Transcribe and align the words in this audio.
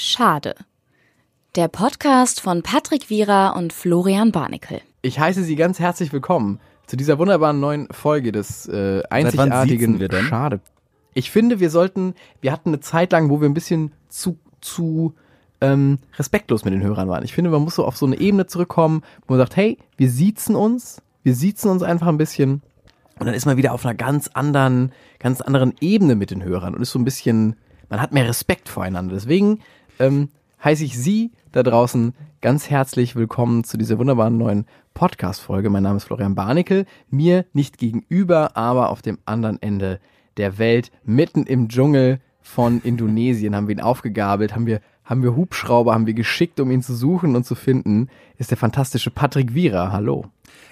Schade. 0.00 0.54
Der 1.56 1.66
Podcast 1.66 2.40
von 2.40 2.62
Patrick 2.62 3.10
Wierer 3.10 3.56
und 3.56 3.72
Florian 3.72 4.30
Barnikel. 4.30 4.80
Ich 5.02 5.18
heiße 5.18 5.42
Sie 5.42 5.56
ganz 5.56 5.80
herzlich 5.80 6.12
willkommen 6.12 6.60
zu 6.86 6.96
dieser 6.96 7.18
wunderbaren 7.18 7.58
neuen 7.58 7.88
Folge 7.90 8.30
des 8.30 8.68
äh, 8.68 9.02
einzigartigen 9.10 9.98
wir 9.98 10.06
denn? 10.06 10.26
Schade. 10.26 10.60
Ich 11.14 11.32
finde, 11.32 11.58
wir 11.58 11.68
sollten, 11.68 12.14
wir 12.40 12.52
hatten 12.52 12.68
eine 12.68 12.78
Zeit 12.78 13.10
lang, 13.10 13.28
wo 13.28 13.40
wir 13.40 13.48
ein 13.48 13.54
bisschen 13.54 13.90
zu, 14.08 14.38
zu 14.60 15.16
ähm, 15.60 15.98
respektlos 16.16 16.64
mit 16.64 16.74
den 16.74 16.84
Hörern 16.84 17.08
waren. 17.08 17.24
Ich 17.24 17.34
finde, 17.34 17.50
man 17.50 17.62
muss 17.62 17.74
so 17.74 17.84
auf 17.84 17.96
so 17.96 18.06
eine 18.06 18.20
Ebene 18.20 18.46
zurückkommen, 18.46 19.02
wo 19.26 19.34
man 19.34 19.40
sagt, 19.40 19.56
hey, 19.56 19.78
wir 19.96 20.10
siezen 20.10 20.54
uns, 20.54 21.02
wir 21.24 21.34
siezen 21.34 21.72
uns 21.72 21.82
einfach 21.82 22.06
ein 22.06 22.18
bisschen 22.18 22.62
und 23.18 23.26
dann 23.26 23.34
ist 23.34 23.46
man 23.46 23.56
wieder 23.56 23.72
auf 23.72 23.84
einer 23.84 23.96
ganz 23.96 24.28
anderen, 24.28 24.92
ganz 25.18 25.40
anderen 25.40 25.74
Ebene 25.80 26.14
mit 26.14 26.30
den 26.30 26.44
Hörern 26.44 26.76
und 26.76 26.82
ist 26.82 26.92
so 26.92 27.00
ein 27.00 27.04
bisschen, 27.04 27.56
man 27.88 28.00
hat 28.00 28.12
mehr 28.12 28.28
Respekt 28.28 28.68
voreinander. 28.68 29.16
Deswegen 29.16 29.58
ähm, 29.98 30.28
heiße 30.62 30.84
ich 30.84 30.98
Sie 30.98 31.32
da 31.52 31.62
draußen 31.62 32.14
ganz 32.40 32.70
herzlich 32.70 33.16
willkommen 33.16 33.64
zu 33.64 33.76
dieser 33.76 33.98
wunderbaren 33.98 34.36
neuen 34.36 34.66
Podcast-Folge. 34.94 35.70
Mein 35.70 35.82
Name 35.82 35.96
ist 35.96 36.04
Florian 36.04 36.34
Barnickel. 36.34 36.86
Mir 37.10 37.44
nicht 37.52 37.78
gegenüber, 37.78 38.56
aber 38.56 38.90
auf 38.90 39.02
dem 39.02 39.18
anderen 39.24 39.60
Ende 39.60 40.00
der 40.36 40.58
Welt, 40.58 40.90
mitten 41.04 41.44
im 41.44 41.68
Dschungel 41.68 42.20
von 42.40 42.80
Indonesien, 42.80 43.56
haben 43.56 43.68
wir 43.68 43.74
ihn 43.74 43.80
aufgegabelt, 43.80 44.54
haben 44.54 44.66
wir, 44.66 44.80
haben 45.04 45.22
wir 45.22 45.36
Hubschrauber, 45.36 45.94
haben 45.94 46.06
wir 46.06 46.14
geschickt, 46.14 46.60
um 46.60 46.70
ihn 46.70 46.82
zu 46.82 46.94
suchen 46.94 47.34
und 47.34 47.44
zu 47.44 47.54
finden, 47.54 48.08
ist 48.36 48.50
der 48.50 48.58
fantastische 48.58 49.10
Patrick 49.10 49.54
Wierer. 49.54 49.92
Hallo. 49.92 50.26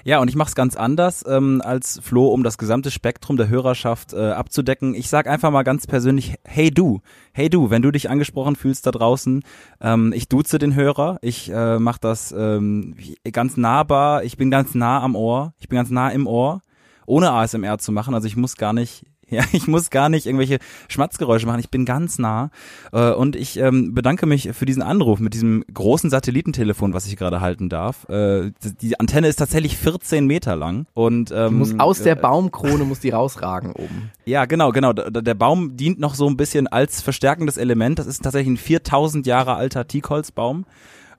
Ja, 0.06 0.20
und 0.20 0.28
ich 0.28 0.36
mache 0.36 0.50
es 0.50 0.54
ganz 0.54 0.76
anders 0.76 1.24
ähm, 1.26 1.60
als 1.64 1.98
Flo, 2.00 2.28
um 2.28 2.44
das 2.44 2.58
gesamte 2.58 2.92
Spektrum 2.92 3.36
der 3.36 3.48
Hörerschaft 3.48 4.12
äh, 4.12 4.30
abzudecken. 4.30 4.94
Ich 4.94 5.08
sag 5.08 5.26
einfach 5.26 5.50
mal 5.50 5.64
ganz 5.64 5.88
persönlich, 5.88 6.36
hey 6.44 6.70
du, 6.70 7.00
hey 7.32 7.50
du, 7.50 7.70
wenn 7.70 7.82
du 7.82 7.90
dich 7.90 8.08
angesprochen 8.08 8.54
fühlst 8.54 8.86
da 8.86 8.92
draußen, 8.92 9.42
ähm, 9.80 10.12
ich 10.14 10.28
duze 10.28 10.60
den 10.60 10.76
Hörer, 10.76 11.18
ich 11.22 11.50
äh, 11.52 11.80
mache 11.80 11.98
das 12.00 12.30
ähm, 12.30 12.94
ganz 13.32 13.56
nahbar, 13.56 14.22
ich 14.22 14.36
bin 14.36 14.48
ganz 14.48 14.76
nah 14.76 15.02
am 15.02 15.16
Ohr, 15.16 15.54
ich 15.58 15.68
bin 15.68 15.74
ganz 15.74 15.90
nah 15.90 16.08
im 16.10 16.28
Ohr, 16.28 16.60
ohne 17.06 17.32
ASMR 17.32 17.78
zu 17.78 17.90
machen, 17.90 18.14
also 18.14 18.28
ich 18.28 18.36
muss 18.36 18.54
gar 18.54 18.72
nicht 18.72 19.06
ja, 19.30 19.42
ich 19.52 19.66
muss 19.66 19.90
gar 19.90 20.08
nicht 20.08 20.26
irgendwelche 20.26 20.58
Schmatzgeräusche 20.88 21.46
machen. 21.46 21.60
Ich 21.60 21.70
bin 21.70 21.84
ganz 21.84 22.18
nah. 22.18 22.50
Äh, 22.92 23.10
und 23.10 23.34
ich 23.34 23.58
ähm, 23.58 23.94
bedanke 23.94 24.26
mich 24.26 24.50
für 24.52 24.66
diesen 24.66 24.82
Anruf 24.82 25.18
mit 25.18 25.34
diesem 25.34 25.64
großen 25.72 26.10
Satellitentelefon, 26.10 26.94
was 26.94 27.06
ich 27.06 27.16
gerade 27.16 27.40
halten 27.40 27.68
darf. 27.68 28.08
Äh, 28.08 28.52
die 28.80 29.00
Antenne 29.00 29.28
ist 29.28 29.36
tatsächlich 29.36 29.76
14 29.76 30.26
Meter 30.26 30.54
lang. 30.54 30.86
Und 30.94 31.32
ähm, 31.32 31.48
Die 31.48 31.54
muss 31.54 31.78
aus 31.78 32.02
der 32.02 32.14
Baumkrone 32.14 32.84
muss 32.84 33.00
die 33.00 33.10
rausragen 33.10 33.72
oben. 33.72 34.10
ja, 34.24 34.44
genau, 34.44 34.70
genau. 34.70 34.92
Der 34.92 35.34
Baum 35.34 35.76
dient 35.76 35.98
noch 35.98 36.14
so 36.14 36.28
ein 36.28 36.36
bisschen 36.36 36.68
als 36.68 37.02
verstärkendes 37.02 37.56
Element. 37.56 37.98
Das 37.98 38.06
ist 38.06 38.22
tatsächlich 38.22 38.54
ein 38.54 38.58
4000 38.58 39.26
Jahre 39.26 39.54
alter 39.54 39.88
Teakholzbaum. 39.88 40.66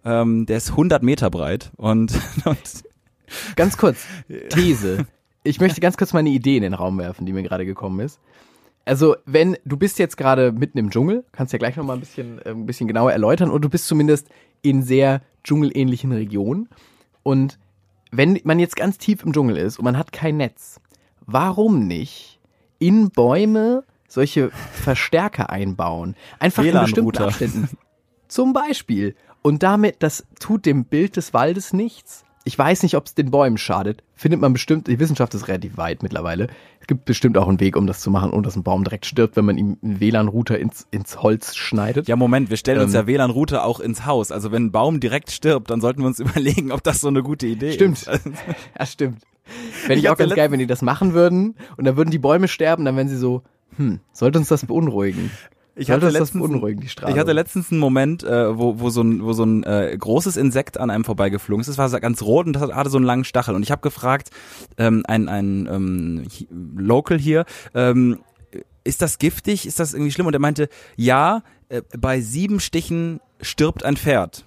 Ähm, 0.06 0.46
der 0.46 0.58
ist 0.58 0.72
100 0.72 1.04
Meter 1.04 1.30
breit 1.30 1.72
und, 1.76 2.14
und 2.46 2.58
Ganz 3.56 3.78
kurz, 3.78 3.98
These. 4.50 5.06
Ich 5.48 5.62
möchte 5.62 5.80
ganz 5.80 5.96
kurz 5.96 6.14
meine 6.14 6.30
Idee 6.30 6.58
in 6.58 6.64
den 6.64 6.74
Raum 6.74 6.98
werfen, 6.98 7.26
die 7.26 7.34
mir 7.34 7.44
gerade 7.44 7.66
gekommen 7.66 8.02
ist. 8.02 8.20
Also, 8.84 9.16
wenn 9.26 9.58
du 9.66 9.78
bist 9.78 10.00
jetzt 10.00 10.18
gerade 10.18 10.52
mitten 10.52 10.78
im 10.78 10.90
Dschungel, 10.92 11.26
kannst 11.32 11.54
ja 11.54 11.60
gleich 11.60 11.76
noch 11.76 11.86
mal 11.86 11.94
ein 11.94 12.00
bisschen, 12.00 12.40
äh, 12.40 12.50
ein 12.50 12.66
bisschen 12.66 12.88
genauer 12.88 13.12
erläutern, 13.12 13.50
und 13.50 13.62
du 13.62 13.70
bist 13.70 13.88
zumindest 13.88 14.28
in 14.62 14.84
sehr 14.84 15.22
dschungelähnlichen 15.44 16.12
Regionen. 16.12 16.70
Und 17.24 17.60
wenn 18.12 18.40
man 18.44 18.60
jetzt 18.60 18.76
ganz 18.76 18.98
tief 18.98 19.24
im 19.24 19.34
Dschungel 19.34 19.58
ist 19.58 19.80
und 19.80 19.86
man 19.86 19.98
hat 19.98 20.12
kein 20.12 20.38
Netz, 20.38 20.80
warum 21.26 21.88
nicht 21.88 22.40
in 22.80 23.10
Bäume 23.10 23.84
solche 24.08 24.52
Verstärker 24.52 25.50
einbauen? 25.50 26.16
Einfach 26.40 26.64
in 26.64 26.74
bestimmten. 26.74 27.18
Abständen. 27.18 27.70
Zum 28.28 28.54
Beispiel. 28.54 29.16
Und 29.42 29.64
damit, 29.64 29.98
das 30.00 30.26
tut 30.40 30.66
dem 30.66 30.86
Bild 30.86 31.16
des 31.16 31.34
Waldes 31.34 31.74
nichts. 31.74 32.26
Ich 32.48 32.58
weiß 32.58 32.84
nicht, 32.84 32.96
ob 32.96 33.06
es 33.06 33.14
den 33.14 33.30
Bäumen 33.30 33.58
schadet. 33.58 34.04
Findet 34.16 34.40
man 34.40 34.54
bestimmt, 34.54 34.88
die 34.88 35.00
Wissenschaft 35.00 35.34
ist 35.36 35.50
relativ 35.50 35.76
weit 35.76 36.02
mittlerweile. 36.02 36.48
Es 36.80 36.88
gibt 36.88 37.04
bestimmt 37.04 37.38
auch 37.38 37.50
einen 37.50 37.60
Weg, 37.60 37.76
um 37.76 37.88
das 37.88 38.00
zu 38.00 38.10
machen, 38.10 38.32
ohne 38.32 38.44
dass 38.44 38.56
ein 38.56 38.64
Baum 38.64 38.86
direkt 38.86 39.06
stirbt, 39.06 39.36
wenn 39.36 39.44
man 39.44 39.58
ihm 39.58 39.78
einen 39.84 40.00
WLAN-Router 40.00 40.58
ins, 40.58 40.88
ins 40.90 41.22
Holz 41.22 41.56
schneidet. 41.58 42.08
ja, 42.08 42.16
Moment, 42.16 42.50
wir 42.50 42.56
stellen 42.56 42.80
uns 42.80 42.94
Ähm. 42.94 43.02
ja 43.02 43.08
WLAN-Router 43.08 43.66
auch 43.66 43.82
ins 43.82 44.06
Haus. 44.06 44.32
Also 44.32 44.54
wenn 44.54 44.68
ein 44.68 44.72
Baum 44.72 45.02
direkt 45.02 45.30
stirbt, 45.32 45.70
dann 45.70 45.82
sollten 45.82 46.00
wir 46.02 46.08
uns 46.08 46.20
überlegen, 46.22 46.72
ob 46.72 46.82
das 46.84 47.02
so 47.02 47.10
eine 47.10 47.22
gute 47.22 47.48
Idee 47.48 47.74
Stimmt. 47.74 47.98
ist. 47.98 48.08
Also, 48.10 48.30
Ja, 48.80 48.86
stimmt. 48.86 49.22
Fände 49.44 50.00
ich, 50.00 50.10
auch 50.10 50.16
ganz 50.18 50.34
geil, 50.34 50.50
wenn 50.50 50.60
die 50.60 50.68
das 50.68 50.82
machen 50.82 51.14
würden 51.14 51.56
und 51.76 51.86
dann 51.86 51.98
würden 51.98 52.12
die 52.12 52.18
Bäume 52.20 52.48
sterben, 52.48 52.86
dann 52.86 52.96
wären 52.96 53.10
sie 53.10 53.18
so, 53.18 53.44
hm, 53.76 54.00
sollte 54.14 54.40
uns 54.40 54.48
das 54.48 54.66
beunruhigen? 54.66 55.32
Ich 55.80 55.92
hatte 55.92 56.10
letztens, 56.10 56.50
ich 57.08 57.18
hatte 57.18 57.34
letztens 57.34 57.72
einen 57.72 57.80
Moment, 57.80 58.24
äh, 58.24 58.58
wo, 58.58 58.80
wo 58.80 58.90
so 58.90 59.02
ein, 59.02 59.24
wo 59.24 59.34
so 59.34 59.44
ein 59.44 59.64
äh, 59.64 59.96
großes 59.98 60.36
Insekt 60.36 60.80
an 60.80 60.90
einem 60.90 61.04
vorbeigeflogen 61.04 61.62
ist. 61.62 61.68
Das 61.68 61.78
war 61.78 62.00
ganz 62.00 62.24
rot 62.24 62.48
und 62.48 62.54
das 62.54 62.72
hatte 62.72 62.90
so 62.90 62.98
einen 62.98 63.06
langen 63.06 63.24
Stachel. 63.24 63.54
Und 63.54 63.62
ich 63.62 63.70
habe 63.70 63.82
gefragt, 63.82 64.30
ähm, 64.78 65.04
ein, 65.08 65.30
ein 65.30 65.70
ähm, 65.72 66.28
Local 66.50 67.20
hier, 67.20 67.46
ähm, 67.76 68.20
ist 68.84 69.02
das 69.02 69.20
giftig? 69.20 69.68
Ist 69.68 69.80
das 69.80 69.94
irgendwie 69.94 70.12
schlimm? 70.12 70.28
Und 70.28 70.34
er 70.34 70.40
meinte, 70.40 70.70
ja, 70.96 71.44
äh, 71.70 71.82
bei 71.98 72.22
sieben 72.22 72.60
Stichen 72.60 73.20
stirbt 73.42 73.84
ein 73.84 73.98
Pferd. 73.98 74.46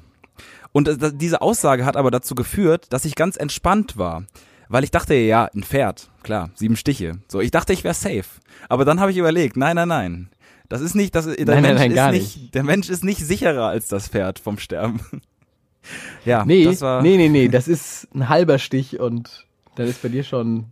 Und 0.73 0.89
äh, 0.89 1.13
diese 1.15 1.43
Aussage 1.43 1.85
hat 1.85 1.97
aber 1.97 2.11
dazu 2.11 2.35
geführt, 2.35 2.87
dass 2.91 3.05
ich 3.05 3.15
ganz 3.15 3.37
entspannt 3.37 3.97
war. 3.97 4.25
Weil 4.69 4.85
ich 4.85 4.93
dachte, 4.93 5.15
ja, 5.15 5.49
ein 5.53 5.65
Pferd, 5.65 6.11
klar, 6.23 6.51
sieben 6.55 6.77
Stiche. 6.77 7.19
So, 7.27 7.41
ich 7.41 7.51
dachte, 7.51 7.73
ich 7.73 7.83
wäre 7.83 7.95
safe. 7.95 8.25
Aber 8.69 8.85
dann 8.85 9.01
habe 9.01 9.11
ich 9.11 9.17
überlegt, 9.17 9.57
nein, 9.57 9.75
nein, 9.75 9.89
nein. 9.89 10.31
Das 10.71 10.81
ist 10.81 10.95
nicht, 10.95 11.15
das, 11.15 11.27
der 11.27 11.35
Nein, 11.37 11.47
nein, 11.47 11.63
Mensch 11.63 11.79
nein, 11.81 11.91
ist 11.91 11.97
gar 11.97 12.13
nicht, 12.13 12.55
der 12.55 12.63
Mensch 12.63 12.89
ist 12.89 13.05
nicht 13.05 13.21
sicherer 13.27 13.67
als 13.67 13.89
das 13.89 14.09
Pferd 14.09 14.39
vom 14.39 14.57
Sterben. 14.59 15.01
ja, 16.25 16.45
Nee, 16.47 16.65
das 16.65 16.81
war, 16.81 17.03
nee, 17.03 17.17
nee, 17.17 17.29
nee, 17.29 17.49
das 17.49 17.69
ist 17.69 18.09
ein 18.15 18.29
halber 18.29 18.59
Stich 18.59 18.99
und 19.01 19.47
dann 19.77 19.87
ist 19.87 20.01
bei 20.03 20.09
dir 20.09 20.23
schon, 20.25 20.67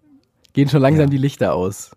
gehen 0.52 0.68
schon 0.68 0.80
langsam 0.82 1.06
Ja. 1.06 1.10
die 1.10 1.18
Lichter 1.18 1.52
aus. 1.54 1.90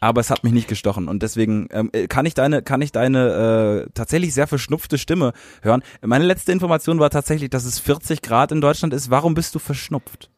aber 0.00 0.20
es 0.20 0.30
hat 0.30 0.44
mich 0.44 0.52
nicht 0.52 0.68
gestochen 0.68 1.08
und 1.08 1.22
deswegen 1.22 1.68
ähm, 1.72 1.88
äh, 1.92 2.06
kann 2.06 2.26
ich 2.26 2.34
deine, 2.34 2.62
kann 2.62 2.82
ich 2.82 2.92
deine 2.92 3.86
äh, 3.86 3.90
tatsächlich 3.94 4.34
sehr 4.34 4.46
verschnupfte 4.46 4.98
Stimme 4.98 5.32
hören. 5.62 5.82
Meine 6.02 6.24
letzte 6.26 6.52
Information 6.52 6.98
war 7.00 7.10
tatsächlich, 7.10 7.48
dass 7.50 7.64
es 7.64 7.78
40 7.80 8.20
Grad 8.22 8.52
in 8.52 8.60
Deutschland 8.60 8.92
ist. 8.94 9.10
Warum 9.10 9.34
bist 9.34 9.54
du 9.54 9.58
verschnupft? 9.58 10.28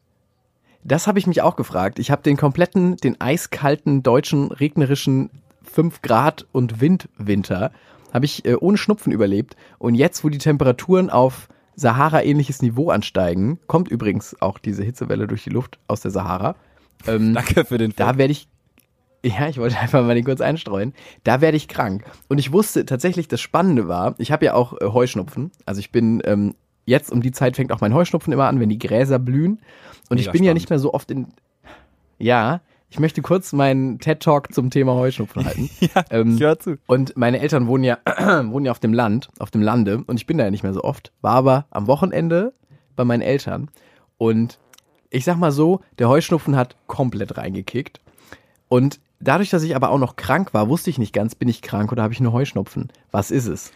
Das 0.83 1.05
habe 1.07 1.19
ich 1.19 1.27
mich 1.27 1.41
auch 1.41 1.57
gefragt. 1.57 1.99
Ich 1.99 2.09
habe 2.09 2.23
den 2.23 2.37
kompletten, 2.37 2.95
den 2.97 3.19
eiskalten 3.21 4.01
deutschen 4.01 4.51
regnerischen 4.51 5.29
5 5.63 6.01
Grad 6.01 6.45
und 6.51 6.81
Windwinter 6.81 7.71
habe 8.13 8.25
ich 8.25 8.45
äh, 8.45 8.55
ohne 8.55 8.77
Schnupfen 8.77 9.11
überlebt. 9.11 9.55
Und 9.79 9.95
jetzt, 9.95 10.23
wo 10.23 10.29
die 10.29 10.37
Temperaturen 10.37 11.09
auf 11.09 11.47
Sahara-ähnliches 11.75 12.61
Niveau 12.61 12.89
ansteigen, 12.89 13.59
kommt 13.67 13.89
übrigens 13.89 14.39
auch 14.41 14.59
diese 14.59 14.83
Hitzewelle 14.83 15.27
durch 15.27 15.43
die 15.43 15.49
Luft 15.49 15.79
aus 15.87 16.01
der 16.01 16.11
Sahara. 16.11 16.55
Ähm, 17.07 17.33
Danke 17.35 17.65
für 17.65 17.77
den 17.77 17.93
da 17.95 18.17
werde 18.17 18.31
ich, 18.31 18.47
ja, 19.23 19.47
ich 19.47 19.57
wollte 19.57 19.79
einfach 19.79 20.03
mal 20.03 20.15
den 20.15 20.25
kurz 20.25 20.41
einstreuen, 20.41 20.93
da 21.23 21.41
werde 21.41 21.57
ich 21.57 21.67
krank. 21.67 22.03
Und 22.27 22.37
ich 22.37 22.51
wusste 22.51 22.85
tatsächlich, 22.85 23.27
das 23.27 23.41
Spannende 23.41 23.87
war, 23.87 24.15
ich 24.17 24.31
habe 24.31 24.45
ja 24.45 24.53
auch 24.53 24.73
äh, 24.79 24.87
Heuschnupfen. 24.87 25.51
Also 25.65 25.79
ich 25.79 25.91
bin, 25.91 26.21
ähm, 26.25 26.55
jetzt 26.85 27.11
um 27.11 27.21
die 27.21 27.31
Zeit 27.31 27.55
fängt 27.55 27.71
auch 27.71 27.81
mein 27.81 27.93
Heuschnupfen 27.93 28.33
immer 28.33 28.47
an, 28.47 28.59
wenn 28.59 28.69
die 28.69 28.79
Gräser 28.79 29.19
blühen. 29.19 29.59
Und 30.09 30.17
ich 30.17 30.25
Mega 30.25 30.31
bin 30.33 30.43
ja 30.43 30.49
spannend. 30.49 30.55
nicht 30.55 30.69
mehr 30.69 30.79
so 30.79 30.93
oft 30.93 31.09
in, 31.09 31.27
ja, 32.19 32.61
ich 32.91 32.99
möchte 32.99 33.21
kurz 33.21 33.53
meinen 33.53 33.99
TED-Talk 33.99 34.53
zum 34.53 34.69
Thema 34.69 34.93
Heuschnupfen 34.95 35.45
halten. 35.45 35.69
Ja, 35.79 36.03
Ähm, 36.09 36.35
ich 36.35 36.41
höre 36.41 36.59
zu. 36.59 36.77
Und 36.87 37.17
meine 37.17 37.39
Eltern 37.39 37.67
wohnen 37.67 37.85
ja, 37.85 37.97
wohnen 38.05 38.65
ja 38.65 38.71
auf 38.71 38.79
dem 38.79 38.93
Land, 38.93 39.29
auf 39.39 39.49
dem 39.49 39.61
Lande 39.61 40.03
und 40.05 40.17
ich 40.17 40.27
bin 40.27 40.37
da 40.37 40.43
ja 40.43 40.51
nicht 40.51 40.63
mehr 40.63 40.73
so 40.73 40.83
oft, 40.83 41.11
war 41.21 41.35
aber 41.35 41.65
am 41.71 41.87
Wochenende 41.87 42.53
bei 42.95 43.05
meinen 43.05 43.21
Eltern 43.21 43.69
und 44.17 44.59
ich 45.09 45.25
sag 45.25 45.37
mal 45.37 45.51
so, 45.51 45.81
der 45.99 46.09
Heuschnupfen 46.09 46.55
hat 46.55 46.75
komplett 46.87 47.37
reingekickt 47.37 48.01
und 48.67 48.99
dadurch, 49.21 49.49
dass 49.49 49.63
ich 49.63 49.75
aber 49.75 49.89
auch 49.89 49.97
noch 49.97 50.17
krank 50.17 50.53
war, 50.53 50.67
wusste 50.67 50.89
ich 50.89 50.97
nicht 50.97 51.13
ganz, 51.13 51.33
bin 51.33 51.47
ich 51.47 51.61
krank 51.61 51.91
oder 51.91 52.03
habe 52.03 52.13
ich 52.13 52.19
nur 52.19 52.33
Heuschnupfen? 52.33 52.89
Was 53.11 53.31
ist 53.31 53.47
es? 53.47 53.71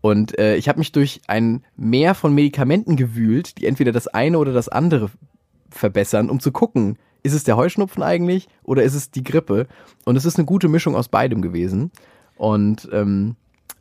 Und 0.00 0.38
äh, 0.38 0.56
ich 0.56 0.68
habe 0.68 0.78
mich 0.78 0.92
durch 0.92 1.20
ein 1.26 1.64
Meer 1.76 2.14
von 2.14 2.34
Medikamenten 2.34 2.96
gewühlt, 2.96 3.58
die 3.58 3.66
entweder 3.66 3.92
das 3.92 4.08
eine 4.08 4.38
oder 4.38 4.52
das 4.52 4.68
andere 4.68 5.10
verbessern, 5.70 6.30
um 6.30 6.40
zu 6.40 6.52
gucken, 6.52 6.98
ist 7.22 7.34
es 7.34 7.44
der 7.44 7.56
Heuschnupfen 7.56 8.02
eigentlich 8.02 8.48
oder 8.62 8.82
ist 8.82 8.94
es 8.94 9.10
die 9.10 9.22
Grippe? 9.22 9.66
Und 10.04 10.16
es 10.16 10.24
ist 10.24 10.38
eine 10.38 10.46
gute 10.46 10.68
Mischung 10.68 10.96
aus 10.96 11.08
beidem 11.08 11.42
gewesen. 11.42 11.90
Und 12.36 12.88
ähm, 12.92 13.36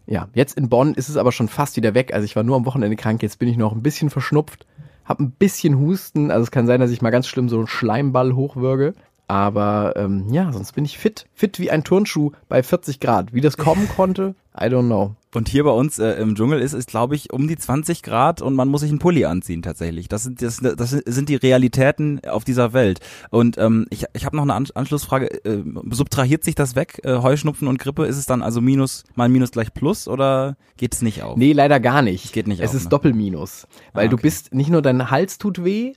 ja, 0.06 0.28
jetzt 0.34 0.58
in 0.58 0.70
Bonn 0.70 0.94
ist 0.94 1.10
es 1.10 1.18
aber 1.18 1.32
schon 1.32 1.48
fast 1.48 1.78
wieder 1.78 1.94
weg. 1.94 2.14
Also 2.14 2.26
ich 2.26 2.36
war 2.36 2.44
nur 2.44 2.56
am 2.56 2.66
Wochenende 2.66 2.96
krank, 2.96 3.24
jetzt 3.24 3.40
bin 3.40 3.48
ich 3.48 3.58
noch 3.58 3.74
ein 3.74 3.84
bisschen 3.84 4.10
verschnupft, 4.10 4.66
habe 5.06 5.24
ein 5.24 5.32
bisschen 5.32 5.80
Husten. 5.80 6.32
Also 6.32 6.44
es 6.44 6.52
kann 6.52 6.68
sein, 6.68 6.80
dass 6.80 6.92
ich 6.92 7.02
mal 7.02 7.10
ganz 7.10 7.28
schlimm 7.28 7.50
so 7.50 7.58
einen 7.58 7.68
Schleimball 7.68 8.36
hochwürge. 8.36 8.94
Aber 9.32 9.94
ähm, 9.96 10.26
ja, 10.30 10.52
sonst 10.52 10.74
bin 10.74 10.84
ich 10.84 10.98
fit. 10.98 11.26
Fit 11.34 11.58
wie 11.58 11.72
ein 11.72 11.86
Turnschuh 11.86 12.32
bei 12.50 12.62
40 12.64 13.00
Grad. 13.00 13.34
Wie 13.34 13.40
das 13.40 13.56
kommen 13.56 13.88
konnte, 13.96 14.36
I 14.54 14.66
don't 14.66 14.88
know. 14.88 15.16
Und 15.34 15.48
hier 15.48 15.64
bei 15.64 15.72
uns 15.72 16.00
äh, 16.00 16.16
im 16.16 16.36
Dschungel 16.36 16.60
ist 16.60 16.74
es, 16.74 16.86
glaube 16.86 17.16
ich, 17.16 17.32
um 17.32 17.48
die 17.48 17.56
20 17.56 18.04
Grad 18.04 18.42
und 18.42 18.56
man 18.56 18.68
muss 18.68 18.82
sich 18.82 18.90
einen 18.90 19.00
Pulli 19.00 19.24
anziehen 19.24 19.62
tatsächlich. 19.62 20.10
Das 20.10 20.24
sind, 20.24 20.42
das, 20.42 20.58
das 20.58 20.90
sind 20.90 21.30
die 21.30 21.38
Realitäten 21.38 22.20
auf 22.28 22.44
dieser 22.44 22.74
Welt. 22.74 23.00
Und 23.30 23.58
ähm, 23.58 23.88
ich, 23.90 24.04
ich 24.12 24.26
habe 24.26 24.36
noch 24.36 24.44
eine 24.44 24.54
An 24.54 24.68
Anschlussfrage. 24.74 25.28
Äh, 25.46 25.64
subtrahiert 25.92 26.44
sich 26.44 26.56
das 26.56 26.76
weg, 26.76 27.00
äh, 27.06 27.16
Heuschnupfen 27.20 27.70
und 27.70 27.80
Grippe? 27.80 28.08
Ist 28.08 28.18
es 28.18 28.26
dann 28.26 28.42
also 28.42 28.60
Minus 28.60 29.06
mal 29.16 29.30
Minus 29.30 29.52
gleich 29.52 29.74
Plus 29.74 30.10
oder 30.10 30.58
geht 30.76 30.94
es 30.94 31.02
nicht 31.02 31.24
auf? 31.24 31.38
Nee, 31.38 31.54
leider 31.54 31.80
gar 31.80 32.02
nicht. 32.02 32.26
Es 32.26 32.32
geht 32.34 32.48
nicht 32.48 32.60
Es 32.60 32.72
auf, 32.72 32.76
ist 32.76 32.84
ne? 32.84 32.90
Doppelminus. 32.90 33.66
Weil 33.94 34.08
Ah, 34.08 34.10
du 34.10 34.16
okay. 34.16 34.24
bist, 34.24 34.54
nicht 34.54 34.70
nur 34.70 34.82
dein 34.82 35.10
Hals 35.10 35.38
tut 35.38 35.64
weh, 35.64 35.94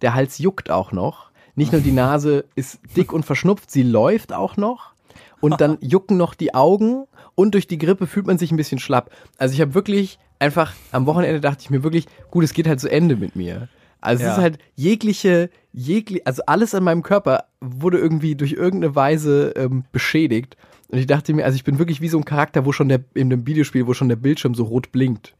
der 0.00 0.14
Hals 0.14 0.38
juckt 0.38 0.70
auch 0.70 0.92
noch. 0.92 1.27
Nicht 1.58 1.72
nur 1.72 1.80
die 1.80 1.92
Nase 1.92 2.44
ist 2.54 2.80
dick 2.96 3.12
und 3.12 3.24
verschnupft, 3.26 3.70
sie 3.70 3.82
läuft 3.82 4.32
auch 4.32 4.56
noch. 4.56 4.92
Und 5.40 5.60
dann 5.60 5.76
jucken 5.80 6.16
noch 6.16 6.34
die 6.34 6.54
Augen 6.54 7.04
und 7.34 7.54
durch 7.54 7.66
die 7.66 7.78
Grippe 7.78 8.06
fühlt 8.06 8.26
man 8.26 8.38
sich 8.38 8.50
ein 8.50 8.56
bisschen 8.56 8.78
schlapp. 8.78 9.10
Also 9.36 9.54
ich 9.54 9.60
habe 9.60 9.74
wirklich 9.74 10.18
einfach, 10.38 10.72
am 10.92 11.06
Wochenende 11.06 11.40
dachte 11.40 11.58
ich 11.62 11.70
mir 11.70 11.82
wirklich, 11.82 12.06
gut, 12.30 12.44
es 12.44 12.52
geht 12.52 12.66
halt 12.66 12.80
zu 12.80 12.90
Ende 12.90 13.16
mit 13.16 13.36
mir. 13.36 13.68
Also 14.00 14.22
es 14.22 14.28
Ja. 14.28 14.34
ist 14.36 14.40
halt 14.40 14.58
jegliche, 14.76 15.50
jegliche, 15.72 16.24
also 16.26 16.42
alles 16.46 16.74
an 16.74 16.84
meinem 16.84 17.02
Körper 17.02 17.44
wurde 17.60 17.98
irgendwie 17.98 18.36
durch 18.36 18.52
irgendeine 18.52 18.94
Weise 18.94 19.52
ähm, 19.56 19.84
beschädigt. 19.92 20.56
Und 20.88 20.98
ich 20.98 21.06
dachte 21.06 21.34
mir, 21.34 21.44
also 21.44 21.56
ich 21.56 21.64
bin 21.64 21.78
wirklich 21.78 22.00
wie 22.00 22.08
so 22.08 22.18
ein 22.18 22.24
Charakter, 22.24 22.64
wo 22.64 22.72
schon 22.72 22.88
der, 22.88 23.00
in 23.14 23.32
einem 23.32 23.46
Videospiel, 23.46 23.86
wo 23.86 23.94
schon 23.94 24.08
der 24.08 24.16
Bildschirm 24.16 24.54
so 24.54 24.62
rot 24.64 24.92
blinkt. 24.92 25.34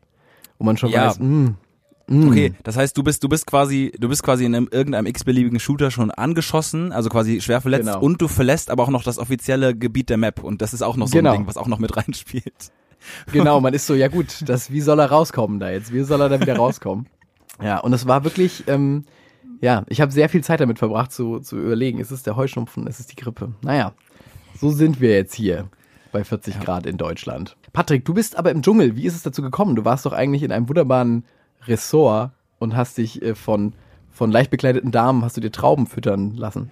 Wo 0.59 0.65
man 0.65 0.77
schon 0.77 0.91
Ja. 0.91 1.07
weiß, 1.07 1.21
mm, 1.21 1.25
mm. 1.45 1.57
Okay, 2.11 2.55
das 2.63 2.77
heißt, 2.77 2.97
du 2.97 3.03
bist, 3.03 3.23
du 3.23 3.29
bist 3.29 3.47
quasi, 3.47 3.93
du 3.99 4.09
bist 4.09 4.23
quasi 4.23 4.45
in 4.47 4.55
einem, 4.55 4.69
irgendeinem 4.71 5.07
x-beliebigen 5.07 5.61
Shooter 5.61 5.91
schon 5.91 6.11
angeschossen, 6.11 6.91
also 6.93 7.11
quasi 7.11 7.41
schwer 7.43 7.61
verletzt 7.61 7.87
Genau. 7.87 8.01
und 8.01 8.23
du 8.23 8.29
verlässt 8.29 8.71
aber 8.71 8.83
auch 8.85 8.89
noch 8.89 9.03
das 9.05 9.19
offizielle 9.19 9.77
Gebiet 9.77 10.09
der 10.09 10.17
Map 10.17 10.43
und 10.43 10.63
das 10.63 10.73
ist 10.73 10.81
auch 10.83 10.97
noch 10.97 11.09
so 11.09 11.17
Genau. 11.19 11.33
ein 11.33 11.39
Ding, 11.41 11.47
was 11.47 11.57
auch 11.59 11.67
noch 11.67 11.79
mit 11.79 11.97
reinspielt. 11.97 12.73
Genau, 13.33 13.61
man 13.61 13.75
ist 13.75 13.87
so, 13.87 13.95
ja 13.95 14.09
gut, 14.09 14.49
das, 14.49 14.73
wie 14.73 14.81
soll 14.81 14.99
er 15.01 15.11
rauskommen 15.11 15.61
da 15.61 15.71
jetzt? 15.71 15.93
Wie 15.93 16.03
soll 16.03 16.21
er 16.21 16.29
da 16.29 16.41
wieder 16.41 16.57
rauskommen? 16.57 17.07
Ja, 17.61 17.79
und 17.79 17.93
es 17.93 18.07
war 18.07 18.23
wirklich, 18.23 18.63
ähm, 18.69 19.05
ja, 19.61 19.85
ich 19.89 20.01
habe 20.01 20.13
sehr 20.13 20.29
viel 20.29 20.45
Zeit 20.45 20.61
damit 20.61 20.79
verbracht 20.79 21.11
zu, 21.11 21.41
zu 21.41 21.59
überlegen, 21.59 21.99
ist 21.99 22.13
es 22.13 22.23
der 22.23 22.37
Heuschnupfen, 22.37 22.87
ist 22.87 23.01
es 23.01 23.09
die 23.09 23.17
Grippe? 23.17 23.53
Naja, 23.63 23.95
so 24.61 24.71
sind 24.71 25.01
wir 25.01 25.11
jetzt 25.11 25.35
hier 25.35 25.69
bei 26.13 26.23
40 26.23 26.61
Grad 26.61 26.87
in 26.87 26.99
Deutschland. 26.99 27.57
Patrick, 27.73 28.05
du 28.05 28.15
bist 28.15 28.39
aber 28.39 28.53
im 28.53 28.63
Dschungel. 28.63 28.95
Wie 28.95 29.07
ist 29.07 29.17
es 29.17 29.25
dazu 29.25 29.43
gekommen? 29.43 29.75
Du 29.75 29.85
warst 29.85 30.07
doch 30.07 30.13
eigentlich 30.13 30.45
in 30.45 30.53
einem 30.53 30.69
wunderbaren 30.69 31.25
Ressort 31.67 32.33
und 32.59 32.77
hast 32.77 32.99
dich 32.99 33.23
äh, 33.23 33.35
von, 33.35 33.75
von 34.11 34.31
leicht 34.31 34.51
bekleideten 34.51 34.91
Damen, 34.91 35.25
hast 35.25 35.37
du 35.37 35.41
dir 35.41 35.53
Trauben 35.53 35.87
füttern 35.87 36.35
lassen. 36.35 36.71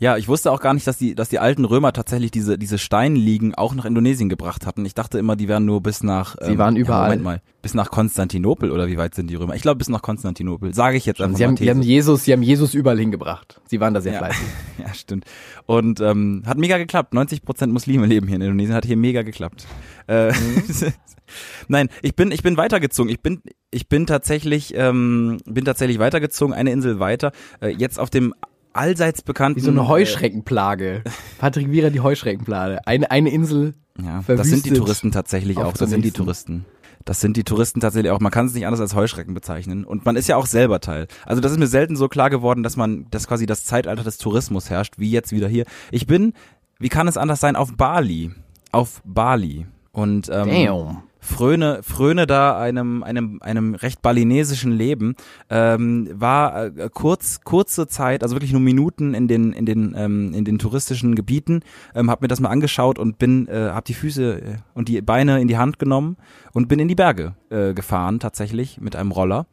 Ja, 0.00 0.16
ich 0.16 0.28
wusste 0.28 0.50
auch 0.50 0.60
gar 0.60 0.72
nicht, 0.72 0.86
dass 0.86 0.96
die, 0.96 1.14
dass 1.14 1.28
die 1.28 1.38
alten 1.38 1.66
Römer 1.66 1.92
tatsächlich 1.92 2.30
diese, 2.30 2.56
diese 2.58 2.78
Steinliegen 2.78 3.54
auch 3.54 3.74
nach 3.74 3.84
Indonesien 3.84 4.30
gebracht 4.30 4.64
hatten. 4.66 4.84
Ich 4.86 4.94
dachte 4.94 5.18
immer, 5.18 5.36
die 5.36 5.46
wären 5.46 5.66
nur 5.66 5.82
bis 5.82 6.02
nach. 6.02 6.36
ähm, 6.40 6.52
Sie 6.52 6.58
waren 6.58 6.74
überall. 6.76 7.00
Ja, 7.02 7.04
Moment 7.08 7.22
mal. 7.22 7.42
Bis 7.60 7.74
nach 7.74 7.90
Konstantinopel 7.90 8.70
oder 8.70 8.88
wie 8.88 8.96
weit 8.96 9.14
sind 9.14 9.28
die 9.28 9.34
Römer? 9.34 9.54
Ich 9.54 9.60
glaube 9.62 9.76
bis 9.76 9.90
nach 9.90 10.00
Konstantinopel. 10.00 10.72
Sage 10.72 10.96
ich 10.96 11.04
jetzt 11.04 11.20
einfach 11.20 11.36
Sie 11.36 11.42
mal 11.44 11.48
haben, 11.48 11.56
These. 11.56 11.64
sie 11.66 11.70
haben 11.70 11.82
Jesus, 11.82 12.24
sie 12.24 12.32
haben 12.32 12.42
Jesus 12.42 12.72
überall 12.72 12.98
hingebracht. 12.98 13.60
Sie 13.66 13.78
waren 13.78 13.92
da 13.92 14.00
sehr 14.00 14.14
Ja. 14.14 14.18
fleißig. 14.20 14.46
Ja, 14.78 14.94
stimmt. 14.94 15.26
Und 15.66 16.00
ähm, 16.00 16.42
hat 16.46 16.56
mega 16.56 16.78
geklappt. 16.78 17.12
90 17.12 17.42
Prozent 17.42 17.70
Muslime 17.70 18.06
leben 18.06 18.26
hier 18.26 18.36
in 18.36 18.42
Indonesien. 18.42 18.74
Hat 18.74 18.86
hier 18.86 18.96
mega 18.96 19.20
geklappt. 19.20 19.66
Äh, 20.06 20.32
Nein, 21.68 21.88
ich 22.02 22.16
bin 22.16 22.32
ich 22.32 22.42
bin 22.42 22.56
weitergezogen. 22.56 23.10
Ich 23.10 23.20
bin 23.20 23.42
ich 23.70 23.88
bin 23.88 24.06
tatsächlich 24.06 24.72
ähm, 24.74 25.38
bin 25.44 25.64
tatsächlich 25.64 25.98
weitergezogen. 25.98 26.54
Eine 26.54 26.72
Insel 26.72 26.98
weiter. 26.98 27.32
Äh, 27.60 27.68
jetzt 27.68 28.00
auf 28.00 28.10
dem 28.10 28.34
allseits 28.72 29.22
bekannten. 29.22 29.60
Wie 29.60 29.64
so 29.64 29.70
eine 29.70 29.88
Heuschreckenplage. 29.88 31.02
Patrick 31.38 31.70
Wierer, 31.70 31.90
die 31.90 32.00
Heuschreckenplage. 32.00 32.86
Eine, 32.86 33.10
eine 33.10 33.30
Insel. 33.30 33.74
Äh, 33.98 34.02
ja, 34.04 34.24
das 34.26 34.48
sind 34.48 34.66
die 34.66 34.72
Touristen 34.72 35.12
tatsächlich 35.12 35.58
auch. 35.58 35.72
Das 35.72 35.90
sind 35.90 36.04
die. 36.04 36.10
Touristen. 36.10 36.64
Das 37.04 37.20
sind 37.20 37.36
die 37.36 37.44
Touristen 37.44 37.80
tatsächlich 37.80 38.12
auch. 38.12 38.20
Man 38.20 38.30
kann 38.30 38.46
es 38.46 38.54
nicht 38.54 38.66
anders 38.66 38.80
als 38.80 38.94
Heuschrecken 38.94 39.32
bezeichnen. 39.32 39.84
Und 39.84 40.04
man 40.04 40.16
ist 40.16 40.28
ja 40.28 40.36
auch 40.36 40.46
selber 40.46 40.80
Teil. 40.80 41.08
Also 41.24 41.40
das 41.40 41.52
ist 41.52 41.58
mir 41.58 41.66
selten 41.66 41.96
so 41.96 42.08
klar 42.08 42.28
geworden, 42.28 42.62
dass 42.62 42.76
man, 42.76 43.06
dass 43.10 43.26
quasi 43.26 43.46
das 43.46 43.64
Zeitalter 43.64 44.04
des 44.04 44.18
Tourismus 44.18 44.68
herrscht, 44.68 44.98
wie 44.98 45.10
jetzt 45.10 45.32
wieder 45.32 45.48
hier. 45.48 45.64
Ich 45.90 46.06
bin, 46.06 46.34
wie 46.78 46.90
kann 46.90 47.08
es 47.08 47.16
anders 47.16 47.40
sein, 47.40 47.56
auf 47.56 47.74
Bali. 47.76 48.32
Auf 48.70 49.00
Bali. 49.04 49.66
Und 49.92 50.28
ähm, 50.28 50.48
Damn. 50.48 51.02
Fröne, 51.20 51.82
fröne 51.82 52.26
da 52.26 52.58
einem, 52.58 53.02
einem, 53.02 53.40
einem 53.42 53.74
recht 53.74 54.02
balinesischen 54.02 54.72
Leben, 54.72 55.14
ähm, 55.48 56.08
war 56.12 56.66
äh, 56.66 56.90
kurz, 56.92 57.40
kurze 57.42 57.86
Zeit, 57.86 58.22
also 58.22 58.34
wirklich 58.34 58.52
nur 58.52 58.60
Minuten 58.60 59.14
in 59.14 59.28
den, 59.28 59.52
in 59.52 59.66
den, 59.66 59.94
ähm, 59.96 60.34
in 60.34 60.44
den 60.44 60.58
touristischen 60.58 61.14
Gebieten, 61.14 61.60
ähm, 61.94 62.10
hab 62.10 62.22
mir 62.22 62.28
das 62.28 62.40
mal 62.40 62.48
angeschaut 62.48 62.98
und 62.98 63.18
bin, 63.18 63.48
äh, 63.48 63.70
hab 63.72 63.84
die 63.84 63.94
Füße 63.94 64.40
äh, 64.40 64.56
und 64.74 64.88
die 64.88 65.00
Beine 65.02 65.40
in 65.40 65.48
die 65.48 65.58
Hand 65.58 65.78
genommen 65.78 66.16
und 66.52 66.68
bin 66.68 66.78
in 66.78 66.88
die 66.88 66.94
Berge 66.94 67.34
äh, 67.50 67.74
gefahren, 67.74 68.20
tatsächlich, 68.20 68.80
mit 68.80 68.96
einem 68.96 69.12
Roller. 69.12 69.46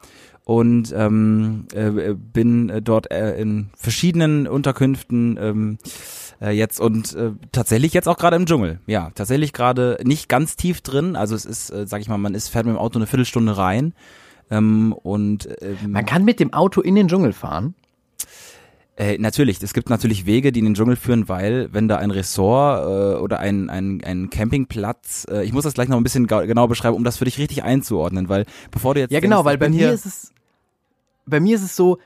Und 0.43 0.93
ähm, 0.95 1.65
äh, 1.73 2.13
bin 2.13 2.69
äh, 2.69 2.81
dort 2.81 3.11
äh, 3.11 3.37
in 3.37 3.69
verschiedenen 3.75 4.47
Unterkünften 4.47 5.37
ähm, 5.37 5.77
äh, 6.41 6.51
jetzt 6.51 6.79
und 6.79 7.13
äh, 7.15 7.31
tatsächlich 7.51 7.93
jetzt 7.93 8.07
auch 8.07 8.17
gerade 8.17 8.35
im 8.35 8.45
Dschungel. 8.45 8.79
Ja, 8.87 9.11
tatsächlich 9.15 9.53
gerade 9.53 9.97
nicht 10.03 10.29
ganz 10.29 10.55
tief 10.55 10.81
drin. 10.81 11.15
Also 11.15 11.35
es 11.35 11.45
ist, 11.45 11.69
äh, 11.69 11.85
sag 11.87 12.01
ich 12.01 12.09
mal, 12.09 12.17
man 12.17 12.33
ist 12.35 12.49
fährt 12.49 12.65
mit 12.65 12.75
dem 12.75 12.79
Auto 12.79 12.99
eine 12.99 13.07
Viertelstunde 13.07 13.57
rein. 13.57 13.93
Ähm, 14.49 14.93
und 14.93 15.47
ähm, 15.61 15.91
Man 15.91 16.05
kann 16.05 16.23
mit 16.23 16.39
dem 16.39 16.53
Auto 16.53 16.81
in 16.81 16.95
den 16.95 17.07
Dschungel 17.07 17.33
fahren. 17.33 17.75
äh, 18.95 19.17
natürlich, 19.19 19.61
es 19.61 19.73
gibt 19.73 19.89
natürlich 19.89 20.25
Wege, 20.25 20.51
die 20.51 20.59
in 20.59 20.65
den 20.65 20.73
Dschungel 20.73 20.95
führen, 20.95 21.27
weil 21.29 21.67
wenn 21.71 21.87
da 21.87 21.97
ein 21.97 22.11
Ressort 22.11 23.17
äh, 23.17 23.19
oder 23.21 23.39
ein, 23.39 23.69
ein, 23.69 24.01
ein 24.03 24.29
Campingplatz, 24.29 25.27
äh, 25.29 25.43
ich 25.43 25.53
muss 25.53 25.65
das 25.65 25.73
gleich 25.73 25.87
noch 25.89 25.97
ein 25.97 26.03
bisschen 26.03 26.25
genau 26.27 26.67
beschreiben, 26.67 26.95
um 26.95 27.03
das 27.03 27.17
für 27.17 27.25
dich 27.25 27.37
richtig 27.37 27.63
einzuordnen, 27.63 28.29
weil 28.29 28.45
bevor 28.71 28.93
du 28.95 29.01
jetzt 29.01 29.11
Ja, 29.11 29.19
denkst, 29.19 29.29
genau, 29.29 29.41
ich 29.41 29.45
weil 29.45 29.57
bei 29.57 29.69
mir 29.69 29.91
ist 29.91 30.05
es, 30.05 30.31
bei 31.25 31.39
mir 31.39 31.55
ist 31.57 31.63
es 31.63 31.75
so, 31.75 31.99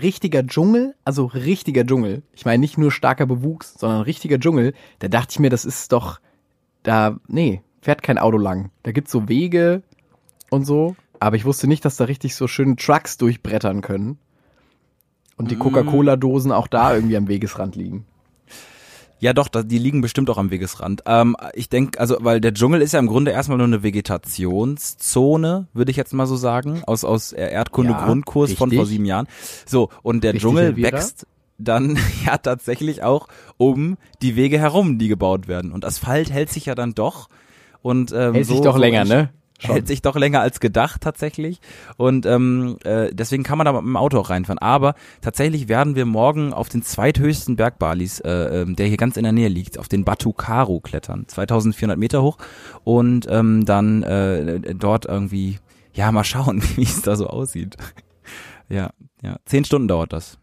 richtiger 0.00 0.46
Dschungel, 0.46 0.94
also 1.04 1.26
richtiger 1.26 1.84
Dschungel. 1.86 2.22
Ich 2.32 2.44
meine 2.44 2.60
nicht 2.60 2.78
nur 2.78 2.90
starker 2.90 3.26
Bewuchs, 3.26 3.74
sondern 3.78 4.02
richtiger 4.02 4.38
Dschungel. 4.38 4.74
Da 5.00 5.08
dachte 5.08 5.32
ich 5.32 5.38
mir, 5.38 5.50
das 5.50 5.64
ist 5.64 5.92
doch, 5.92 6.20
da, 6.82 7.18
nee, 7.28 7.62
fährt 7.80 8.02
kein 8.02 8.18
Auto 8.18 8.38
lang. 8.38 8.70
Da 8.82 8.92
gibt's 8.92 9.12
so 9.12 9.28
Wege 9.28 9.82
und 10.50 10.64
so. 10.64 10.96
Aber 11.20 11.36
ich 11.36 11.44
wusste 11.44 11.66
nicht, 11.68 11.84
dass 11.84 11.96
da 11.96 12.04
richtig 12.04 12.34
so 12.34 12.48
schöne 12.48 12.76
Trucks 12.76 13.16
durchbrettern 13.16 13.80
können. 13.80 14.18
Und 15.36 15.50
die 15.50 15.56
Mm. 15.56 15.60
Coca-Cola-Dosen 15.60 16.52
auch 16.52 16.66
da 16.66 16.94
irgendwie 16.94 17.16
am 17.16 17.28
Wegesrand 17.28 17.76
liegen. 17.76 18.06
Ja, 19.22 19.32
doch, 19.32 19.46
die 19.46 19.78
liegen 19.78 20.00
bestimmt 20.00 20.28
auch 20.30 20.36
am 20.36 20.50
Wegesrand. 20.50 21.04
Ähm, 21.06 21.36
ich 21.54 21.68
denke, 21.68 22.00
also, 22.00 22.16
weil 22.22 22.40
der 22.40 22.52
Dschungel 22.54 22.82
ist 22.82 22.90
ja 22.90 22.98
im 22.98 23.06
Grunde 23.06 23.30
erstmal 23.30 23.56
nur 23.56 23.68
eine 23.68 23.84
Vegetationszone, 23.84 25.68
würde 25.72 25.90
ich 25.92 25.96
jetzt 25.96 26.12
mal 26.12 26.26
so 26.26 26.34
sagen, 26.34 26.82
aus, 26.88 27.04
aus 27.04 27.30
Erdkunde-Grundkurs 27.30 28.54
von 28.54 28.70
richtig. 28.70 28.78
vor 28.78 28.86
sieben 28.86 29.04
Jahren. 29.04 29.28
So, 29.64 29.90
und 30.02 30.24
der 30.24 30.34
Richtig, 30.34 30.42
Dschungel 30.42 30.76
wächst 30.76 31.28
dann 31.56 31.96
ja 32.26 32.36
tatsächlich 32.36 33.04
auch 33.04 33.28
um 33.58 33.96
die 34.22 34.34
Wege 34.34 34.58
herum, 34.58 34.98
die 34.98 35.06
gebaut 35.06 35.46
werden. 35.46 35.70
Und 35.70 35.84
Asphalt 35.84 36.32
hält 36.32 36.50
sich 36.50 36.66
ja 36.66 36.74
dann 36.74 36.94
doch. 36.94 37.28
Und, 37.80 38.10
ähm, 38.10 38.34
Hält 38.34 38.46
so, 38.46 38.54
sich 38.54 38.62
doch 38.64 38.74
so 38.74 38.80
länger, 38.80 39.04
ne? 39.04 39.30
Schon. 39.62 39.74
hält 39.74 39.86
sich 39.86 40.02
doch 40.02 40.16
länger 40.16 40.40
als 40.40 40.60
gedacht 40.60 41.00
tatsächlich 41.00 41.60
und 41.96 42.26
ähm, 42.26 42.78
äh, 42.84 43.10
deswegen 43.12 43.42
kann 43.42 43.58
man 43.58 43.64
da 43.64 43.72
mit 43.72 43.82
dem 43.82 43.96
Auto 43.96 44.18
auch 44.18 44.30
reinfahren. 44.30 44.58
Aber 44.58 44.94
tatsächlich 45.20 45.68
werden 45.68 45.94
wir 45.94 46.04
morgen 46.04 46.52
auf 46.52 46.68
den 46.68 46.82
zweithöchsten 46.82 47.56
Berg 47.56 47.78
Balis, 47.78 48.20
äh, 48.20 48.30
ähm, 48.62 48.76
der 48.76 48.86
hier 48.86 48.96
ganz 48.96 49.16
in 49.16 49.22
der 49.22 49.32
Nähe 49.32 49.48
liegt, 49.48 49.78
auf 49.78 49.88
den 49.88 50.04
Batu 50.04 50.32
Karo 50.32 50.80
klettern, 50.80 51.24
2400 51.28 51.98
Meter 51.98 52.22
hoch 52.22 52.38
und 52.84 53.26
ähm, 53.30 53.64
dann 53.64 54.02
äh, 54.02 54.74
dort 54.74 55.06
irgendwie, 55.06 55.58
ja 55.92 56.10
mal 56.10 56.24
schauen, 56.24 56.62
wie 56.76 56.82
es 56.82 57.02
da 57.02 57.16
so 57.16 57.28
aussieht. 57.28 57.76
ja, 58.68 58.90
ja, 59.22 59.36
zehn 59.44 59.64
Stunden 59.64 59.88
dauert 59.88 60.12
das. 60.12 60.38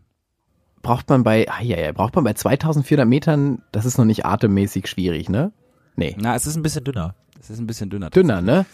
Braucht 0.81 1.09
man 1.09 1.23
bei, 1.23 1.45
ah, 1.49 1.61
ja, 1.61 1.77
ja, 1.77 1.91
braucht 1.91 2.15
man 2.15 2.23
bei 2.23 2.33
2400 2.33 3.05
Metern, 3.05 3.63
das 3.73 3.85
ist 3.85 3.97
noch 3.97 4.05
nicht 4.05 4.25
atemmäßig 4.25 4.87
schwierig, 4.87 5.27
ne? 5.29 5.51
Nee. 5.97 6.15
Na, 6.17 6.35
es 6.35 6.47
ist 6.47 6.55
ein 6.55 6.63
bisschen 6.63 6.85
dünner. 6.85 7.15
Es 7.39 7.49
ist 7.49 7.59
ein 7.59 7.67
bisschen 7.67 7.89
dünner. 7.89 8.09
Dünner, 8.09 8.41
ne? 8.41 8.65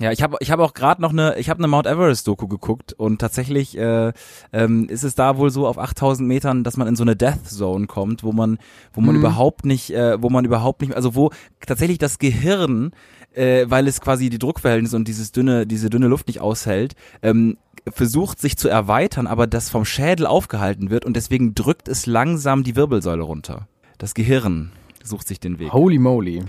Ja, 0.00 0.10
ich 0.12 0.22
habe 0.22 0.36
ich 0.40 0.50
hab 0.50 0.60
auch 0.60 0.72
gerade 0.72 1.02
noch 1.02 1.10
eine, 1.10 1.36
ich 1.38 1.50
habe 1.50 1.58
eine 1.58 1.68
Mount 1.68 1.86
Everest 1.86 2.26
Doku 2.26 2.48
geguckt 2.48 2.94
und 2.94 3.18
tatsächlich 3.18 3.76
äh, 3.76 4.12
ähm, 4.52 4.88
ist 4.88 5.02
es 5.04 5.14
da 5.14 5.36
wohl 5.36 5.50
so 5.50 5.66
auf 5.66 5.78
8000 5.78 6.26
Metern, 6.26 6.64
dass 6.64 6.76
man 6.78 6.88
in 6.88 6.96
so 6.96 7.02
eine 7.04 7.16
Death 7.16 7.46
Zone 7.46 7.86
kommt, 7.86 8.24
wo 8.24 8.32
man, 8.32 8.58
wo 8.94 9.00
man 9.02 9.14
Mhm. 9.14 9.20
überhaupt 9.20 9.66
nicht, 9.66 9.90
äh, 9.90 10.20
wo 10.22 10.30
man 10.30 10.44
überhaupt 10.46 10.80
nicht, 10.80 10.94
also 10.96 11.14
wo 11.14 11.30
tatsächlich 11.66 11.98
das 11.98 12.18
Gehirn, 12.18 12.92
äh, 13.34 13.66
weil 13.68 13.86
es 13.86 14.00
quasi 14.00 14.30
die 14.30 14.38
Druckverhältnisse 14.38 14.96
und 14.96 15.06
dieses 15.06 15.32
dünne, 15.32 15.66
diese 15.66 15.90
dünne 15.90 16.06
Luft 16.08 16.28
nicht 16.28 16.40
aushält, 16.40 16.94
ähm, 17.22 17.58
versucht 17.92 18.40
sich 18.40 18.56
zu 18.56 18.68
erweitern, 18.68 19.26
aber 19.26 19.46
das 19.46 19.68
vom 19.70 19.84
Schädel 19.84 20.26
aufgehalten 20.26 20.90
wird 20.90 21.04
und 21.04 21.14
deswegen 21.14 21.54
drückt 21.54 21.88
es 21.88 22.06
langsam 22.06 22.62
die 22.62 22.74
Wirbelsäule 22.74 23.22
runter. 23.22 23.68
Das 23.98 24.14
Gehirn 24.14 24.72
sucht 25.02 25.28
sich 25.28 25.40
den 25.40 25.58
Weg. 25.58 25.72
Holy 25.72 25.98
moly. 25.98 26.42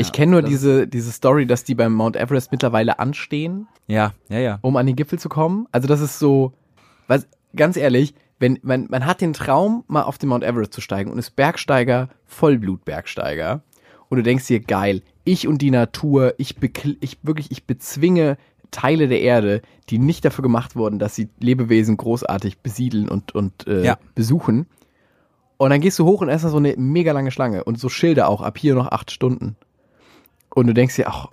Ich 0.00 0.12
kenne 0.12 0.32
nur 0.32 0.42
diese, 0.42 0.86
diese 0.86 1.10
Story, 1.12 1.46
dass 1.46 1.64
die 1.64 1.74
beim 1.74 1.92
Mount 1.92 2.16
Everest 2.16 2.52
mittlerweile 2.52 2.98
anstehen, 2.98 3.66
Ja, 3.86 4.12
ja, 4.28 4.38
ja. 4.38 4.58
um 4.62 4.76
an 4.76 4.86
den 4.86 4.96
Gipfel 4.96 5.18
zu 5.18 5.28
kommen. 5.28 5.66
Also 5.72 5.88
das 5.88 6.00
ist 6.00 6.18
so, 6.18 6.52
was, 7.06 7.26
ganz 7.54 7.76
ehrlich, 7.76 8.14
wenn 8.38 8.58
man, 8.62 8.86
man 8.90 9.06
hat 9.06 9.20
den 9.20 9.32
Traum, 9.32 9.84
mal 9.88 10.02
auf 10.02 10.18
den 10.18 10.28
Mount 10.28 10.44
Everest 10.44 10.72
zu 10.74 10.80
steigen 10.80 11.10
und 11.10 11.18
ist 11.18 11.36
Bergsteiger, 11.36 12.08
Vollblutbergsteiger. 12.26 13.62
Und 14.08 14.18
du 14.18 14.22
denkst 14.22 14.46
dir, 14.46 14.60
geil, 14.60 15.02
ich 15.24 15.48
und 15.48 15.62
die 15.62 15.70
Natur, 15.70 16.34
ich, 16.38 16.56
ich 17.00 17.18
wirklich, 17.22 17.50
ich 17.50 17.64
bezwinge 17.64 18.36
Teile 18.70 19.08
der 19.08 19.20
Erde, 19.20 19.62
die 19.88 19.98
nicht 19.98 20.24
dafür 20.24 20.42
gemacht 20.42 20.76
wurden, 20.76 20.98
dass 20.98 21.14
sie 21.14 21.28
Lebewesen 21.40 21.96
großartig 21.96 22.58
besiedeln 22.60 23.08
und, 23.08 23.34
und 23.34 23.66
äh, 23.66 23.84
Ja. 23.84 23.98
besuchen. 24.14 24.66
Und 25.56 25.70
dann 25.70 25.80
gehst 25.80 25.98
du 25.98 26.04
hoch 26.04 26.20
und 26.20 26.28
erst 26.28 26.44
mal 26.44 26.50
so 26.50 26.58
eine 26.58 26.74
mega 26.76 27.12
lange 27.12 27.30
Schlange 27.30 27.64
und 27.64 27.78
so 27.78 27.88
Schilder 27.88 28.28
auch, 28.28 28.42
ab 28.42 28.58
hier 28.58 28.74
noch 28.74 28.88
acht 28.88 29.10
Stunden. 29.10 29.56
Und 30.56 30.68
du 30.68 30.72
denkst 30.72 30.96
dir, 30.96 31.06
ach, 31.06 31.26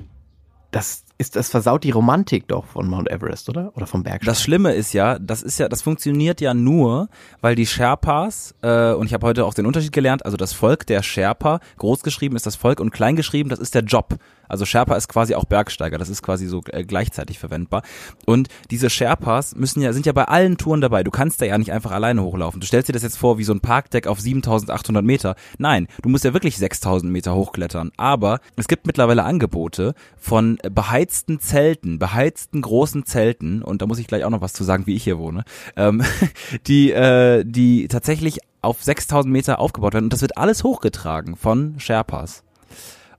das 0.71 1.05
ist, 1.17 1.37
das 1.37 1.47
versaut 1.47 1.85
die 1.85 1.91
Romantik 1.91 2.49
doch 2.49 2.65
von 2.65 2.89
Mount 2.89 3.09
Everest, 3.09 3.47
oder? 3.47 3.71
Oder 3.73 3.87
vom 3.87 4.03
Bergsteigen. 4.03 4.25
Das 4.25 4.41
Schlimme 4.41 4.73
ist 4.73 4.91
ja, 4.91 5.17
das 5.17 5.41
ist 5.43 5.59
ja, 5.59 5.69
das 5.69 5.81
funktioniert 5.81 6.41
ja 6.41 6.53
nur, 6.53 7.07
weil 7.39 7.55
die 7.55 7.65
Sherpas, 7.65 8.53
äh, 8.61 8.91
und 8.91 9.05
ich 9.05 9.13
habe 9.13 9.25
heute 9.25 9.45
auch 9.45 9.53
den 9.53 9.65
Unterschied 9.65 9.93
gelernt, 9.93 10.25
also 10.25 10.35
das 10.35 10.51
Volk 10.51 10.85
der 10.87 11.03
Sherpa, 11.03 11.61
großgeschrieben 11.77 12.35
ist 12.35 12.45
das 12.45 12.57
Volk 12.57 12.81
und 12.81 12.91
kleingeschrieben, 12.91 13.49
das 13.49 13.59
ist 13.59 13.75
der 13.75 13.83
Job. 13.83 14.17
Also 14.53 14.65
Sherpa 14.65 14.95
ist 14.95 15.07
quasi 15.07 15.33
auch 15.33 15.45
Bergsteiger, 15.45 15.97
das 15.97 16.09
ist 16.09 16.21
quasi 16.21 16.45
so 16.45 16.61
äh, 16.67 16.83
gleichzeitig 16.83 17.39
verwendbar. 17.39 17.81
Und 18.27 18.49
diese 18.69 18.91
Sherpas 18.91 19.55
müssen 19.55 19.81
ja, 19.81 19.93
sind 19.93 20.05
ja 20.05 20.13
bei 20.13 20.25
allen 20.25 20.57
Touren 20.57 20.79
dabei. 20.79 21.03
Du 21.03 21.09
kannst 21.09 21.41
da 21.41 21.45
ja 21.47 21.57
nicht 21.57 21.71
einfach 21.71 21.89
alleine 21.89 22.21
hochlaufen. 22.21 22.61
Du 22.61 22.67
stellst 22.67 22.87
dir 22.87 22.93
das 22.93 23.01
jetzt 23.01 23.17
vor 23.17 23.39
wie 23.39 23.45
so 23.45 23.51
ein 23.51 23.61
Parkdeck 23.61 24.05
auf 24.05 24.19
7800 24.19 25.03
Meter. 25.03 25.35
Nein, 25.57 25.87
du 26.03 26.09
musst 26.09 26.23
ja 26.23 26.35
wirklich 26.35 26.59
6000 26.59 27.11
Meter 27.11 27.33
hochklettern. 27.33 27.91
Aber 27.97 28.41
es 28.55 28.67
gibt 28.67 28.85
mittlerweile 28.85 29.23
Angebote 29.23 29.95
von 30.17 30.59
beheizten 30.71 31.39
Zelten, 31.39 31.97
beheizten 31.97 32.61
großen 32.61 33.07
Zelten, 33.07 33.63
und 33.63 33.81
da 33.81 33.87
muss 33.87 33.97
ich 33.97 34.05
gleich 34.05 34.23
auch 34.23 34.29
noch 34.29 34.41
was 34.41 34.53
zu 34.53 34.63
sagen, 34.63 34.85
wie 34.85 34.93
ich 34.93 35.03
hier 35.03 35.17
wohne, 35.17 35.45
ähm, 35.75 36.03
die, 36.67 36.91
äh, 36.91 37.43
die 37.43 37.87
tatsächlich 37.87 38.37
auf 38.61 38.83
6000 38.83 39.33
Meter 39.33 39.59
aufgebaut 39.59 39.95
werden. 39.95 40.05
Und 40.05 40.13
das 40.13 40.21
wird 40.21 40.37
alles 40.37 40.63
hochgetragen 40.63 41.35
von 41.35 41.79
Sherpas. 41.79 42.43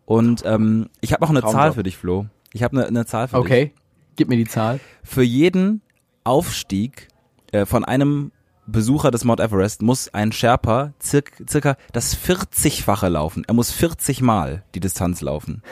Und 0.06 0.42
ähm, 0.44 0.88
ich 1.00 1.12
habe 1.12 1.22
noch 1.22 1.30
eine 1.30 1.40
Traumjob. 1.40 1.60
Zahl 1.60 1.72
für 1.72 1.82
dich, 1.82 1.96
Flo. 1.96 2.26
Ich 2.52 2.62
habe 2.62 2.76
eine, 2.76 2.86
eine 2.86 3.06
Zahl 3.06 3.28
für 3.28 3.36
dich. 3.36 3.44
Okay, 3.44 3.72
gib 4.16 4.28
mir 4.28 4.36
die 4.36 4.46
Zahl. 4.46 4.80
Für 5.02 5.22
jeden 5.22 5.82
Aufstieg 6.24 7.08
äh, 7.52 7.66
von 7.66 7.84
einem 7.84 8.32
Besucher 8.66 9.10
des 9.10 9.24
Mount 9.24 9.40
Everest 9.40 9.82
muss 9.82 10.12
ein 10.12 10.32
Sherpa 10.32 10.94
circa, 11.02 11.44
circa 11.48 11.76
das 11.92 12.16
40-fache 12.16 13.08
laufen. 13.08 13.44
Er 13.46 13.54
muss 13.54 13.70
40 13.70 14.22
Mal 14.22 14.64
die 14.74 14.80
Distanz 14.80 15.20
laufen. 15.20 15.62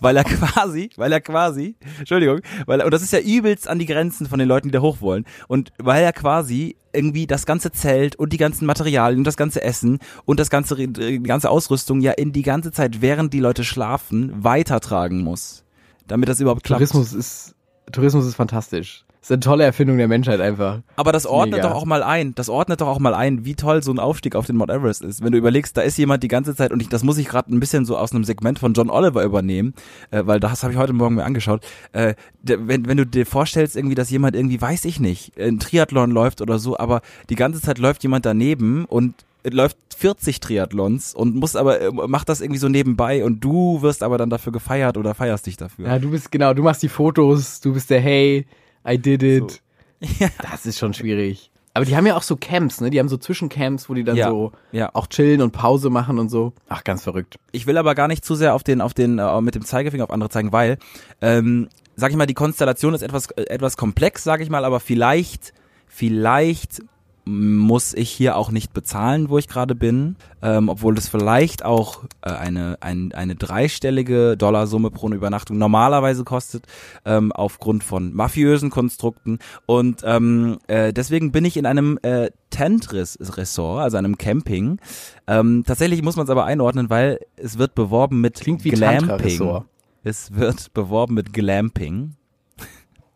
Weil 0.00 0.16
er 0.16 0.24
quasi, 0.24 0.90
weil 0.96 1.12
er 1.12 1.20
quasi, 1.20 1.76
Entschuldigung, 1.98 2.40
weil 2.66 2.80
er, 2.80 2.86
und 2.86 2.94
das 2.94 3.02
ist 3.02 3.12
ja 3.12 3.20
übelst 3.20 3.68
an 3.68 3.78
die 3.78 3.86
Grenzen 3.86 4.26
von 4.26 4.38
den 4.38 4.48
Leuten, 4.48 4.68
die 4.68 4.72
da 4.72 4.80
hoch 4.80 5.00
wollen. 5.00 5.24
Und 5.48 5.72
weil 5.78 6.02
er 6.02 6.12
quasi 6.12 6.76
irgendwie 6.92 7.26
das 7.26 7.46
ganze 7.46 7.72
Zelt 7.72 8.16
und 8.16 8.32
die 8.32 8.36
ganzen 8.36 8.66
Materialien 8.66 9.18
und 9.18 9.26
das 9.26 9.36
ganze 9.36 9.62
Essen 9.62 9.98
und 10.24 10.40
das 10.40 10.50
ganze, 10.50 10.76
äh, 10.80 10.86
die 10.86 11.22
ganze 11.22 11.50
Ausrüstung 11.50 12.00
ja 12.00 12.12
in 12.12 12.32
die 12.32 12.42
ganze 12.42 12.72
Zeit, 12.72 13.02
während 13.02 13.32
die 13.32 13.40
Leute 13.40 13.64
schlafen, 13.64 14.32
weitertragen 14.42 15.22
muss. 15.22 15.64
Damit 16.06 16.28
das 16.28 16.40
überhaupt 16.40 16.64
klappt. 16.64 16.80
Tourismus 16.80 17.12
ist, 17.12 17.54
Tourismus 17.90 18.26
ist 18.26 18.34
fantastisch. 18.34 19.03
Das 19.24 19.30
ist 19.30 19.36
eine 19.36 19.40
tolle 19.40 19.64
Erfindung 19.64 19.96
der 19.96 20.06
Menschheit 20.06 20.38
einfach. 20.42 20.82
Aber 20.96 21.10
das 21.10 21.24
ordnet 21.24 21.62
Mega. 21.62 21.70
doch 21.70 21.74
auch 21.74 21.86
mal 21.86 22.02
ein. 22.02 22.34
Das 22.34 22.50
ordnet 22.50 22.82
doch 22.82 22.88
auch 22.88 22.98
mal 22.98 23.14
ein, 23.14 23.46
wie 23.46 23.54
toll 23.54 23.82
so 23.82 23.90
ein 23.90 23.98
Aufstieg 23.98 24.36
auf 24.36 24.44
den 24.44 24.54
Mount 24.56 24.70
Everest 24.70 25.00
ist. 25.00 25.24
Wenn 25.24 25.32
du 25.32 25.38
überlegst, 25.38 25.74
da 25.78 25.80
ist 25.80 25.96
jemand 25.96 26.22
die 26.22 26.28
ganze 26.28 26.54
Zeit 26.54 26.72
und 26.72 26.82
ich, 26.82 26.90
das 26.90 27.04
muss 27.04 27.16
ich 27.16 27.26
gerade 27.26 27.50
ein 27.50 27.58
bisschen 27.58 27.86
so 27.86 27.96
aus 27.96 28.12
einem 28.12 28.24
Segment 28.24 28.58
von 28.58 28.74
John 28.74 28.90
Oliver 28.90 29.24
übernehmen, 29.24 29.72
äh, 30.10 30.26
weil 30.26 30.40
das 30.40 30.62
habe 30.62 30.74
ich 30.74 30.78
heute 30.78 30.92
Morgen 30.92 31.14
mir 31.14 31.24
angeschaut. 31.24 31.64
Äh, 31.92 32.16
wenn, 32.42 32.86
wenn 32.86 32.98
du 32.98 33.06
dir 33.06 33.24
vorstellst, 33.24 33.76
irgendwie, 33.76 33.94
dass 33.94 34.10
jemand 34.10 34.36
irgendwie, 34.36 34.60
weiß 34.60 34.84
ich 34.84 35.00
nicht, 35.00 35.40
ein 35.40 35.58
Triathlon 35.58 36.10
läuft 36.10 36.42
oder 36.42 36.58
so, 36.58 36.78
aber 36.78 37.00
die 37.30 37.36
ganze 37.36 37.62
Zeit 37.62 37.78
läuft 37.78 38.02
jemand 38.02 38.26
daneben 38.26 38.84
und 38.84 39.14
läuft 39.42 39.78
40 39.96 40.40
Triathlons 40.40 41.14
und 41.14 41.34
muss 41.34 41.56
aber 41.56 41.80
äh, 41.80 41.90
macht 41.90 42.28
das 42.28 42.42
irgendwie 42.42 42.60
so 42.60 42.68
nebenbei 42.68 43.24
und 43.24 43.42
du 43.42 43.80
wirst 43.80 44.02
aber 44.02 44.18
dann 44.18 44.28
dafür 44.28 44.52
gefeiert 44.52 44.98
oder 44.98 45.14
feierst 45.14 45.46
dich 45.46 45.56
dafür. 45.56 45.86
Ja, 45.86 45.98
du 45.98 46.10
bist, 46.10 46.30
genau, 46.30 46.52
du 46.52 46.62
machst 46.62 46.82
die 46.82 46.90
Fotos, 46.90 47.62
du 47.62 47.72
bist 47.72 47.88
der 47.88 48.02
Hey, 48.02 48.44
I 48.86 48.98
did 48.98 49.22
it. 49.22 49.62
So. 50.00 50.26
Das 50.42 50.66
ist 50.66 50.78
schon 50.78 50.92
schwierig. 50.94 51.50
Aber 51.76 51.84
die 51.84 51.96
haben 51.96 52.06
ja 52.06 52.16
auch 52.16 52.22
so 52.22 52.36
Camps, 52.36 52.80
ne? 52.80 52.90
Die 52.90 53.00
haben 53.00 53.08
so 53.08 53.16
Zwischencamps, 53.16 53.88
wo 53.88 53.94
die 53.94 54.04
dann 54.04 54.16
Ja, 54.16 54.28
so 54.28 54.52
ja. 54.70 54.90
auch 54.94 55.08
chillen 55.08 55.42
und 55.42 55.50
Pause 55.50 55.90
machen 55.90 56.20
und 56.20 56.28
so. 56.28 56.52
Ach, 56.68 56.84
ganz 56.84 57.02
verrückt. 57.02 57.36
Ich 57.50 57.66
will 57.66 57.76
aber 57.78 57.96
gar 57.96 58.06
nicht 58.06 58.24
zu 58.24 58.36
sehr 58.36 58.54
auf 58.54 58.62
den, 58.62 58.80
auf 58.80 58.94
den, 58.94 59.18
äh, 59.18 59.40
mit 59.40 59.56
dem 59.56 59.64
Zeigefinger 59.64 60.04
auf 60.04 60.10
andere 60.10 60.30
zeigen, 60.30 60.52
weil, 60.52 60.78
ähm, 61.20 61.68
sag 61.96 62.12
ich 62.12 62.16
mal, 62.16 62.26
die 62.26 62.34
Konstellation 62.34 62.94
ist 62.94 63.02
etwas, 63.02 63.28
äh, 63.32 63.42
etwas 63.48 63.76
komplex, 63.76 64.22
sag 64.22 64.40
ich 64.40 64.50
mal, 64.50 64.64
aber 64.64 64.78
vielleicht, 64.78 65.52
vielleicht 65.88 66.82
muss 67.24 67.94
ich 67.94 68.10
hier 68.10 68.36
auch 68.36 68.50
nicht 68.50 68.72
bezahlen, 68.72 69.30
wo 69.30 69.38
ich 69.38 69.48
gerade 69.48 69.74
bin, 69.74 70.16
ähm, 70.42 70.68
obwohl 70.68 70.94
das 70.94 71.08
vielleicht 71.08 71.64
auch 71.64 72.04
äh, 72.22 72.30
eine, 72.30 72.78
ein, 72.80 73.12
eine 73.12 73.34
dreistellige 73.34 74.36
Dollarsumme 74.36 74.90
pro 74.90 75.08
Übernachtung 75.08 75.58
normalerweise 75.58 76.24
kostet, 76.24 76.66
ähm, 77.04 77.32
aufgrund 77.32 77.84
von 77.84 78.12
mafiösen 78.12 78.70
Konstrukten. 78.70 79.38
Und 79.66 80.02
ähm, 80.04 80.58
äh, 80.66 80.92
deswegen 80.92 81.32
bin 81.32 81.44
ich 81.44 81.56
in 81.56 81.66
einem 81.66 81.98
äh, 82.02 82.30
Tent-Ressort, 82.50 83.82
also 83.82 83.96
einem 83.96 84.18
Camping. 84.18 84.78
Ähm, 85.26 85.64
tatsächlich 85.66 86.02
muss 86.02 86.16
man 86.16 86.24
es 86.24 86.30
aber 86.30 86.44
einordnen, 86.44 86.90
weil 86.90 87.20
es 87.36 87.58
wird 87.58 87.74
beworben 87.74 88.20
mit 88.20 88.40
Klingt 88.40 88.64
wie 88.64 88.70
Glamping. 88.70 89.62
Es 90.02 90.34
wird 90.34 90.74
beworben 90.74 91.14
mit 91.14 91.32
Glamping 91.32 92.16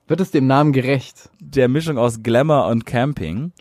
Wird 0.08 0.20
es 0.20 0.30
dem 0.30 0.46
Namen 0.46 0.72
gerecht? 0.72 1.30
der 1.50 1.68
Mischung 1.68 1.98
aus 1.98 2.22
Glamour 2.22 2.66
und 2.66 2.86
Camping, 2.86 3.52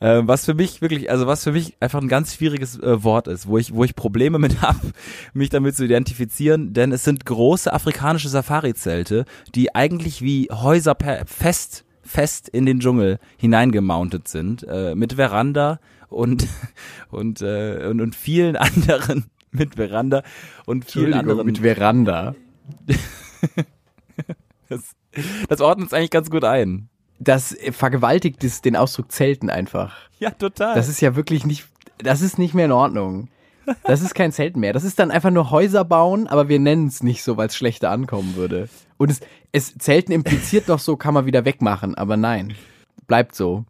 äh, 0.00 0.22
was 0.24 0.44
für 0.44 0.54
mich 0.54 0.82
wirklich, 0.82 1.10
also 1.10 1.26
was 1.26 1.44
für 1.44 1.52
mich 1.52 1.76
einfach 1.80 2.00
ein 2.00 2.08
ganz 2.08 2.34
schwieriges 2.34 2.78
äh, 2.78 3.02
Wort 3.02 3.28
ist, 3.28 3.46
wo 3.46 3.58
ich, 3.58 3.74
wo 3.74 3.84
ich 3.84 3.94
Probleme 3.94 4.38
mit 4.38 4.60
habe, 4.62 4.92
mich 5.32 5.48
damit 5.48 5.76
zu 5.76 5.84
identifizieren, 5.84 6.72
denn 6.72 6.92
es 6.92 7.04
sind 7.04 7.24
große 7.24 7.72
afrikanische 7.72 8.28
Safari-Zelte, 8.28 9.24
die 9.54 9.74
eigentlich 9.74 10.22
wie 10.22 10.48
Häuser 10.50 10.94
per, 10.94 11.26
fest, 11.26 11.84
fest 12.02 12.48
in 12.48 12.66
den 12.66 12.80
Dschungel 12.80 13.18
hineingemountet 13.38 14.28
sind, 14.28 14.66
äh, 14.68 14.94
mit 14.94 15.14
Veranda 15.14 15.80
und 16.08 16.46
und, 17.10 17.40
äh, 17.42 17.86
und 17.88 18.00
und 18.00 18.14
vielen 18.14 18.56
anderen 18.56 19.26
mit 19.50 19.76
Veranda 19.76 20.22
und 20.66 20.84
vielen 20.84 21.14
anderen 21.14 21.46
mit 21.46 21.58
Veranda. 21.58 22.34
das, 24.68 24.94
das 25.48 25.60
ordnet 25.60 25.88
es 25.88 25.92
eigentlich 25.92 26.10
ganz 26.10 26.30
gut 26.30 26.44
ein. 26.44 26.88
Das 27.18 27.56
vergewaltigt 27.72 28.42
es 28.44 28.62
den 28.62 28.76
Ausdruck 28.76 29.12
Zelten 29.12 29.50
einfach. 29.50 29.94
Ja, 30.18 30.30
total. 30.30 30.74
Das 30.74 30.88
ist 30.88 31.00
ja 31.00 31.16
wirklich 31.16 31.44
nicht, 31.44 31.66
das 31.98 32.22
ist 32.22 32.38
nicht 32.38 32.54
mehr 32.54 32.64
in 32.64 32.72
Ordnung. 32.72 33.28
Das 33.84 34.02
ist 34.02 34.14
kein 34.14 34.32
Zelt 34.32 34.56
mehr. 34.56 34.72
Das 34.72 34.84
ist 34.84 34.98
dann 34.98 35.10
einfach 35.10 35.30
nur 35.30 35.50
Häuser 35.50 35.84
bauen, 35.84 36.26
aber 36.26 36.48
wir 36.48 36.58
nennen 36.58 36.88
es 36.88 37.02
nicht 37.02 37.22
so, 37.22 37.36
weil 37.36 37.48
es 37.48 37.56
schlechter 37.56 37.90
ankommen 37.90 38.36
würde. 38.36 38.68
Und 38.96 39.10
es, 39.10 39.20
es 39.52 39.76
Zelten 39.78 40.12
impliziert 40.12 40.68
noch 40.68 40.78
so, 40.78 40.96
kann 40.96 41.14
man 41.14 41.26
wieder 41.26 41.44
wegmachen, 41.44 41.94
aber 41.94 42.16
nein. 42.16 42.54
Bleibt 43.06 43.34
so. 43.34 43.64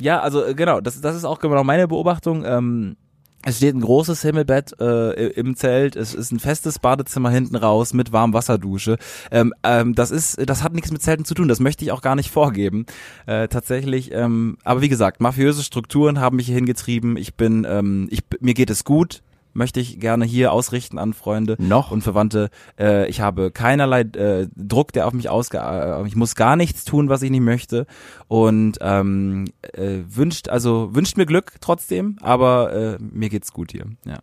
Ja, 0.00 0.20
also 0.20 0.54
genau, 0.54 0.80
das, 0.80 1.00
das 1.00 1.16
ist 1.16 1.24
auch 1.24 1.38
genau 1.38 1.64
meine 1.64 1.88
Beobachtung. 1.88 2.44
Ähm, 2.44 2.96
es 3.44 3.58
steht 3.58 3.74
ein 3.74 3.80
großes 3.80 4.22
Himmelbett 4.22 4.74
äh, 4.80 5.28
im 5.28 5.54
Zelt, 5.54 5.94
es 5.94 6.12
ist 6.12 6.32
ein 6.32 6.40
festes 6.40 6.78
Badezimmer 6.80 7.30
hinten 7.30 7.56
raus 7.56 7.94
mit 7.94 8.12
Warmwasserdusche. 8.12 8.98
Ähm, 9.30 9.54
ähm, 9.62 9.94
das 9.94 10.10
ist, 10.10 10.38
das 10.48 10.62
hat 10.62 10.74
nichts 10.74 10.90
mit 10.90 11.02
Zelten 11.02 11.24
zu 11.24 11.34
tun, 11.34 11.48
das 11.48 11.60
möchte 11.60 11.84
ich 11.84 11.92
auch 11.92 12.02
gar 12.02 12.16
nicht 12.16 12.30
vorgeben. 12.30 12.86
Äh, 13.26 13.48
tatsächlich, 13.48 14.12
ähm, 14.12 14.58
aber 14.64 14.82
wie 14.82 14.88
gesagt, 14.88 15.20
mafiöse 15.20 15.62
Strukturen 15.62 16.20
haben 16.20 16.36
mich 16.36 16.46
hier 16.46 16.56
hingetrieben. 16.56 17.16
Ich 17.16 17.34
bin, 17.34 17.64
ähm, 17.68 18.08
ich, 18.10 18.20
mir 18.40 18.54
geht 18.54 18.70
es 18.70 18.84
gut, 18.84 19.22
möchte 19.58 19.80
ich 19.80 20.00
gerne 20.00 20.24
hier 20.24 20.52
ausrichten 20.52 20.98
an 20.98 21.12
Freunde 21.12 21.56
Noch? 21.58 21.90
und 21.90 22.02
Verwandte. 22.02 22.48
Äh, 22.78 23.08
ich 23.08 23.20
habe 23.20 23.50
keinerlei 23.50 24.00
äh, 24.00 24.48
Druck, 24.56 24.92
der 24.92 25.06
auf 25.06 25.12
mich 25.12 25.28
ausge... 25.28 25.58
Äh, 25.58 26.06
ich 26.06 26.16
muss 26.16 26.34
gar 26.34 26.56
nichts 26.56 26.84
tun, 26.84 27.08
was 27.10 27.20
ich 27.22 27.30
nicht 27.30 27.42
möchte. 27.42 27.86
Und 28.28 28.78
ähm, 28.80 29.46
äh, 29.72 29.98
wünscht, 30.08 30.48
also 30.48 30.94
wünscht 30.94 31.16
mir 31.18 31.26
Glück 31.26 31.56
trotzdem, 31.60 32.16
aber 32.22 32.72
äh, 32.72 32.98
mir 33.00 33.28
geht's 33.28 33.52
gut 33.52 33.72
hier. 33.72 33.84
Ja. 34.06 34.20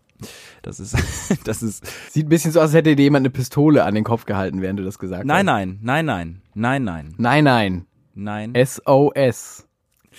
Das 0.61 0.79
ist, 0.79 0.95
das 1.43 1.61
ist. 1.61 1.85
Sieht 2.09 2.25
ein 2.25 2.29
bisschen 2.29 2.51
so 2.51 2.59
aus, 2.59 2.67
als 2.67 2.73
hätte 2.73 2.95
dir 2.95 3.03
jemand 3.03 3.23
eine 3.23 3.29
Pistole 3.29 3.83
an 3.83 3.93
den 3.93 4.05
Kopf 4.05 4.25
gehalten, 4.25 4.61
während 4.61 4.79
du 4.79 4.83
das 4.83 4.97
gesagt 4.97 5.25
Nein, 5.25 5.39
hast. 5.39 5.45
nein, 5.45 5.79
nein, 5.81 6.05
nein, 6.05 6.41
nein, 6.53 6.83
nein, 6.83 7.15
Nein, 7.17 7.43
nein. 7.43 8.53
nein. 8.53 8.65
SOS. 8.65 9.67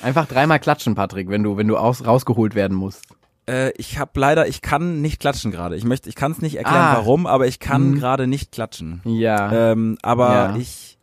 Einfach 0.02 0.26
dreimal 0.26 0.61
klatschen, 0.61 0.94
Patrick, 0.94 1.30
wenn 1.30 1.42
du, 1.42 1.56
wenn 1.56 1.68
du 1.68 1.78
aus, 1.78 2.04
rausgeholt 2.06 2.54
werden 2.54 2.76
musst. 2.76 3.06
Äh, 3.48 3.70
ich 3.76 3.98
habe 3.98 4.10
leider, 4.18 4.48
ich 4.48 4.60
kann 4.62 5.00
nicht 5.00 5.20
klatschen 5.20 5.50
gerade. 5.52 5.76
Ich 5.76 5.84
möchte, 5.84 6.08
ich 6.08 6.14
kann 6.14 6.32
es 6.32 6.40
nicht 6.42 6.56
erklären, 6.56 6.76
Ah. 6.84 6.94
warum, 6.96 7.26
aber 7.26 7.46
ich 7.46 7.60
kann 7.60 7.90
Mhm. 7.90 7.94
gerade 7.98 8.26
nicht 8.26 8.52
klatschen. 8.52 9.00
Ja. 9.04 9.52
Ähm, 9.72 9.98
aber 10.02 10.32
Ja. 10.32 10.56
ich, 10.56 10.98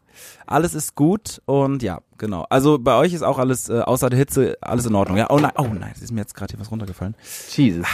alles 0.45 0.73
ist 0.73 0.95
gut 0.95 1.41
und 1.45 1.81
ja, 1.83 2.00
genau. 2.17 2.45
Also 2.50 2.77
bei 2.79 2.95
euch 2.97 3.13
ist 3.13 3.21
auch 3.23 3.39
alles, 3.39 3.69
äh, 3.69 3.79
außer 3.79 4.09
der 4.09 4.19
Hitze, 4.19 4.57
alles 4.62 4.85
in 4.85 4.93
Ordnung. 4.95 5.17
Ja, 5.17 5.27
oh 5.29 5.39
nein, 5.39 5.51
oh 5.57 5.67
nein, 5.73 5.91
es 5.95 6.01
ist 6.01 6.12
mir 6.12 6.19
jetzt 6.21 6.35
gerade 6.35 6.51
hier 6.51 6.59
was 6.59 6.69
runtergefallen. 6.69 7.15
Jesus. 7.50 7.88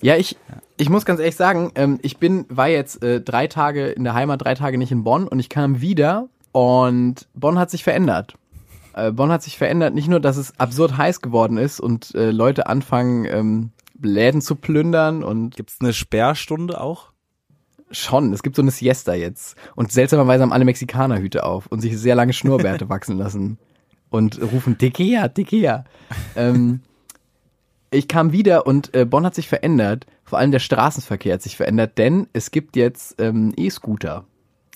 Ja, 0.00 0.16
ich, 0.16 0.36
ich 0.76 0.88
muss 0.88 1.04
ganz 1.04 1.20
ehrlich 1.20 1.36
sagen, 1.36 1.70
ähm, 1.76 1.98
ich 2.02 2.18
bin, 2.18 2.46
war 2.48 2.68
jetzt 2.68 3.02
äh, 3.02 3.20
drei 3.20 3.46
Tage 3.46 3.86
in 3.88 4.04
der 4.04 4.14
Heimat, 4.14 4.42
drei 4.42 4.54
Tage 4.54 4.76
nicht 4.78 4.92
in 4.92 5.04
Bonn 5.04 5.26
und 5.28 5.38
ich 5.38 5.48
kam 5.48 5.80
wieder 5.80 6.28
und 6.52 7.26
Bonn 7.34 7.58
hat 7.58 7.70
sich 7.70 7.82
verändert. 7.84 8.34
Äh, 8.94 9.10
Bonn 9.10 9.32
hat 9.32 9.42
sich 9.42 9.58
verändert, 9.58 9.94
nicht 9.94 10.06
nur, 10.08 10.20
dass 10.20 10.36
es 10.36 10.58
absurd 10.60 10.96
heiß 10.96 11.20
geworden 11.20 11.58
ist 11.58 11.80
und 11.80 12.14
äh, 12.14 12.30
Leute 12.30 12.66
anfangen, 12.68 13.24
ähm, 13.24 13.70
Läden 14.02 14.40
zu 14.40 14.56
plündern 14.56 15.22
und 15.22 15.54
Gibt's 15.56 15.76
eine 15.80 15.92
Sperrstunde 15.92 16.80
auch? 16.80 17.12
schon, 17.90 18.32
es 18.32 18.42
gibt 18.42 18.56
so 18.56 18.62
eine 18.62 18.72
Siesta 18.72 19.14
jetzt. 19.14 19.56
Und 19.76 19.92
seltsamerweise 19.92 20.42
haben 20.42 20.52
alle 20.52 20.64
Mexikaner 20.64 21.18
Hüte 21.20 21.44
auf 21.44 21.66
und 21.68 21.80
sich 21.80 21.96
sehr 21.96 22.16
lange 22.16 22.32
Schnurrbärte 22.32 22.88
wachsen 22.88 23.16
lassen 23.18 23.58
und 24.10 24.40
rufen 24.42 24.78
Tequila, 24.78 25.28
Tequila. 25.28 25.84
Ähm, 26.34 26.80
ich 27.92 28.08
kam 28.08 28.32
wieder 28.32 28.66
und 28.66 28.92
äh, 28.96 29.04
Bonn 29.04 29.24
hat 29.24 29.36
sich 29.36 29.48
verändert. 29.48 30.06
Vor 30.24 30.38
allem 30.40 30.50
der 30.50 30.58
Straßenverkehr 30.58 31.34
hat 31.34 31.42
sich 31.42 31.56
verändert, 31.56 31.96
denn 31.98 32.26
es 32.32 32.50
gibt 32.50 32.74
jetzt 32.74 33.14
ähm, 33.20 33.52
E-Scooter 33.56 34.24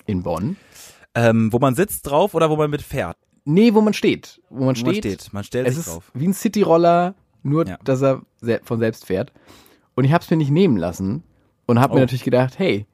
in 0.07 0.23
Bonn. 0.23 0.57
Ähm, 1.17 1.53
wo 1.53 1.59
man 1.59 1.75
sitzt 1.75 2.07
drauf 2.07 2.35
oder 2.35 2.51
wo 2.51 2.57
man 2.57 2.71
mit 2.71 2.83
fährt? 2.83 3.17
Nee, 3.45 3.75
wo 3.75 3.81
man 3.81 3.95
steht. 3.95 4.41
Wo 4.51 4.57
man 4.57 4.61
Wo 4.61 4.65
man 4.67 4.77
steht. 4.77 4.99
steht. 4.99 5.33
Man 5.33 5.43
stellt 5.43 5.67
Es 5.67 5.75
sich 5.75 5.87
ist 5.87 5.93
drauf. 5.93 6.13
wie 6.15 6.29
ein 6.29 6.35
Cityroller, 6.35 7.15
nur 7.49 7.67
Ja. 7.67 7.79
dass 7.85 8.03
er 8.03 8.23
von 8.63 8.79
selbst 8.79 9.07
fährt. 9.07 9.33
Und 9.95 10.05
ich 10.05 10.13
habe 10.13 10.23
es 10.23 10.31
mir 10.31 10.37
nicht 10.37 10.51
nehmen 10.51 10.77
lassen 10.77 11.23
und 11.67 11.81
habe 11.81 11.93
Oh. 11.93 11.95
mir 11.97 12.01
natürlich 12.03 12.25
gedacht, 12.25 12.59
hey, 12.59 12.87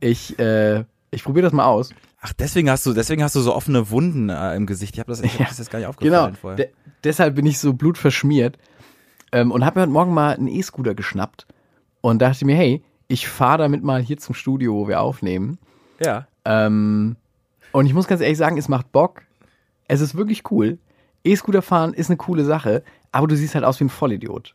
ich 0.00 0.38
äh, 0.38 0.84
ich 1.10 1.24
probiere 1.24 1.44
das 1.44 1.52
mal 1.52 1.66
aus. 1.66 1.90
Ach, 2.20 2.32
deswegen 2.32 2.70
hast 2.70 2.86
du, 2.86 2.92
deswegen 2.92 3.22
hast 3.22 3.34
du 3.34 3.40
so 3.40 3.54
offene 3.54 3.90
Wunden 3.90 4.28
äh, 4.28 4.54
im 4.54 4.64
Gesicht. 4.66 4.94
Ich 4.94 5.00
habe 5.00 5.10
das, 5.10 5.20
ich 5.22 5.32
hab 5.34 5.40
Ja. 5.40 5.46
das 5.48 5.58
jetzt 5.58 5.70
gar 5.70 5.80
nicht 5.80 5.98
Genau. 5.98 6.20
aufgefallen 6.26 6.36
vorher. 6.40 6.56
De 6.56 6.68
deshalb 7.04 7.34
bin 7.34 7.46
ich 7.46 7.58
so 7.58 7.72
blutverschmiert 7.74 8.58
ähm, 9.32 9.50
und 9.50 9.64
habe 9.64 9.78
mir 9.80 9.82
heute 9.82 9.92
Morgen 9.92 10.14
mal 10.14 10.34
einen 10.36 10.46
E-Scooter 10.48 10.94
geschnappt 10.94 11.46
und 12.00 12.22
dachte 12.22 12.44
mir, 12.44 12.54
hey, 12.54 12.82
ich 13.08 13.26
fahre 13.28 13.58
damit 13.58 13.82
mal 13.82 14.00
hier 14.00 14.18
zum 14.18 14.34
Studio, 14.36 14.74
wo 14.74 14.88
wir 14.88 15.00
aufnehmen. 15.00 15.58
ja. 16.00 16.26
Ähm, 16.44 17.16
und 17.72 17.86
ich 17.86 17.94
muss 17.94 18.06
ganz 18.08 18.20
ehrlich 18.20 18.36
sagen, 18.38 18.58
es 18.58 18.68
macht 18.68 18.90
Bock. 18.92 19.22
Es 19.88 20.00
ist 20.00 20.14
wirklich 20.16 20.50
cool. 20.50 20.78
E-Scooter 21.24 21.62
fahren 21.62 21.94
ist 21.94 22.10
eine 22.10 22.16
coole 22.16 22.44
Sache, 22.44 22.82
aber 23.12 23.26
du 23.26 23.36
siehst 23.36 23.54
halt 23.54 23.64
aus 23.64 23.78
wie 23.80 23.84
ein 23.84 23.90
Vollidiot. 23.90 24.54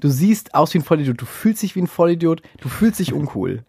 Du 0.00 0.08
siehst 0.08 0.54
aus 0.54 0.72
wie 0.74 0.78
ein 0.78 0.84
Vollidiot, 0.84 1.20
du 1.20 1.26
fühlst 1.26 1.62
dich 1.62 1.76
wie 1.76 1.82
ein 1.82 1.86
Vollidiot, 1.86 2.42
du 2.60 2.68
fühlst 2.68 2.98
dich 2.98 3.12
uncool. 3.12 3.64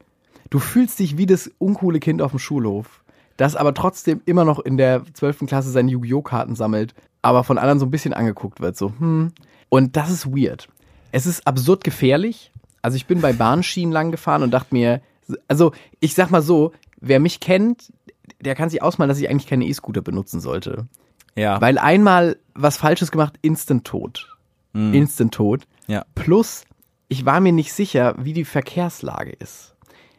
Du 0.49 0.59
fühlst 0.59 0.99
dich 0.99 1.17
wie 1.17 1.25
das 1.25 1.51
uncoole 1.59 1.99
Kind 1.99 2.21
auf 2.21 2.31
dem 2.31 2.39
Schulhof, 2.39 3.03
das 3.37 3.55
aber 3.55 3.73
trotzdem 3.73 4.21
immer 4.25 4.45
noch 4.45 4.59
in 4.59 4.77
der 4.77 5.03
12. 5.13 5.45
Klasse 5.47 5.71
seine 5.71 5.91
Yu-Gi-Oh! 5.91 6.21
Karten 6.21 6.55
sammelt, 6.55 6.93
aber 7.21 7.43
von 7.43 7.57
anderen 7.57 7.79
so 7.79 7.85
ein 7.85 7.91
bisschen 7.91 8.13
angeguckt 8.13 8.59
wird, 8.59 8.77
so, 8.77 8.93
hm. 8.97 9.31
Und 9.69 9.95
das 9.95 10.09
ist 10.09 10.27
weird. 10.27 10.67
Es 11.13 11.25
ist 11.25 11.47
absurd 11.47 11.83
gefährlich. 11.83 12.51
Also 12.81 12.97
ich 12.97 13.05
bin 13.05 13.21
bei 13.21 13.31
Bahnschienen 13.31 13.93
lang 13.93 14.11
gefahren 14.11 14.43
und 14.43 14.51
dachte 14.51 14.73
mir, 14.73 15.01
also 15.47 15.71
ich 15.99 16.13
sag 16.13 16.29
mal 16.31 16.41
so, 16.41 16.73
wer 16.99 17.19
mich 17.19 17.39
kennt, 17.39 17.93
der 18.41 18.55
kann 18.55 18.69
sich 18.69 18.81
ausmalen, 18.81 19.09
dass 19.09 19.19
ich 19.19 19.29
eigentlich 19.29 19.47
keine 19.47 19.65
E-Scooter 19.65 20.01
benutzen 20.01 20.41
sollte. 20.41 20.87
Ja. 21.35 21.59
Weil 21.61 21.77
einmal 21.77 22.37
was 22.53 22.77
Falsches 22.77 23.11
gemacht, 23.11 23.35
instant 23.41 23.85
tot. 23.85 24.35
Mhm. 24.73 24.93
Instant 24.93 25.33
tot. 25.33 25.67
Ja. 25.87 26.05
Plus, 26.15 26.65
ich 27.07 27.25
war 27.25 27.39
mir 27.39 27.51
nicht 27.51 27.73
sicher, 27.73 28.15
wie 28.17 28.33
die 28.33 28.45
Verkehrslage 28.45 29.31
ist. 29.31 29.75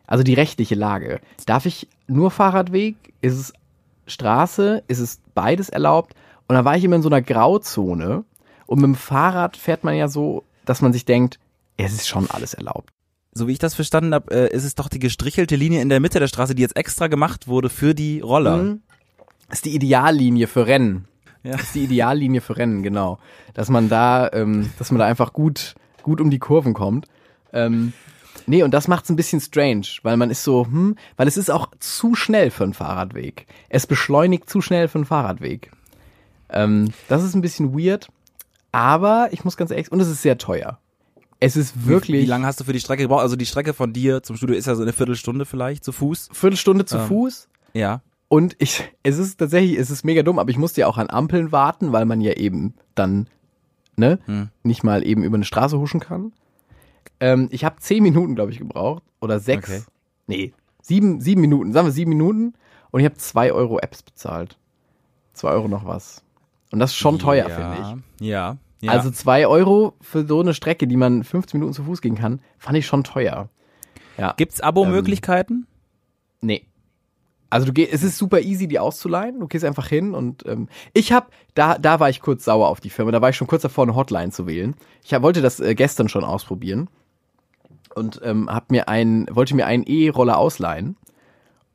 Also 0.06 0.24
die 0.24 0.34
rechtliche 0.34 0.74
Lage. 0.74 1.20
Darf 1.46 1.64
ich 1.66 1.88
nur 2.06 2.30
Fahrradweg? 2.30 2.96
Ist 3.20 3.38
es 3.38 3.52
Straße? 4.06 4.82
Ist 4.88 4.98
es 4.98 5.20
beides 5.34 5.68
erlaubt? 5.68 6.14
Und 6.48 6.54
da 6.54 6.64
war 6.64 6.76
ich 6.76 6.84
immer 6.84 6.96
in 6.96 7.02
so 7.02 7.08
einer 7.08 7.22
Grauzone. 7.22 8.24
Und 8.66 8.76
mit 8.76 8.84
dem 8.84 8.94
Fahrrad 8.94 9.56
fährt 9.56 9.84
man 9.84 9.94
ja 9.94 10.08
so, 10.08 10.44
dass 10.64 10.82
man 10.82 10.92
sich 10.92 11.04
denkt, 11.04 11.38
es 11.76 11.92
ist 11.92 12.08
schon 12.08 12.30
alles 12.30 12.54
erlaubt. 12.54 12.90
so 13.32 13.48
wie 13.48 13.52
ich 13.52 13.58
das 13.58 13.74
verstanden 13.74 14.12
habe, 14.12 14.30
äh, 14.34 14.54
ist 14.54 14.64
es 14.64 14.74
doch 14.74 14.88
die 14.88 14.98
gestrichelte 14.98 15.56
Linie 15.56 15.80
in 15.80 15.88
der 15.88 16.00
Mitte 16.00 16.18
der 16.20 16.28
Straße, 16.28 16.54
die 16.54 16.62
jetzt 16.62 16.76
extra 16.76 17.06
gemacht 17.06 17.48
wurde 17.48 17.70
für 17.70 17.94
die 17.94 18.20
Roller. 18.20 18.56
Mhm. 18.58 18.82
Das 19.52 19.58
ist 19.58 19.66
die 19.66 19.74
Ideallinie 19.74 20.46
für 20.46 20.66
Rennen. 20.66 21.04
Ja. 21.42 21.52
Das 21.52 21.64
ist 21.64 21.74
die 21.74 21.84
Ideallinie 21.84 22.40
für 22.40 22.56
Rennen, 22.56 22.82
genau. 22.82 23.18
Dass 23.52 23.68
man 23.68 23.90
da, 23.90 24.30
ähm, 24.32 24.70
dass 24.78 24.90
man 24.90 24.98
da 24.98 25.04
einfach 25.04 25.34
gut, 25.34 25.74
gut 26.02 26.22
um 26.22 26.30
die 26.30 26.38
Kurven 26.38 26.72
kommt. 26.72 27.06
Ähm, 27.52 27.92
nee, 28.46 28.62
und 28.62 28.72
das 28.72 28.88
macht's 28.88 29.10
ein 29.10 29.16
bisschen 29.16 29.42
strange, 29.42 29.88
weil 30.04 30.16
man 30.16 30.30
ist 30.30 30.42
so, 30.42 30.64
hm, 30.64 30.96
weil 31.18 31.28
es 31.28 31.36
ist 31.36 31.50
auch 31.50 31.68
zu 31.80 32.14
schnell 32.14 32.50
für 32.50 32.64
einen 32.64 32.72
Fahrradweg. 32.72 33.46
Es 33.68 33.86
beschleunigt 33.86 34.48
zu 34.48 34.62
schnell 34.62 34.88
für 34.88 34.96
einen 34.96 35.04
Fahrradweg. 35.04 35.70
Ähm, 36.48 36.88
das 37.08 37.22
ist 37.22 37.34
ein 37.34 37.42
bisschen 37.42 37.78
weird, 37.78 38.08
aber 38.72 39.28
ich 39.32 39.44
muss 39.44 39.58
ganz 39.58 39.70
ehrlich, 39.70 39.92
und 39.92 40.00
es 40.00 40.08
ist 40.08 40.22
sehr 40.22 40.38
teuer. 40.38 40.78
Es 41.40 41.58
ist 41.58 41.86
wirklich 41.86 42.20
Wie, 42.20 42.22
wie 42.22 42.30
lange 42.30 42.46
hast 42.46 42.58
du 42.58 42.64
für 42.64 42.72
die 42.72 42.80
Strecke 42.80 43.02
gebraucht? 43.02 43.20
Also 43.20 43.36
die 43.36 43.44
Strecke 43.44 43.74
von 43.74 43.92
dir 43.92 44.22
zum 44.22 44.38
Studio 44.38 44.56
ist 44.56 44.66
ja 44.66 44.76
so 44.76 44.82
eine 44.82 44.94
Viertelstunde 44.94 45.44
vielleicht 45.44 45.84
zu 45.84 45.92
Fuß. 45.92 46.30
Viertelstunde 46.32 46.86
zu 46.86 46.96
Ähm. 46.96 47.06
Fuß. 47.06 47.48
Ja. 47.74 48.00
Und 48.32 48.56
ich, 48.60 48.90
es 49.02 49.18
ist 49.18 49.36
tatsächlich, 49.36 49.78
es 49.78 49.90
ist 49.90 50.04
mega 50.04 50.22
dumm, 50.22 50.38
aber 50.38 50.48
ich 50.48 50.56
musste 50.56 50.80
ja 50.80 50.86
auch 50.86 50.96
an 50.96 51.10
Ampeln 51.10 51.52
warten, 51.52 51.92
weil 51.92 52.06
man 52.06 52.22
ja 52.22 52.32
eben 52.32 52.72
dann, 52.94 53.26
ne, 53.96 54.20
Hm. 54.24 54.48
nicht 54.62 54.82
mal 54.82 55.06
eben 55.06 55.22
über 55.22 55.34
eine 55.34 55.44
Straße 55.44 55.78
huschen 55.78 56.00
kann. 56.00 56.32
Ähm, 57.20 57.48
ich 57.50 57.62
habe 57.62 57.76
zehn 57.80 58.02
Minuten, 58.02 58.34
glaube 58.34 58.50
ich, 58.50 58.56
gebraucht. 58.56 59.02
Oder 59.20 59.38
sechs. 59.38 59.68
Okay. 59.68 59.82
Nee, 60.28 60.54
sieben, 60.80 61.20
sieben 61.20 61.42
Minuten. 61.42 61.74
Sagen 61.74 61.86
wir 61.86 61.92
sieben 61.92 62.08
Minuten. 62.08 62.54
Und 62.90 63.00
ich 63.00 63.04
habe 63.04 63.18
zwei 63.18 63.52
Euro 63.52 63.78
Apps 63.80 64.02
bezahlt. 64.02 64.56
Zwei 65.34 65.50
Euro 65.50 65.68
noch 65.68 65.84
was. 65.84 66.22
Und 66.70 66.78
das 66.78 66.92
ist 66.92 66.96
schon 66.96 67.18
teuer, 67.18 67.50
ja. 67.50 67.54
finde 67.54 68.02
ich. 68.18 68.26
Ja. 68.28 68.56
ja. 68.80 68.92
Also 68.92 69.10
zwei 69.10 69.46
Euro 69.46 69.92
für 70.00 70.26
so 70.26 70.40
eine 70.40 70.54
Strecke, 70.54 70.86
die 70.86 70.96
man 70.96 71.22
15 71.22 71.60
Minuten 71.60 71.74
zu 71.74 71.84
Fuß 71.84 72.00
gehen 72.00 72.14
kann, 72.14 72.40
fand 72.56 72.78
ich 72.78 72.86
schon 72.86 73.04
teuer. 73.04 73.50
Ja. 74.16 74.32
Gibt's 74.38 74.62
Abo-Möglichkeiten? 74.62 75.66
Nee. 76.40 76.64
Also 77.52 77.66
du 77.66 77.74
gehst, 77.74 77.92
es 77.92 78.02
ist 78.02 78.16
super 78.16 78.40
easy, 78.40 78.66
die 78.66 78.78
auszuleihen. 78.78 79.38
Du 79.38 79.46
gehst 79.46 79.62
einfach 79.62 79.86
hin 79.86 80.14
und 80.14 80.46
ähm, 80.46 80.68
ich 80.94 81.12
habe, 81.12 81.26
da, 81.52 81.76
da 81.76 82.00
war 82.00 82.08
ich 82.08 82.22
kurz 82.22 82.46
sauer 82.46 82.68
auf 82.68 82.80
die 82.80 82.88
Firma. 82.88 83.10
Da 83.10 83.20
war 83.20 83.28
ich 83.28 83.36
schon 83.36 83.46
kurz 83.46 83.60
davor, 83.60 83.84
eine 83.84 83.94
Hotline 83.94 84.32
zu 84.32 84.46
wählen. 84.46 84.74
Ich 85.04 85.12
hab, 85.12 85.20
wollte 85.20 85.42
das 85.42 85.60
äh, 85.60 85.74
gestern 85.74 86.08
schon 86.08 86.24
ausprobieren 86.24 86.88
und 87.94 88.22
ähm, 88.24 88.48
hab 88.50 88.70
mir 88.70 88.88
einen, 88.88 89.26
wollte 89.30 89.54
mir 89.54 89.66
einen 89.66 89.84
E-Roller 89.86 90.38
ausleihen. 90.38 90.96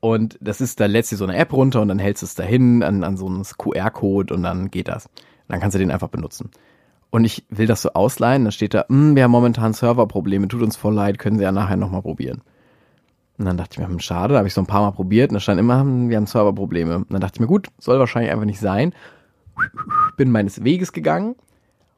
Und 0.00 0.36
das 0.40 0.60
ist, 0.60 0.80
da 0.80 0.86
lädst 0.86 1.12
du 1.12 1.16
so 1.16 1.22
eine 1.24 1.36
App 1.36 1.52
runter 1.52 1.80
und 1.80 1.86
dann 1.86 2.00
hältst 2.00 2.22
du 2.22 2.26
es 2.26 2.34
dahin 2.34 2.82
an, 2.82 3.04
an 3.04 3.16
so 3.16 3.26
einen 3.26 3.44
QR-Code 3.44 4.34
und 4.34 4.42
dann 4.42 4.72
geht 4.72 4.88
das. 4.88 5.08
Dann 5.46 5.60
kannst 5.60 5.76
du 5.76 5.78
den 5.78 5.92
einfach 5.92 6.08
benutzen. 6.08 6.50
Und 7.10 7.24
ich 7.24 7.44
will 7.50 7.68
das 7.68 7.82
so 7.82 7.92
ausleihen, 7.92 8.42
dann 8.42 8.52
steht 8.52 8.74
da, 8.74 8.84
"Hm, 8.88 9.14
wir 9.14 9.22
haben 9.22 9.30
momentan 9.30 9.74
Serverprobleme, 9.74 10.48
tut 10.48 10.62
uns 10.62 10.76
voll 10.76 10.94
leid, 10.94 11.20
können 11.20 11.38
Sie 11.38 11.44
ja 11.44 11.52
nachher 11.52 11.76
nochmal 11.76 12.02
probieren. 12.02 12.42
Und 13.38 13.44
dann 13.44 13.56
dachte 13.56 13.74
ich 13.74 13.78
mir, 13.78 13.86
hm, 13.86 14.00
schade, 14.00 14.32
da 14.32 14.38
habe 14.38 14.48
ich 14.48 14.54
so 14.54 14.60
ein 14.60 14.66
paar 14.66 14.82
Mal 14.82 14.90
probiert 14.90 15.30
und 15.30 15.34
da 15.34 15.40
stand 15.40 15.60
immer, 15.60 15.80
hm, 15.80 16.08
wir 16.08 16.16
haben 16.16 16.26
Serverprobleme. 16.26 16.96
Und 16.96 17.12
dann 17.12 17.20
dachte 17.20 17.36
ich 17.36 17.40
mir, 17.40 17.46
gut, 17.46 17.68
soll 17.78 17.98
wahrscheinlich 17.98 18.32
einfach 18.32 18.44
nicht 18.44 18.60
sein. 18.60 18.92
Bin 20.16 20.30
meines 20.30 20.64
Weges 20.64 20.92
gegangen 20.92 21.34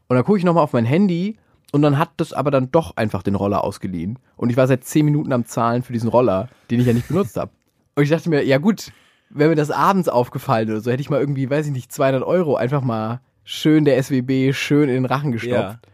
und 0.09 0.16
dann 0.16 0.24
gucke 0.24 0.38
ich 0.38 0.44
nochmal 0.44 0.64
auf 0.64 0.72
mein 0.72 0.85
Handy 0.85 1.38
und 1.72 1.83
dann 1.83 1.98
hat 1.98 2.11
das 2.16 2.33
aber 2.33 2.50
dann 2.50 2.70
doch 2.70 2.96
einfach 2.96 3.22
den 3.22 3.35
Roller 3.35 3.64
ausgeliehen. 3.64 4.18
Und 4.37 4.50
ich 4.50 4.57
war 4.57 4.66
seit 4.66 4.85
zehn 4.85 5.05
Minuten 5.05 5.33
am 5.33 5.46
Zahlen 5.46 5.83
für 5.83 5.92
diesen 5.92 6.09
Roller, 6.09 6.48
den 6.70 6.81
ich 6.81 6.87
ja 6.87 6.92
nicht 6.92 7.09
benutzt 7.09 7.37
habe. 7.37 7.53
Und 7.94 8.03
ich 8.03 8.11
dachte 8.11 8.29
mir, 8.29 8.44
ja 8.44 8.59
gut, 8.59 8.92
wäre 9.31 9.50
mir 9.50 9.57
das 9.57 9.70
abends 9.70 10.09
aufgefallen 10.09 10.68
oder 10.70 10.81
so, 10.81 10.90
hätte 10.90 11.00
ich 11.00 11.11
mal 11.11 11.20
irgendwie, 11.20 11.48
weiß 11.48 11.66
ich 11.66 11.72
nicht, 11.72 11.92
200 11.92 12.22
Euro 12.22 12.57
einfach 12.57 12.83
mal 12.83 13.20
schön 13.44 13.85
der 13.85 14.03
SWB 14.03 14.53
schön 14.53 14.88
in 14.88 14.94
den 14.94 15.05
Rachen 15.07 15.33
gestopft. 15.33 15.57
Ja. 15.57 15.92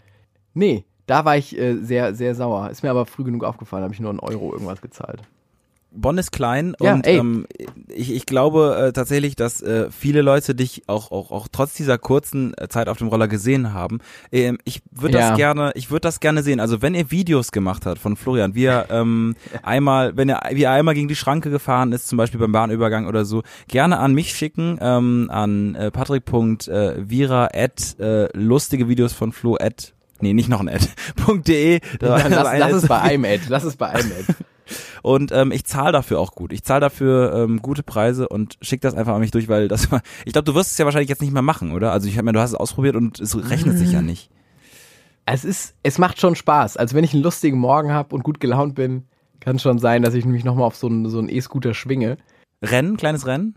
Nee, 0.54 0.84
da 1.06 1.24
war 1.24 1.36
ich 1.36 1.56
äh, 1.58 1.76
sehr, 1.76 2.14
sehr 2.14 2.34
sauer. 2.34 2.70
Ist 2.70 2.82
mir 2.82 2.90
aber 2.90 3.06
früh 3.06 3.24
genug 3.24 3.44
aufgefallen, 3.44 3.84
habe 3.84 3.94
ich 3.94 4.00
nur 4.00 4.10
einen 4.10 4.20
Euro 4.20 4.52
irgendwas 4.52 4.80
gezahlt. 4.80 5.22
Bonn 5.96 6.18
ist 6.18 6.30
klein 6.32 6.76
Ja, 6.80 6.94
und 6.94 7.06
ey. 7.06 7.16
ähm, 7.18 7.46
ich, 7.88 8.12
ich 8.14 8.26
glaube 8.26 8.76
äh, 8.88 8.92
tatsächlich, 8.92 9.34
dass 9.36 9.62
äh, 9.62 9.90
viele 9.90 10.22
Leute 10.22 10.54
dich 10.54 10.82
auch, 10.86 11.10
auch, 11.10 11.30
auch 11.30 11.48
trotz 11.50 11.74
dieser 11.74 11.98
kurzen 11.98 12.54
äh, 12.58 12.68
Zeit 12.68 12.88
auf 12.88 12.98
dem 12.98 13.08
Roller 13.08 13.28
gesehen 13.28 13.72
haben. 13.72 13.98
Ähm, 14.30 14.58
ich 14.64 14.82
würde 14.90 15.18
Ja. 15.18 15.30
das 15.30 15.36
gerne, 15.38 15.72
ich 15.74 15.90
würde 15.90 16.02
das 16.02 16.20
gerne 16.20 16.42
sehen. 16.42 16.60
Also 16.60 16.82
wenn 16.82 16.94
ihr 16.94 17.10
Videos 17.10 17.50
gemacht 17.52 17.86
habt 17.86 17.98
von 17.98 18.16
Florian, 18.16 18.54
wie 18.54 18.64
er 18.64 18.86
ähm, 18.90 19.34
einmal, 19.62 20.16
wenn 20.16 20.28
er, 20.28 20.42
wie 20.52 20.62
er 20.64 20.72
einmal 20.72 20.94
gegen 20.94 21.08
die 21.08 21.16
Schranke 21.16 21.50
gefahren 21.50 21.92
ist, 21.92 22.08
zum 22.08 22.18
Beispiel 22.18 22.38
beim 22.40 22.52
Bahnübergang 22.52 23.06
oder 23.06 23.24
so, 23.24 23.42
gerne 23.68 23.98
an 23.98 24.12
mich 24.14 24.32
schicken, 24.34 24.78
ähm, 24.80 25.28
an 25.32 25.74
äh, 25.74 25.90
patrick.vira 25.90 27.48
at 27.54 27.98
äh, 27.98 28.28
lustige 28.36 28.88
Videos 28.88 29.12
von 29.12 29.32
Flo 29.32 29.56
at 29.60 29.92
Nee, 30.20 30.32
nicht 30.32 30.48
noch 30.48 30.60
ein 30.60 30.68
Ad. 30.70 30.86
.de. 31.46 31.80
Lass, 32.00 32.30
lass 32.30 32.72
es 32.72 32.88
bei 32.88 33.00
einem 33.02 33.26
Ad. 33.26 33.40
Lass 33.48 33.64
es 33.64 33.76
bei 33.76 33.88
einem 33.90 34.10
Ad. 34.12 34.34
Und 35.02 35.32
ähm, 35.32 35.52
ich 35.52 35.64
zahle 35.64 35.92
dafür 35.92 36.20
auch 36.20 36.32
gut. 36.32 36.52
Ich 36.52 36.62
zahle 36.62 36.80
dafür 36.80 37.34
ähm, 37.34 37.62
gute 37.62 37.82
Preise 37.82 38.28
und 38.28 38.56
schick 38.60 38.80
das 38.80 38.94
einfach 38.94 39.14
an 39.14 39.20
mich 39.20 39.30
durch, 39.30 39.48
weil 39.48 39.68
das 39.68 39.88
ich 40.24 40.32
glaube, 40.32 40.44
du 40.44 40.54
wirst 40.54 40.72
es 40.72 40.78
ja 40.78 40.84
wahrscheinlich 40.84 41.08
jetzt 41.08 41.22
nicht 41.22 41.32
mehr 41.32 41.42
machen, 41.42 41.72
oder? 41.72 41.92
Also 41.92 42.08
ich 42.08 42.16
habe 42.16 42.24
mir, 42.24 42.32
du 42.32 42.40
hast 42.40 42.50
es 42.50 42.56
ausprobiert 42.56 42.96
und 42.96 43.20
es 43.20 43.36
rechnet 43.50 43.78
sich 43.78 43.92
ja 43.92 44.02
nicht. 44.02 44.30
Es 45.24 45.44
ist, 45.44 45.74
es 45.82 45.98
macht 45.98 46.20
schon 46.20 46.36
Spaß. 46.36 46.76
Also 46.76 46.94
wenn 46.94 47.02
ich 47.02 47.12
einen 47.12 47.22
lustigen 47.22 47.58
Morgen 47.58 47.92
habe 47.92 48.14
und 48.14 48.22
gut 48.22 48.38
gelaunt 48.38 48.76
bin, 48.76 49.06
kann 49.40 49.58
schon 49.58 49.78
sein, 49.78 50.02
dass 50.02 50.14
ich 50.14 50.24
mich 50.24 50.44
nochmal 50.44 50.66
auf 50.66 50.76
so 50.76 50.86
einen 50.86 51.08
so 51.08 51.18
einen 51.18 51.28
E-Scooter 51.28 51.74
schwinge. 51.74 52.16
Rennen, 52.62 52.96
kleines 52.96 53.26
Rennen? 53.26 53.56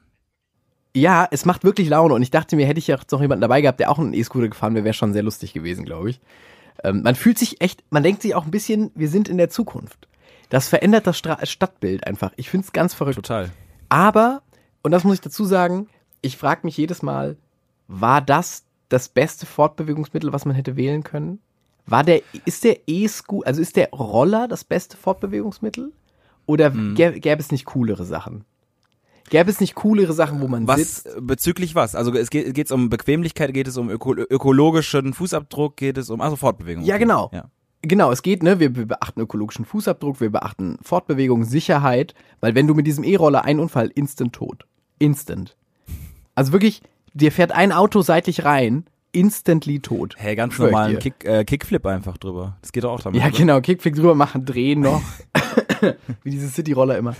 Ja, 0.96 1.28
es 1.30 1.46
macht 1.46 1.64
wirklich 1.64 1.88
Laune 1.88 2.16
und 2.16 2.24
ich 2.24 2.32
dachte 2.32 2.56
mir, 2.56 2.66
hätte 2.66 2.80
ich 2.80 2.88
ja 2.88 2.98
noch 3.12 3.22
jemanden 3.22 3.42
dabei 3.42 3.62
gehabt, 3.62 3.80
der 3.80 3.92
auch 3.92 4.00
einen 4.00 4.14
E-Scooter 4.14 4.50
gefahren 4.50 4.74
wäre, 4.74 4.84
wäre 4.84 4.94
schon 4.96 5.14
sehr 5.14 5.24
lustig 5.24 5.54
gewesen, 5.54 5.86
glaube 5.86 6.10
ich. 6.10 6.20
Ähm, 6.84 7.04
man 7.04 7.16
fühlt 7.16 7.38
sich 7.38 7.62
echt, 7.62 7.84
man 7.92 8.04
denkt 8.04 8.24
sich 8.24 8.34
auch 8.34 8.46
ein 8.46 8.52
bisschen, 8.52 8.92
wir 8.96 9.10
sind 9.10 9.30
in 9.30 9.38
der 9.38 9.50
Zukunft. 9.50 10.09
Das 10.50 10.68
verändert 10.68 11.06
das 11.08 11.18
Stra 11.18 11.46
Stadtbild 11.46 12.06
einfach. 12.08 12.32
Ich 12.36 12.50
finde 12.50 12.66
es 12.66 12.74
ganz 12.74 12.94
verrückt. 12.94 13.16
Total. 13.16 13.52
Aber, 13.90 14.42
und 14.84 14.92
das 14.92 15.04
muss 15.04 15.16
ich 15.16 15.22
dazu 15.22 15.46
sagen, 15.46 15.88
ich 16.22 16.38
frage 16.38 16.62
mich 16.64 16.76
jedes 16.78 17.02
Mal, 17.02 17.38
war 17.88 18.22
das 18.22 18.64
das 18.90 19.10
beste 19.10 19.46
Fortbewegungsmittel, 19.46 20.34
was 20.34 20.46
man 20.46 20.56
hätte 20.56 20.76
wählen 20.76 21.04
können? 21.04 21.40
War 21.86 22.04
der, 22.04 22.22
ist 22.46 22.64
der 22.64 22.80
E-Scooter, 22.88 23.48
also 23.48 23.62
ist 23.62 23.76
der 23.76 23.90
Roller 23.92 24.48
das 24.48 24.64
beste 24.64 24.98
Fortbewegungsmittel? 24.98 25.92
Oder 26.46 26.72
Mhm. 26.72 26.96
gä- 26.96 27.20
gäbe 27.20 27.40
es 27.42 27.52
nicht 27.52 27.66
coolere 27.66 28.06
Sachen? 28.06 28.44
Gäbe 29.30 29.52
es 29.52 29.60
nicht 29.60 29.76
coolere 29.76 30.14
Sachen, 30.14 30.42
wo 30.42 30.48
man 30.48 30.68
Was 30.68 30.80
sitzt? 30.80 31.10
bezüglich 31.22 31.76
was? 31.76 31.94
Also 31.94 32.12
es 32.16 32.32
geht 32.32 32.54
geht's 32.56 32.72
um 32.72 32.90
Bequemlichkeit, 32.90 33.54
geht 33.54 33.68
es 33.68 33.78
um 33.78 33.90
öko 33.92 34.14
ökologischen 34.16 35.14
Fußabdruck, 35.14 35.78
geht 35.78 36.00
es 36.00 36.10
um 36.10 36.20
also 36.22 36.36
Fortbewegung. 36.36 36.84
Ja, 36.84 36.98
genau. 36.98 37.30
Ja. 37.32 37.46
Genau, 37.82 38.12
es 38.12 38.24
geht, 38.24 38.44
ne? 38.44 38.60
Wir, 38.60 38.72
beachten 38.72 39.22
ökologischen 39.22 39.64
Fußabdruck, 39.64 40.20
wir 40.20 40.32
beachten 40.32 40.78
Fortbewegung, 40.82 41.46
Sicherheit, 41.46 42.14
weil 42.42 42.54
wenn 42.54 42.68
du 42.68 42.74
mit 42.74 42.86
diesem 42.86 43.04
E-Roller 43.04 43.46
einen 43.46 43.60
Unfall, 43.60 43.90
instant 43.96 44.34
tot. 44.34 44.66
Instant. 44.98 45.56
Also 46.36 46.52
wirklich, 46.52 46.82
dir 47.14 47.32
fährt 47.32 47.54
ein 47.54 47.72
Auto 47.72 48.02
seitlich 48.02 48.44
rein, 48.44 48.86
instantly 49.14 49.80
tot. 49.80 50.16
Hey, 50.18 50.36
ganz 50.36 50.56
Schwör 50.56 50.68
normalen. 50.68 51.00
Kick, 51.00 51.24
äh, 51.24 51.46
Kickflip 51.46 51.86
einfach 51.86 52.18
drüber. 52.18 52.58
Das 52.62 52.74
geht 52.74 52.84
doch 52.84 52.92
auch 52.92 53.02
damit. 53.02 53.22
Ja, 53.22 53.28
oder? 53.28 53.38
genau, 53.38 53.62
Kickflip 53.62 53.96
drüber 53.96 54.16
machen, 54.16 54.46
drehen 54.46 54.82
noch. 54.82 55.02
Wie 56.24 56.32
diese 56.32 56.50
City-Roller 56.50 56.98
immer. 56.98 57.16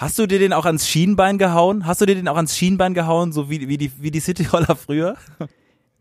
Hast 0.00 0.18
du 0.18 0.26
dir 0.26 0.38
den 0.38 0.54
auch 0.54 0.64
ans 0.64 0.88
Schienbein 0.88 1.36
gehauen? 1.36 1.86
Hast 1.86 2.00
du 2.00 2.06
dir 2.06 2.14
den 2.14 2.26
auch 2.28 2.36
ans 2.36 2.56
Schienbein 2.56 2.94
gehauen, 2.94 3.32
so 3.32 3.50
wie, 3.50 3.68
wie 3.68 3.76
die, 3.76 3.92
wie 4.00 4.10
die 4.10 4.20
Cityroller 4.20 4.74
früher? 4.74 5.16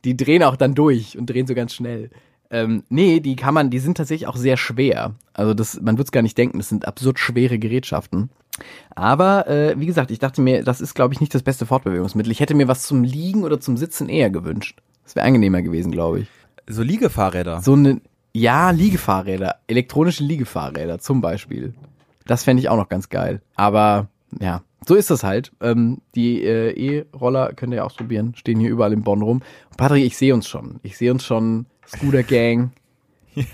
Die 0.05 0.15
drehen 0.15 0.41
auch 0.43 0.55
dann 0.55 0.73
durch 0.73 1.17
und 1.17 1.29
drehen 1.29 1.47
so 1.47 1.53
ganz 1.53 1.73
schnell. 1.73 2.09
Ähm, 2.51 2.83
nee, 2.89 3.19
die 3.19 3.35
kann 3.35 3.53
man, 3.53 3.69
die 3.69 3.79
sind 3.79 3.97
tatsächlich 3.97 4.27
auch 4.27 4.35
sehr 4.35 4.57
schwer. 4.57 5.13
Also 5.33 5.53
das, 5.53 5.79
man 5.81 5.97
wird 5.97 6.07
es 6.07 6.11
gar 6.11 6.21
nicht 6.21 6.37
denken, 6.37 6.57
das 6.57 6.69
sind 6.69 6.87
absurd 6.87 7.19
schwere 7.19 7.59
Gerätschaften. 7.59 8.29
Aber 8.95 9.47
äh, 9.47 9.79
wie 9.79 9.85
gesagt, 9.85 10.11
ich 10.11 10.19
dachte 10.19 10.41
mir, 10.41 10.63
das 10.63 10.81
ist, 10.81 10.93
glaube 10.95 11.13
ich, 11.13 11.21
nicht 11.21 11.33
das 11.33 11.43
beste 11.43 11.65
Fortbewegungsmittel. 11.65 12.31
Ich 12.31 12.39
hätte 12.39 12.55
mir 12.55 12.67
was 12.67 12.83
zum 12.83 13.03
Liegen 13.03 13.43
oder 13.43 13.59
zum 13.59 13.77
Sitzen 13.77 14.09
eher 14.09 14.29
gewünscht. 14.29 14.79
Das 15.03 15.15
wäre 15.15 15.25
angenehmer 15.25 15.61
gewesen, 15.61 15.91
glaube 15.91 16.21
ich. 16.21 16.27
So 16.67 16.83
Liegefahrräder. 16.83 17.61
So 17.61 17.73
eine, 17.73 18.01
ja, 18.33 18.71
Liegefahrräder, 18.71 19.55
elektronische 19.67 20.23
Liegefahrräder 20.23 20.99
zum 20.99 21.21
Beispiel. 21.21 21.73
Das 22.25 22.43
fände 22.43 22.61
ich 22.61 22.69
auch 22.69 22.77
noch 22.77 22.89
ganz 22.89 23.09
geil. 23.09 23.41
Aber 23.55 24.07
ja, 24.39 24.61
so 24.87 24.95
ist 24.95 25.09
das 25.09 25.23
halt. 25.23 25.51
Ähm, 25.61 26.01
die 26.15 26.43
äh, 26.43 26.71
E-Roller 26.71 27.53
könnt 27.53 27.73
ihr 27.73 27.85
ausprobieren, 27.85 28.33
stehen 28.35 28.59
hier 28.59 28.69
überall 28.69 28.93
in 28.93 29.03
Bonn 29.03 29.21
rum. 29.21 29.41
Und 29.69 29.77
Patrick, 29.77 30.05
ich 30.05 30.17
sehe 30.17 30.33
uns 30.33 30.47
schon. 30.47 30.79
Ich 30.83 30.97
sehe 30.97 31.11
uns 31.11 31.25
schon, 31.25 31.65
Scooter 31.89 32.23
Gang. 32.23 32.71
Ja. 33.35 33.45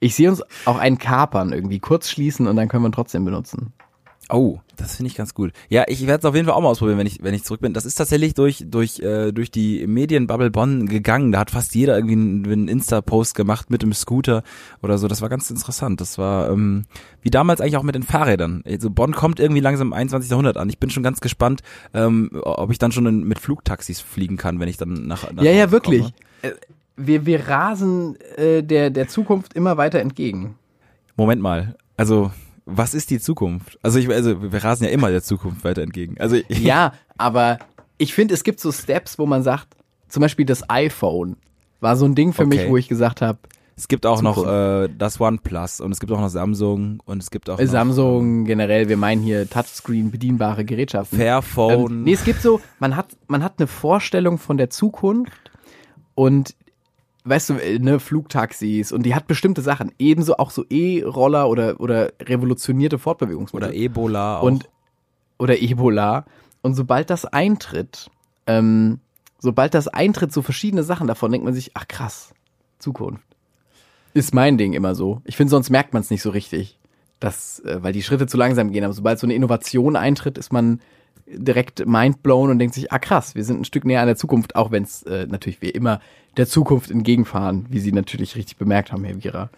Ich 0.00 0.14
sehe 0.14 0.30
uns 0.30 0.42
auch 0.64 0.78
einen 0.78 0.96
kapern 0.96 1.52
irgendwie, 1.52 1.78
kurz 1.78 2.08
schließen 2.08 2.48
und 2.48 2.56
dann 2.56 2.68
können 2.68 2.82
wir 2.82 2.88
ihn 2.88 2.92
trotzdem 2.92 3.24
benutzen. 3.26 3.74
Oh, 4.32 4.60
das 4.76 4.96
finde 4.96 5.08
ich 5.08 5.16
ganz 5.16 5.34
gut. 5.34 5.52
Ja, 5.68 5.84
ich 5.88 6.06
werde 6.06 6.20
es 6.20 6.24
auf 6.24 6.34
jeden 6.34 6.46
Fall 6.46 6.54
auch 6.54 6.60
mal 6.60 6.68
ausprobieren, 6.68 6.98
wenn 6.98 7.06
ich, 7.06 7.22
wenn 7.22 7.34
ich 7.34 7.42
zurück 7.42 7.60
bin. 7.60 7.74
Das 7.74 7.84
ist 7.84 7.96
tatsächlich 7.96 8.34
durch, 8.34 8.64
durch, 8.66 9.00
äh, 9.00 9.32
durch 9.32 9.50
die 9.50 9.86
Medienbubble 9.86 10.50
Bonn 10.50 10.86
gegangen. 10.86 11.32
Da 11.32 11.40
hat 11.40 11.50
fast 11.50 11.74
jeder 11.74 11.96
irgendwie 11.96 12.14
einen, 12.14 12.46
einen 12.46 12.68
Insta-Post 12.68 13.34
gemacht 13.34 13.70
mit 13.70 13.82
dem 13.82 13.92
Scooter 13.92 14.42
oder 14.82 14.98
so. 14.98 15.08
Das 15.08 15.20
war 15.20 15.28
ganz 15.28 15.50
interessant. 15.50 16.00
Das 16.00 16.16
war 16.16 16.48
ähm, 16.50 16.84
wie 17.22 17.30
damals 17.30 17.60
eigentlich 17.60 17.76
auch 17.76 17.82
mit 17.82 17.94
den 17.94 18.04
Fahrrädern. 18.04 18.62
Also 18.66 18.88
Bonn 18.88 19.12
kommt 19.12 19.40
irgendwie 19.40 19.60
langsam 19.60 19.88
im 19.88 19.92
21. 19.92 20.30
Jahrhundert 20.30 20.56
an. 20.56 20.68
Ich 20.68 20.78
bin 20.78 20.90
schon 20.90 21.02
ganz 21.02 21.20
gespannt, 21.20 21.62
ähm, 21.92 22.30
ob 22.42 22.70
ich 22.70 22.78
dann 22.78 22.92
schon 22.92 23.06
in, 23.06 23.24
mit 23.24 23.38
Flugtaxis 23.40 24.00
fliegen 24.00 24.36
kann, 24.36 24.60
wenn 24.60 24.68
ich 24.68 24.76
dann 24.76 25.06
nach, 25.06 25.30
nach 25.32 25.42
ja, 25.42 25.50
ja, 25.50 25.70
wirklich. 25.70 26.02
komme. 26.02 26.54
Wir, 27.06 27.26
wir 27.26 27.48
rasen 27.48 28.16
äh, 28.36 28.62
der, 28.62 28.90
der 28.90 29.08
Zukunft 29.08 29.54
immer 29.54 29.76
weiter 29.76 30.00
entgegen. 30.00 30.56
Moment 31.16 31.40
mal. 31.42 31.74
Also 31.96 32.30
was 32.66 32.94
ist 32.94 33.10
die 33.10 33.18
Zukunft? 33.18 33.78
Also 33.82 33.98
ich, 33.98 34.08
also 34.08 34.52
wir 34.52 34.62
rasen 34.64 34.84
ja 34.84 34.90
immer 34.90 35.10
der 35.10 35.22
Zukunft 35.22 35.64
weiter 35.64 35.82
entgegen. 35.82 36.16
Also 36.20 36.36
Ja, 36.48 36.92
aber 37.18 37.58
ich 37.98 38.14
finde, 38.14 38.34
es 38.34 38.44
gibt 38.44 38.60
so 38.60 38.70
Steps, 38.72 39.18
wo 39.18 39.26
man 39.26 39.42
sagt, 39.42 39.68
zum 40.08 40.20
Beispiel 40.20 40.46
das 40.46 40.68
iPhone 40.70 41.36
war 41.80 41.96
so 41.96 42.04
ein 42.04 42.14
Ding 42.14 42.32
für 42.32 42.46
mich, 42.46 42.60
Okay. 42.60 42.70
wo 42.70 42.76
ich 42.76 42.88
gesagt 42.88 43.22
habe, 43.22 43.38
Es 43.76 43.88
gibt 43.88 44.06
auch 44.06 44.22
noch 44.22 44.36
Zukunft. 44.36 44.90
äh, 44.90 44.94
das 44.98 45.20
OnePlus 45.20 45.80
und 45.80 45.92
es 45.92 46.00
gibt 46.00 46.12
auch 46.12 46.20
noch 46.20 46.28
Samsung 46.28 47.00
und 47.06 47.22
es 47.22 47.30
gibt 47.30 47.48
auch 47.50 47.58
noch 47.58 47.66
Samsung 47.66 48.44
generell, 48.44 48.88
wir 48.88 48.96
meinen 48.96 49.22
hier 49.22 49.48
Touchscreen 49.48 50.10
bedienbare 50.10 50.64
Gerätschaften. 50.64 51.18
Fairphone. 51.18 51.90
Ähm, 51.92 52.02
nee, 52.04 52.12
es 52.12 52.24
gibt 52.24 52.40
so, 52.42 52.60
man 52.78 52.94
hat, 52.96 53.08
man 53.26 53.42
hat 53.42 53.54
eine 53.58 53.66
Vorstellung 53.66 54.38
von 54.38 54.58
der 54.58 54.70
Zukunft 54.70 55.50
und 56.14 56.54
weißt 57.24 57.50
du, 57.50 57.54
äh, 57.54 57.78
ne, 57.78 58.00
Flugtaxis 58.00 58.92
und 58.92 59.04
die 59.04 59.14
hat 59.14 59.26
bestimmte 59.26 59.62
Sachen, 59.62 59.92
ebenso 59.98 60.36
auch 60.36 60.50
so 60.50 60.64
E-Roller 60.68 61.48
oder, 61.48 61.80
oder 61.80 62.12
revolutionierte 62.20 62.98
Fortbewegungsmittel. 62.98 63.68
oder 63.68 63.76
Ebola 63.76 64.38
auch. 64.38 64.42
und 64.42 64.68
oder 65.38 65.60
Ebola. 65.60 66.26
Und 66.62 66.74
sobald 66.74 67.10
das 67.10 67.24
eintritt, 67.24 68.10
ähm, 68.46 69.00
sobald 69.38 69.74
das 69.74 69.88
eintritt, 69.88 70.32
so 70.32 70.42
verschiedene 70.42 70.82
Sachen 70.82 71.06
davon, 71.06 71.32
denkt 71.32 71.44
man 71.44 71.54
sich, 71.54 71.70
ach 71.74 71.88
krass, 71.88 72.34
Zukunft. 72.78 73.24
Ist 74.12 74.34
mein 74.34 74.58
Ding 74.58 74.72
immer 74.72 74.94
so. 74.94 75.22
Ich 75.24 75.36
finde, 75.36 75.50
sonst 75.50 75.70
merkt 75.70 75.94
man 75.94 76.02
es 76.02 76.10
nicht 76.10 76.22
so 76.22 76.30
richtig. 76.30 76.78
Das, 77.20 77.60
äh, 77.60 77.82
weil 77.82 77.92
die 77.92 78.02
Schritte 78.02 78.26
zu 78.26 78.36
langsam 78.36 78.72
gehen. 78.72 78.84
Aber 78.84 78.92
sobald 78.92 79.18
so 79.18 79.26
eine 79.26 79.34
Innovation 79.34 79.96
eintritt, 79.96 80.36
ist 80.36 80.52
man 80.52 80.80
direkt 81.34 81.86
mindblown 81.86 82.50
und 82.50 82.58
denkt 82.58 82.74
sich, 82.74 82.92
ah 82.92 82.98
krass, 82.98 83.34
wir 83.34 83.44
sind 83.44 83.60
ein 83.60 83.64
Stück 83.64 83.84
näher 83.84 84.00
an 84.00 84.06
der 84.06 84.16
Zukunft, 84.16 84.56
auch 84.56 84.70
wenn 84.70 84.82
es 84.82 85.02
äh, 85.04 85.26
natürlich 85.28 85.62
wie 85.62 85.70
immer 85.70 86.00
der 86.36 86.46
Zukunft 86.46 86.90
entgegenfahren, 86.90 87.66
wie 87.70 87.80
Sie 87.80 87.92
natürlich 87.92 88.36
richtig 88.36 88.56
bemerkt 88.56 88.92
haben, 88.92 89.04
Herr 89.04 89.22
Vira. 89.22 89.50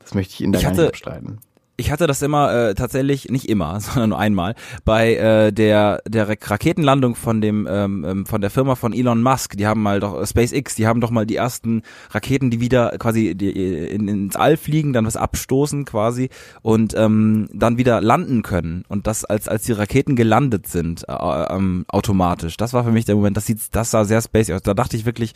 Das 0.00 0.14
möchte 0.14 0.34
ich 0.34 0.40
Ihnen 0.40 0.52
da 0.52 0.58
Ich 0.58 0.64
gar 0.64 0.70
nicht 0.70 0.78
hatte- 0.78 0.88
abstreiten. 0.88 1.38
Ich 1.80 1.92
hatte 1.92 2.06
das 2.08 2.20
immer 2.22 2.52
äh, 2.52 2.74
tatsächlich 2.74 3.28
nicht 3.30 3.48
immer, 3.48 3.80
sondern 3.80 4.10
nur 4.10 4.18
einmal 4.18 4.54
bei 4.84 5.14
äh, 5.14 5.52
der 5.52 6.02
der 6.06 6.28
Ra- 6.28 6.34
Raketenlandung 6.42 7.14
von 7.14 7.40
dem 7.40 7.66
ähm, 7.70 8.04
ähm, 8.04 8.26
von 8.26 8.40
der 8.40 8.50
Firma 8.50 8.74
von 8.74 8.92
Elon 8.92 9.22
Musk. 9.22 9.56
Die 9.56 9.66
haben 9.66 9.80
mal 9.82 10.00
doch 10.00 10.20
äh, 10.20 10.26
SpaceX, 10.26 10.74
die 10.74 10.86
haben 10.86 11.00
doch 11.00 11.10
mal 11.10 11.24
die 11.24 11.36
ersten 11.36 11.82
Raketen, 12.10 12.50
die 12.50 12.60
wieder 12.60 12.98
quasi 12.98 13.34
die, 13.34 13.56
äh, 13.56 13.86
in, 13.86 14.08
ins 14.08 14.36
All 14.36 14.56
fliegen, 14.56 14.92
dann 14.92 15.06
was 15.06 15.16
abstoßen 15.16 15.84
quasi 15.84 16.30
und 16.62 16.94
ähm, 16.96 17.48
dann 17.52 17.78
wieder 17.78 18.00
landen 18.00 18.42
können. 18.42 18.84
Und 18.88 19.06
das 19.06 19.24
als 19.24 19.48
als 19.48 19.62
die 19.62 19.72
Raketen 19.72 20.16
gelandet 20.16 20.66
sind 20.66 21.08
äh, 21.08 21.12
ähm, 21.12 21.84
automatisch. 21.88 22.56
Das 22.56 22.72
war 22.72 22.82
für 22.84 22.92
mich 22.92 23.04
der 23.04 23.14
Moment. 23.14 23.36
Das 23.36 23.46
sieht 23.46 23.60
das 23.72 23.92
sah 23.92 24.04
sehr 24.04 24.20
spacey 24.20 24.52
aus. 24.54 24.62
Da 24.62 24.74
dachte 24.74 24.96
ich 24.96 25.06
wirklich 25.06 25.32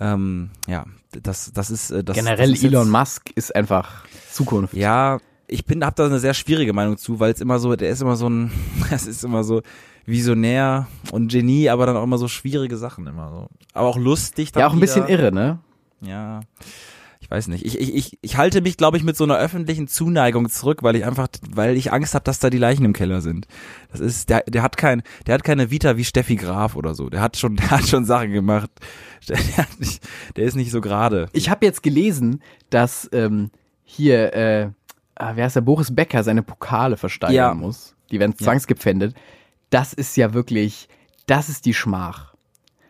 ähm, 0.00 0.50
ja, 0.66 0.86
das, 1.22 1.52
das 1.52 1.70
ist 1.70 1.90
äh, 1.90 2.02
das. 2.02 2.16
Generell 2.16 2.50
das 2.50 2.58
ist 2.58 2.64
Elon 2.64 2.88
Musk 2.90 3.30
ist 3.34 3.54
einfach 3.54 4.04
Zukunft. 4.32 4.74
ja, 4.74 5.18
ich 5.48 5.64
bin, 5.64 5.84
hab 5.84 5.96
da 5.96 6.06
eine 6.06 6.18
sehr 6.18 6.34
schwierige 6.34 6.72
Meinung 6.72 6.96
zu, 6.96 7.20
weil 7.20 7.32
es 7.32 7.40
immer 7.40 7.58
so, 7.58 7.74
der 7.76 7.90
ist 7.90 8.02
immer 8.02 8.16
so 8.16 8.28
ein, 8.28 8.50
das 8.90 9.06
ist 9.06 9.24
immer 9.24 9.44
so 9.44 9.62
visionär 10.06 10.86
und 11.12 11.28
Genie, 11.32 11.68
aber 11.70 11.86
dann 11.86 11.96
auch 11.96 12.04
immer 12.04 12.18
so 12.18 12.28
schwierige 12.28 12.76
Sachen 12.76 13.06
immer 13.06 13.30
so. 13.30 13.48
Aber 13.72 13.88
auch 13.88 13.96
lustig. 13.98 14.52
Dann 14.52 14.60
Ja, 14.62 14.66
auch 14.68 14.72
ein 14.72 14.80
bisschen 14.80 15.06
wieder. 15.08 15.22
irre, 15.24 15.32
ne? 15.32 15.58
Ja. 16.00 16.40
Ich 17.20 17.30
weiß 17.30 17.48
nicht. 17.48 17.64
Ich, 17.64 17.80
ich, 17.80 17.94
ich, 17.94 18.18
ich 18.20 18.36
halte 18.36 18.60
mich, 18.60 18.76
glaube 18.76 18.98
ich, 18.98 19.02
mit 19.02 19.16
so 19.16 19.24
einer 19.24 19.38
öffentlichen 19.38 19.88
Zuneigung 19.88 20.50
zurück, 20.50 20.82
weil 20.82 20.94
ich 20.94 21.06
einfach, 21.06 21.28
weil 21.48 21.74
ich 21.74 21.90
Angst 21.90 22.14
habe, 22.14 22.22
dass 22.24 22.38
da 22.38 22.50
die 22.50 22.58
Leichen 22.58 22.84
im 22.84 22.92
Keller 22.92 23.22
sind. 23.22 23.46
Das 23.90 24.00
ist, 24.00 24.28
der, 24.28 24.42
der 24.42 24.62
hat 24.62 24.76
kein, 24.76 25.02
der 25.26 25.32
hat 25.34 25.42
keine 25.42 25.70
Vita 25.70 25.96
wie 25.96 26.04
Steffi 26.04 26.36
Graf 26.36 26.76
oder 26.76 26.94
so. 26.94 27.08
Der 27.08 27.22
hat 27.22 27.38
schon, 27.38 27.56
der 27.56 27.70
hat 27.70 27.88
schon 27.88 28.04
Sachen 28.04 28.32
gemacht. 28.32 28.70
Der, 29.26 29.38
hat 29.56 29.80
nicht, 29.80 30.02
der 30.36 30.44
ist 30.44 30.54
nicht 30.54 30.70
so 30.70 30.82
gerade. 30.82 31.30
Ich 31.32 31.48
habe 31.48 31.64
jetzt 31.64 31.82
gelesen, 31.82 32.42
dass 32.68 33.08
ähm, 33.10 33.50
hier, 33.82 34.34
äh, 34.34 34.68
ah, 35.16 35.32
wer 35.34 35.46
ist 35.46 35.56
der, 35.56 35.60
Boris 35.62 35.94
Becker 35.94 36.22
seine 36.24 36.42
Pokale 36.42 36.96
versteigern 36.96 37.34
Ja. 37.34 37.54
muss. 37.54 37.94
Die 38.10 38.20
werden 38.20 38.36
zwangsgepfändet. 38.36 39.14
Das 39.70 39.92
ist 39.92 40.16
ja 40.16 40.34
wirklich, 40.34 40.88
das 41.26 41.48
ist 41.48 41.64
die 41.66 41.74
Schmach. 41.74 42.34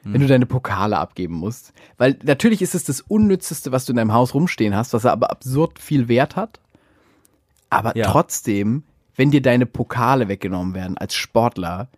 Wenn 0.07 0.21
du 0.21 0.27
deine 0.27 0.45
Pokale 0.45 0.99
abgeben 0.99 1.35
musst. 1.37 1.73
Weil 1.97 2.19
natürlich 2.25 2.61
ist 2.61 2.75
es 2.75 2.85
das 2.85 3.01
Unnützeste, 3.01 3.73
was 3.73 3.87
du 3.87 3.93
in 3.93 3.97
deinem 3.97 4.13
Haus 4.13 4.35
rumstehen 4.35 4.77
hast, 4.77 4.93
was 4.93 5.07
aber 5.07 5.31
absurd 5.31 5.79
viel 5.79 6.09
Wert 6.09 6.37
hat. 6.37 6.61
Aber 7.71 7.97
Ja. 7.97 8.11
trotzdem, 8.11 8.83
wenn 9.17 9.31
dir 9.31 9.41
deine 9.41 9.65
Pokale 9.65 10.29
weggenommen 10.29 10.75
werden 10.75 10.99
als 10.99 11.15
Sportler, 11.15 11.89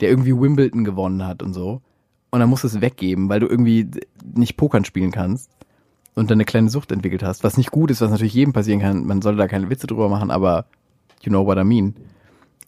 der 0.00 0.08
irgendwie 0.08 0.34
Wimbledon 0.34 0.84
gewonnen 0.84 1.26
hat 1.26 1.42
und 1.42 1.52
so, 1.52 1.82
und 2.30 2.40
dann 2.40 2.48
musst 2.48 2.64
du 2.64 2.68
es 2.68 2.80
weggeben, 2.80 3.28
weil 3.28 3.40
du 3.40 3.46
irgendwie 3.46 3.90
nicht 4.24 4.56
Pokern 4.56 4.86
spielen 4.86 5.10
kannst 5.12 5.50
und 6.14 6.30
dann 6.30 6.36
eine 6.36 6.44
kleine 6.44 6.70
Sucht 6.70 6.92
entwickelt 6.92 7.22
hast, 7.22 7.44
was 7.44 7.56
nicht 7.56 7.70
gut 7.70 7.90
ist, 7.90 8.00
was 8.00 8.10
natürlich 8.10 8.34
jedem 8.34 8.52
passieren 8.52 8.80
kann. 8.80 9.04
Man 9.06 9.22
sollte 9.22 9.38
da 9.38 9.48
keine 9.48 9.70
Witze 9.70 9.86
drüber 9.86 10.08
machen, 10.08 10.30
aber 10.30 10.66
you 11.22 11.30
know 11.30 11.44
what 11.44 11.58
I 11.58 11.64
mean. 11.64 11.94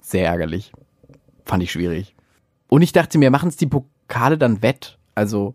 Sehr 0.00 0.26
ärgerlich. 0.26 0.72
Fand 1.44 1.62
ich 1.62 1.72
schwierig. 1.72 2.14
Und 2.68 2.82
ich 2.82 2.92
dachte 2.92 3.18
mir, 3.18 3.30
machen 3.30 3.48
es 3.48 3.56
die 3.56 3.66
Pokale 3.66 4.38
dann 4.38 4.62
wett? 4.62 4.98
Also 5.14 5.54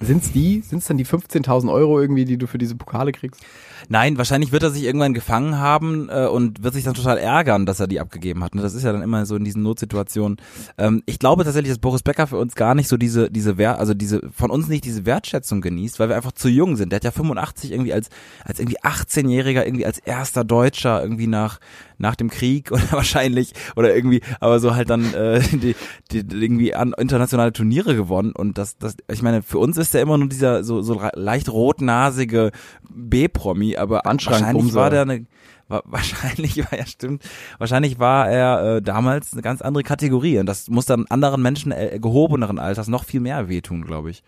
sind's 0.00 0.32
die? 0.32 0.62
Sind's 0.62 0.86
dann 0.86 0.96
die 0.96 1.06
15.000 1.06 1.72
Euro 1.72 2.00
irgendwie, 2.00 2.24
die 2.24 2.38
du 2.38 2.46
für 2.46 2.58
diese 2.58 2.76
Pokale 2.76 3.12
kriegst? 3.12 3.44
Nein, 3.88 4.18
wahrscheinlich 4.18 4.52
wird 4.52 4.62
er 4.62 4.70
sich 4.70 4.84
irgendwann 4.84 5.14
gefangen 5.14 5.58
haben 5.58 6.08
äh, 6.08 6.26
und 6.26 6.62
wird 6.62 6.74
sich 6.74 6.84
dann 6.84 6.94
total 6.94 7.18
ärgern, 7.18 7.66
dass 7.66 7.80
er 7.80 7.86
die 7.86 8.00
abgegeben 8.00 8.44
hat. 8.44 8.54
Ne? 8.54 8.62
Das 8.62 8.74
ist 8.74 8.84
ja 8.84 8.92
dann 8.92 9.02
immer 9.02 9.26
so 9.26 9.36
in 9.36 9.44
diesen 9.44 9.62
Notsituationen. 9.62 10.38
Ähm, 10.76 11.02
ich 11.06 11.18
glaube 11.18 11.44
tatsächlich, 11.44 11.70
dass 11.70 11.78
Boris 11.78 12.02
Becker 12.02 12.26
für 12.26 12.38
uns 12.38 12.54
gar 12.54 12.74
nicht 12.74 12.88
so 12.88 12.96
diese 12.96 13.30
diese 13.30 13.58
Wert, 13.58 13.78
also 13.78 13.94
diese 13.94 14.22
von 14.32 14.50
uns 14.50 14.68
nicht 14.68 14.84
diese 14.84 15.06
Wertschätzung 15.06 15.60
genießt, 15.60 15.98
weil 15.98 16.08
wir 16.08 16.16
einfach 16.16 16.32
zu 16.32 16.48
jung 16.48 16.76
sind. 16.76 16.92
Der 16.92 16.96
hat 16.96 17.04
ja 17.04 17.10
85 17.10 17.72
irgendwie 17.72 17.92
als 17.92 18.08
als 18.44 18.60
irgendwie 18.60 18.80
18-Jähriger 18.80 19.64
irgendwie 19.64 19.86
als 19.86 19.98
erster 19.98 20.44
Deutscher 20.44 21.02
irgendwie 21.02 21.26
nach 21.26 21.58
nach 21.98 22.16
dem 22.16 22.30
Krieg 22.30 22.72
oder 22.72 22.90
wahrscheinlich 22.92 23.52
oder 23.76 23.94
irgendwie, 23.94 24.22
aber 24.40 24.60
so 24.60 24.74
halt 24.74 24.90
dann 24.90 25.12
äh, 25.14 25.40
die, 25.40 25.76
die, 26.10 26.24
die 26.24 26.36
irgendwie 26.42 26.74
an 26.74 26.94
internationale 26.96 27.52
Turniere 27.52 27.94
gewonnen 27.94 28.32
und 28.32 28.58
das, 28.58 28.78
das, 28.78 28.96
ich 29.10 29.22
meine, 29.22 29.42
für 29.42 29.58
uns 29.58 29.76
ist 29.76 29.94
der 29.94 30.02
immer 30.02 30.18
nur 30.18 30.28
dieser 30.28 30.64
so, 30.64 30.80
so 30.82 31.00
leicht 31.14 31.50
rotnasige 31.50 32.52
B-Promi, 32.88 33.76
aber 33.76 34.02
wahrscheinlich 34.04 34.74
war 34.74 34.90
der 34.90 35.02
eine 35.02 35.26
wahrscheinlich 35.68 36.56
war 36.56 36.78
ja 36.78 36.86
stimmt, 36.86 37.22
wahrscheinlich 37.58 37.98
war 37.98 38.30
er 38.30 38.76
äh, 38.76 38.82
damals 38.82 39.34
eine 39.34 39.42
ganz 39.42 39.60
andere 39.60 39.82
Kategorie 39.84 40.38
und 40.38 40.46
das 40.46 40.68
muss 40.68 40.86
dann 40.86 41.06
anderen 41.08 41.42
Menschen 41.42 41.72
äh, 41.72 41.98
gehobeneren 42.00 42.58
Alters 42.58 42.88
noch 42.88 43.04
viel 43.04 43.20
mehr 43.20 43.48
wehtun, 43.48 43.84
glaube 43.84 44.10
ich. 44.10 44.22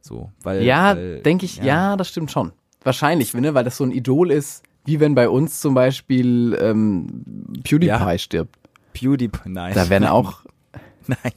So, 0.00 0.32
weil 0.42 0.62
ja, 0.62 0.94
denke 0.94 1.44
ich, 1.44 1.58
ja. 1.58 1.64
ja. 1.64 1.96
das 1.96 2.08
stimmt 2.08 2.30
schon. 2.30 2.52
Wahrscheinlich, 2.82 3.32
ne, 3.34 3.54
weil 3.54 3.64
das 3.64 3.76
so 3.76 3.84
ein 3.84 3.92
Idol 3.92 4.30
ist, 4.30 4.64
wie 4.84 5.00
wenn 5.00 5.14
bei 5.14 5.28
uns 5.28 5.60
zum 5.60 5.74
Beispiel 5.74 6.58
ähm, 6.60 7.24
PewDiePie 7.62 7.86
ja. 7.86 8.18
stirbt. 8.18 8.58
PewDiePie, 8.92 9.48
nein. 9.48 9.74
Da 9.74 9.88
wären 9.88 10.06
auch. 10.06 10.40
Nein. 11.06 11.32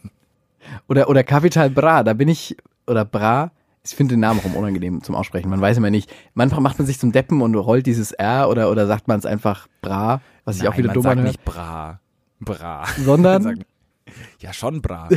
Oder 0.87 1.09
oder 1.09 1.23
Capital 1.23 1.69
Bra, 1.69 2.03
da 2.03 2.13
bin 2.13 2.27
ich 2.27 2.57
oder 2.85 3.05
Bra. 3.05 3.51
Ich 3.83 3.95
finde 3.95 4.15
den 4.15 4.19
Namen 4.19 4.39
auch 4.39 4.55
unangenehm 4.55 5.01
zum 5.01 5.15
Aussprechen. 5.15 5.49
Man 5.49 5.61
weiß 5.61 5.77
immer 5.77 5.89
nicht. 5.89 6.13
Manchmal 6.35 6.61
macht 6.61 6.77
man 6.77 6.85
sich 6.85 6.99
zum 6.99 7.11
Deppen 7.11 7.41
und 7.41 7.55
rollt 7.55 7.85
dieses 7.85 8.11
R 8.11 8.49
oder 8.49 8.69
oder 8.69 8.85
sagt 8.87 9.07
man 9.07 9.17
es 9.19 9.25
einfach 9.25 9.67
Bra, 9.81 10.21
was 10.45 10.57
ich 10.57 10.63
nein, 10.63 10.71
auch 10.71 10.77
wieder 10.77 10.93
dumm 10.93 11.05
anhört. 11.05 11.27
nicht 11.27 11.45
Bra. 11.45 11.99
Bra. 12.39 12.85
Sondern 12.99 13.63
ja 14.39 14.53
schon 14.53 14.81
Bra. 14.81 15.09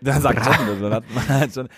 da 0.00 0.20
sagt 0.20 0.44
schon, 0.44 0.80
dann 0.80 0.92
hat 0.92 1.04
man 1.14 1.28
halt 1.28 1.54
schon 1.54 1.68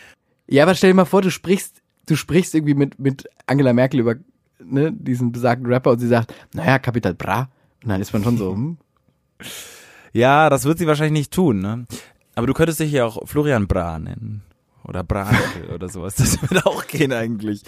ja, 0.47 0.63
aber 0.63 0.75
stell 0.75 0.91
dir 0.91 0.95
mal 0.95 1.05
vor, 1.05 1.23
du 1.23 1.31
sprichst, 1.31 1.83
du 2.07 2.17
sprichst 2.17 2.55
irgendwie 2.55 2.75
mit, 2.75 2.99
mit 2.99 3.29
Angela 3.47 3.73
Merkel 3.73 4.01
über 4.01 4.17
ne, 4.59 4.93
diesen 4.93 5.33
besagten 5.33 5.67
Rapper 5.67 5.93
und 5.93 5.99
sie 5.99 6.09
sagt, 6.09 6.35
naja, 6.53 6.79
Kapital 6.79 7.15
Bra. 7.15 7.49
Und 7.83 7.91
dann 7.91 8.01
ist 8.01 8.13
man 8.13 8.25
schon 8.25 8.39
so, 8.39 8.53
hm. 8.53 8.79
Ja, 10.13 10.49
das 10.49 10.65
wird 10.65 10.79
sie 10.79 10.87
wahrscheinlich 10.87 11.21
nicht 11.21 11.33
tun, 11.33 11.59
ne? 11.59 11.87
Aber 12.37 12.47
du 12.47 12.55
könntest 12.55 12.79
dich 12.79 12.93
ja 12.93 13.05
auch 13.05 13.27
Florian 13.27 13.67
Bra 13.67 13.99
nennen. 13.99 14.45
Oder 14.85 15.03
Branickel 15.03 15.71
oder 15.75 15.89
sowas. 15.89 16.15
Das 16.15 16.41
würde 16.43 16.65
auch 16.67 16.87
gehen 16.87 17.13
eigentlich. 17.13 17.63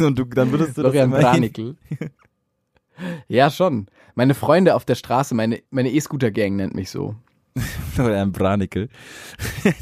Und 0.00 0.18
du, 0.18 0.24
dann 0.24 0.50
würdest 0.50 0.76
du 0.76 0.80
Florian 0.82 1.10
Branickel. 1.10 1.76
ja, 3.28 3.50
schon. 3.50 3.86
Meine 4.14 4.34
Freunde 4.34 4.74
auf 4.74 4.84
der 4.84 4.94
Straße, 4.96 5.34
meine, 5.34 5.62
meine 5.70 5.92
E-Scooter-Gang 5.92 6.56
nennt 6.56 6.74
mich 6.74 6.90
so. 6.90 7.14
Oder 7.98 8.22
ein 8.22 8.32
Branikel. 8.32 8.88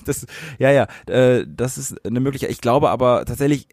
das, 0.04 0.26
ja, 0.58 0.70
ja, 0.72 0.88
äh, 1.06 1.46
das 1.48 1.78
ist 1.78 2.04
eine 2.04 2.20
Möglichkeit. 2.20 2.50
Ich 2.50 2.60
glaube 2.60 2.90
aber 2.90 3.24
tatsächlich, 3.24 3.68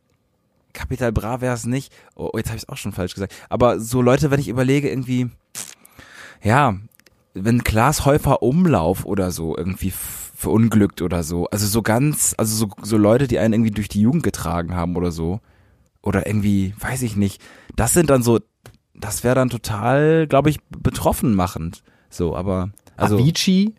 Kapital 0.77 1.11
Bra 1.11 1.41
wäre 1.41 1.55
es 1.55 1.65
nicht. 1.65 1.91
Oh, 2.15 2.29
jetzt 2.35 2.47
habe 2.47 2.57
ich 2.57 2.63
es 2.63 2.69
auch 2.69 2.77
schon 2.77 2.91
falsch 2.91 3.15
gesagt. 3.15 3.33
Aber 3.49 3.79
so 3.79 4.01
Leute, 4.01 4.29
wenn 4.29 4.39
ich 4.39 4.47
überlege, 4.47 4.89
irgendwie, 4.89 5.29
ja, 6.43 6.75
wenn 7.33 7.63
Klaas 7.63 8.05
Häufer 8.05 8.43
Umlauf 8.43 9.03
oder 9.05 9.31
so 9.31 9.57
irgendwie 9.57 9.91
verunglückt 9.91 11.01
oder 11.01 11.23
so. 11.23 11.47
Also 11.47 11.65
so 11.65 11.81
ganz, 11.81 12.35
also 12.37 12.55
so, 12.55 12.69
so 12.83 12.95
Leute, 12.95 13.27
die 13.27 13.39
einen 13.39 13.53
irgendwie 13.53 13.71
durch 13.71 13.89
die 13.89 14.01
Jugend 14.01 14.21
getragen 14.21 14.75
haben 14.75 14.95
oder 14.95 15.11
so. 15.11 15.39
Oder 16.03 16.27
irgendwie, 16.27 16.75
weiß 16.79 17.01
ich 17.01 17.15
nicht. 17.15 17.41
Das 17.75 17.93
sind 17.93 18.11
dann 18.11 18.21
so, 18.21 18.39
das 18.93 19.23
wäre 19.23 19.35
dann 19.35 19.49
total, 19.49 20.27
glaube 20.27 20.51
ich, 20.51 20.59
betroffen 20.69 21.33
machend. 21.33 21.81
So, 22.09 22.35
aber. 22.35 22.69
Also, 22.95 23.17
Avicii 23.17 23.73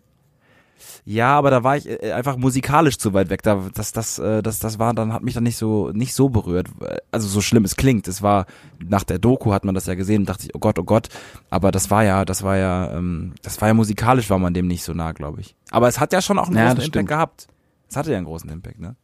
ja, 1.05 1.37
aber 1.37 1.51
da 1.51 1.63
war 1.63 1.77
ich 1.77 1.89
äh, 1.89 2.11
einfach 2.11 2.37
musikalisch 2.37 2.97
zu 2.97 3.13
weit 3.13 3.29
weg. 3.29 3.41
Da, 3.43 3.69
das, 3.73 3.91
das, 3.91 4.19
äh, 4.19 4.41
das, 4.41 4.59
das 4.59 4.79
war, 4.79 4.93
dann 4.93 5.13
hat 5.13 5.23
mich 5.23 5.33
dann 5.33 5.43
nicht 5.43 5.57
so, 5.57 5.91
nicht 5.91 6.13
so 6.13 6.29
berührt. 6.29 6.67
Also 7.11 7.27
so 7.27 7.41
schlimm 7.41 7.65
es 7.65 7.75
klingt. 7.75 8.07
Es 8.07 8.21
war 8.21 8.45
nach 8.79 9.03
der 9.03 9.19
Doku 9.19 9.51
hat 9.51 9.65
man 9.65 9.75
das 9.75 9.85
ja 9.85 9.95
gesehen 9.95 10.21
und 10.21 10.29
dachte 10.29 10.45
ich, 10.45 10.55
oh 10.55 10.59
Gott, 10.59 10.79
oh 10.79 10.83
Gott. 10.83 11.09
Aber 11.49 11.71
das 11.71 11.89
war 11.89 12.03
ja, 12.03 12.25
das 12.25 12.43
war 12.43 12.57
ja, 12.57 12.91
ähm, 12.93 13.33
das 13.41 13.59
war 13.61 13.67
ja 13.67 13.73
musikalisch 13.73 14.29
war 14.29 14.39
man 14.39 14.53
dem 14.53 14.67
nicht 14.67 14.83
so 14.83 14.93
nah, 14.93 15.11
glaube 15.11 15.41
ich. 15.41 15.55
Aber 15.71 15.87
es 15.87 15.99
hat 15.99 16.13
ja 16.13 16.21
schon 16.21 16.39
auch 16.39 16.47
einen 16.47 16.57
ja, 16.57 16.63
großen 16.65 16.77
Impact 16.77 16.87
stimmt. 16.87 17.09
gehabt. 17.09 17.47
Es 17.89 17.95
hatte 17.95 18.11
ja 18.11 18.17
einen 18.17 18.25
großen 18.25 18.49
Impact, 18.49 18.79
ne? 18.79 18.95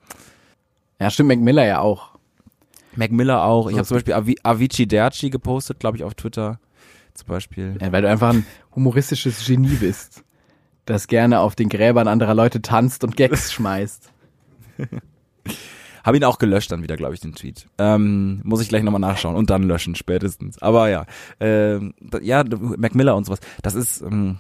Ja, 1.00 1.10
stimmt. 1.10 1.30
Mac 1.30 1.40
Miller 1.40 1.66
ja 1.66 1.80
auch. 1.80 2.12
Mac 2.96 3.12
Miller 3.12 3.44
auch. 3.44 3.70
Ich 3.70 3.76
habe 3.76 3.86
zum 3.86 3.96
Beispiel 3.96 4.14
Avi 4.14 4.38
Avicii 4.44 4.88
Derci 4.88 5.30
gepostet, 5.30 5.80
glaube 5.80 5.98
ich, 5.98 6.04
auf 6.04 6.14
Twitter. 6.14 6.60
Zum 7.14 7.28
Beispiel. 7.28 7.78
Ja, 7.82 7.92
weil 7.92 8.02
du 8.02 8.10
einfach 8.10 8.34
ein 8.34 8.46
humoristisches 8.76 9.46
Genie 9.46 9.76
bist 9.76 10.25
das 10.86 11.08
gerne 11.08 11.40
auf 11.40 11.56
den 11.56 11.70
Gräbern 11.70 12.08
anderer 12.08 12.34
Leute 12.34 12.62
tanzt 12.62 13.04
und 13.04 13.18
Gags 13.18 13.52
schmeißt. 13.54 14.12
Habe 16.04 16.18
ihn 16.18 16.24
auch 16.24 16.38
gelöscht 16.38 16.72
dann 16.72 16.84
wieder, 16.84 16.98
glaube 16.98 17.16
ich, 17.16 17.20
den 17.20 17.34
Tweet. 17.34 17.66
Ähm, 17.80 18.42
muss 18.44 18.62
ich 18.62 18.70
gleich 18.70 18.84
nochmal 18.84 19.02
nachschauen 19.02 19.36
und 19.36 19.50
dann 19.50 19.64
löschen, 19.64 19.96
spätestens. 19.96 20.62
Aber 20.62 20.90
ja, 20.90 21.06
äh, 21.40 21.80
ja, 22.22 22.44
Mac 22.44 22.94
Miller 22.94 23.16
und 23.16 23.26
sowas. 23.26 23.40
Das 23.64 23.74
ist, 23.74 24.02
ähm, 24.02 24.38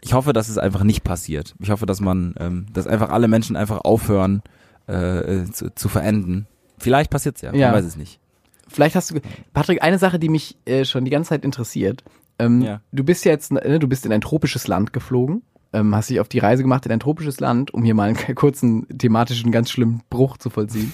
ich 0.00 0.12
hoffe, 0.12 0.32
dass 0.32 0.48
es 0.48 0.58
einfach 0.58 0.82
nicht 0.82 1.04
passiert. 1.04 1.54
Ich 1.60 1.70
hoffe, 1.70 1.86
dass 1.86 2.00
man, 2.00 2.34
ähm, 2.38 2.66
dass 2.72 2.88
einfach 2.88 3.10
alle 3.10 3.28
Menschen 3.28 3.54
einfach 3.54 3.82
aufhören 3.84 4.42
äh, 4.88 5.44
zu, 5.44 5.72
zu 5.72 5.88
verenden. 5.88 6.48
Vielleicht 6.78 7.10
passiert's 7.10 7.42
ja, 7.42 7.54
ja, 7.54 7.68
man 7.68 7.78
weiß 7.78 7.86
es 7.86 7.96
nicht. 7.96 8.18
Vielleicht 8.66 8.96
hast 8.96 9.12
du, 9.12 9.20
Patrick, 9.52 9.82
eine 9.82 10.00
Sache, 10.00 10.18
die 10.18 10.28
mich 10.28 10.56
äh, 10.64 10.84
schon 10.84 11.04
die 11.04 11.12
ganze 11.12 11.28
Zeit 11.28 11.44
interessiert. 11.44 12.02
Ähm, 12.40 12.60
ja. 12.60 12.80
Du 12.90 13.04
bist 13.04 13.24
jetzt, 13.24 13.52
ne, 13.52 13.78
du 13.78 13.86
bist 13.86 14.04
in 14.04 14.12
ein 14.12 14.20
tropisches 14.20 14.66
Land 14.66 14.92
geflogen 14.92 15.42
ähm, 15.74 15.94
hast 15.94 16.08
dich 16.08 16.20
auf 16.20 16.28
die 16.28 16.38
Reise 16.38 16.62
gemacht 16.62 16.86
in 16.86 16.92
ein 16.92 17.00
tropisches 17.00 17.40
Land, 17.40 17.74
um 17.74 17.84
hier 17.84 17.94
mal 17.94 18.08
einen 18.08 18.16
kurzen 18.34 18.86
thematischen, 18.96 19.52
ganz 19.52 19.70
schlimmen 19.70 20.02
Bruch 20.08 20.38
zu 20.38 20.48
vollziehen. 20.48 20.92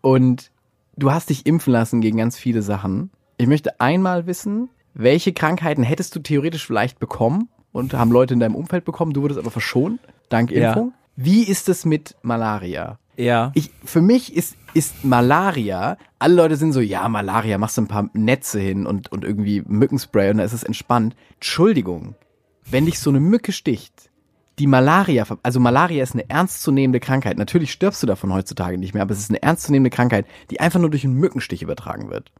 Und 0.00 0.50
du 0.96 1.12
hast 1.12 1.28
dich 1.28 1.46
impfen 1.46 1.72
lassen 1.72 2.00
gegen 2.00 2.16
ganz 2.16 2.38
viele 2.38 2.62
Sachen. 2.62 3.10
Ich 3.36 3.46
möchte 3.46 3.80
einmal 3.80 4.26
wissen, 4.26 4.70
welche 4.94 5.32
Krankheiten 5.32 5.82
hättest 5.82 6.14
du 6.16 6.20
theoretisch 6.20 6.66
vielleicht 6.66 6.98
bekommen 6.98 7.48
und 7.72 7.94
haben 7.94 8.10
Leute 8.10 8.34
in 8.34 8.40
deinem 8.40 8.54
Umfeld 8.54 8.84
bekommen, 8.84 9.12
du 9.12 9.22
wurdest 9.22 9.40
aber 9.40 9.50
verschont, 9.50 10.00
dank 10.28 10.50
Impfung. 10.50 10.88
Ja. 10.88 10.94
Wie 11.16 11.42
ist 11.44 11.68
es 11.68 11.84
mit 11.84 12.16
Malaria? 12.22 12.98
Ja. 13.16 13.52
Ich, 13.54 13.70
für 13.84 14.00
mich 14.00 14.34
ist, 14.34 14.56
ist 14.72 15.04
Malaria, 15.04 15.98
alle 16.18 16.34
Leute 16.34 16.56
sind 16.56 16.72
so, 16.72 16.80
ja, 16.80 17.08
Malaria, 17.08 17.58
machst 17.58 17.76
du 17.76 17.82
ein 17.82 17.88
paar 17.88 18.08
Netze 18.14 18.60
hin 18.60 18.86
und, 18.86 19.12
und 19.12 19.24
irgendwie 19.24 19.62
Mückenspray 19.66 20.30
und 20.30 20.38
dann 20.38 20.46
ist 20.46 20.52
es 20.52 20.64
entspannt. 20.64 21.14
Entschuldigung, 21.34 22.14
wenn 22.70 22.86
dich 22.86 22.98
so 22.98 23.10
eine 23.10 23.20
Mücke 23.20 23.52
sticht, 23.52 24.09
die 24.60 24.66
Malaria, 24.66 25.24
also 25.42 25.58
Malaria 25.58 26.02
ist 26.02 26.12
eine 26.12 26.28
ernstzunehmende 26.28 27.00
Krankheit. 27.00 27.38
Natürlich 27.38 27.72
stirbst 27.72 28.02
du 28.02 28.06
davon 28.06 28.30
heutzutage 28.30 28.76
nicht 28.76 28.92
mehr, 28.92 29.02
aber 29.02 29.12
es 29.12 29.18
ist 29.20 29.30
eine 29.30 29.42
ernstzunehmende 29.42 29.88
Krankheit, 29.88 30.26
die 30.50 30.60
einfach 30.60 30.78
nur 30.78 30.90
durch 30.90 31.02
einen 31.02 31.14
Mückenstich 31.14 31.62
übertragen 31.62 32.10
wird. 32.10 32.30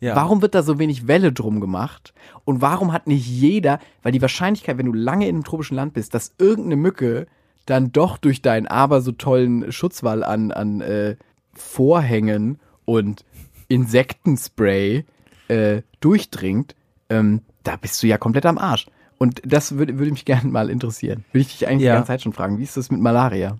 Ja. 0.00 0.16
Warum 0.16 0.42
wird 0.42 0.56
da 0.56 0.64
so 0.64 0.80
wenig 0.80 1.06
Welle 1.06 1.32
drum 1.32 1.60
gemacht? 1.60 2.14
Und 2.44 2.60
warum 2.60 2.92
hat 2.92 3.06
nicht 3.06 3.28
jeder, 3.28 3.78
weil 4.02 4.10
die 4.10 4.20
Wahrscheinlichkeit, 4.20 4.76
wenn 4.76 4.86
du 4.86 4.92
lange 4.92 5.28
in 5.28 5.36
einem 5.36 5.44
tropischen 5.44 5.76
Land 5.76 5.94
bist, 5.94 6.14
dass 6.14 6.34
irgendeine 6.38 6.76
Mücke 6.76 7.28
dann 7.64 7.92
doch 7.92 8.18
durch 8.18 8.42
deinen 8.42 8.66
aber 8.66 9.00
so 9.00 9.12
tollen 9.12 9.70
Schutzwall 9.70 10.24
an, 10.24 10.50
an 10.50 10.80
äh, 10.80 11.14
Vorhängen 11.54 12.58
und 12.86 13.24
Insektenspray 13.68 15.04
äh, 15.46 15.82
durchdringt, 16.00 16.74
ähm, 17.08 17.42
da 17.62 17.76
bist 17.76 18.02
du 18.02 18.08
ja 18.08 18.18
komplett 18.18 18.46
am 18.46 18.58
Arsch. 18.58 18.86
Und 19.18 19.42
das 19.44 19.76
würde, 19.76 19.98
würde 19.98 20.12
mich 20.12 20.24
gerne 20.24 20.50
mal 20.50 20.70
interessieren. 20.70 21.24
Würde 21.32 21.42
ich 21.42 21.58
dich 21.58 21.68
eigentlich 21.68 21.86
ja. 21.86 21.92
die 21.92 21.96
ganze 21.96 22.08
Zeit 22.08 22.22
schon 22.22 22.32
fragen. 22.32 22.58
Wie 22.58 22.64
ist 22.64 22.76
das 22.76 22.90
mit 22.90 23.00
Malaria? 23.00 23.58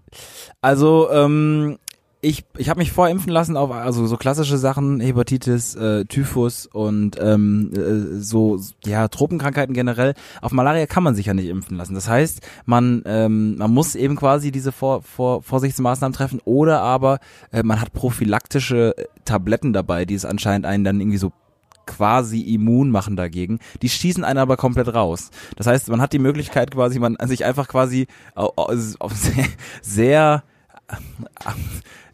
Also, 0.60 1.10
ähm, 1.10 1.78
ich, 2.20 2.44
ich 2.56 2.68
habe 2.68 2.78
mich 2.78 2.90
vorimpfen 2.90 3.32
lassen 3.32 3.56
auf 3.56 3.70
also 3.70 4.06
so 4.06 4.16
klassische 4.16 4.58
Sachen, 4.58 4.98
Hepatitis, 4.98 5.76
äh, 5.76 6.04
Typhus 6.04 6.66
und 6.66 7.16
ähm, 7.20 7.70
äh, 7.74 8.20
so 8.20 8.58
ja 8.84 9.06
Tropenkrankheiten 9.06 9.72
generell. 9.72 10.14
Auf 10.42 10.50
Malaria 10.50 10.86
kann 10.86 11.04
man 11.04 11.14
sich 11.14 11.26
ja 11.26 11.34
nicht 11.34 11.48
impfen 11.48 11.76
lassen. 11.76 11.94
Das 11.94 12.08
heißt, 12.08 12.40
man 12.66 13.02
ähm, 13.06 13.56
man 13.56 13.72
muss 13.72 13.94
eben 13.94 14.16
quasi 14.16 14.50
diese 14.50 14.72
Vor, 14.72 15.02
Vor, 15.02 15.42
Vorsichtsmaßnahmen 15.42 16.12
treffen 16.12 16.40
oder 16.44 16.80
aber 16.80 17.20
äh, 17.52 17.62
man 17.62 17.80
hat 17.80 17.92
prophylaktische 17.92 18.94
Tabletten 19.24 19.72
dabei, 19.72 20.04
die 20.04 20.14
es 20.14 20.24
anscheinend 20.24 20.66
einen 20.66 20.82
dann 20.82 21.00
irgendwie 21.00 21.18
so 21.18 21.32
quasi 21.88 22.40
immun 22.42 22.90
machen 22.90 23.16
dagegen. 23.16 23.58
Die 23.82 23.88
schießen 23.88 24.22
einen 24.22 24.38
aber 24.38 24.56
komplett 24.56 24.94
raus. 24.94 25.30
Das 25.56 25.66
heißt, 25.66 25.88
man 25.88 26.00
hat 26.00 26.12
die 26.12 26.20
Möglichkeit 26.20 26.70
quasi, 26.70 26.98
man 27.00 27.16
sich 27.24 27.44
einfach 27.44 27.66
quasi 27.66 28.06
auf 28.34 29.12
sehr, 29.12 29.46
sehr 29.82 30.44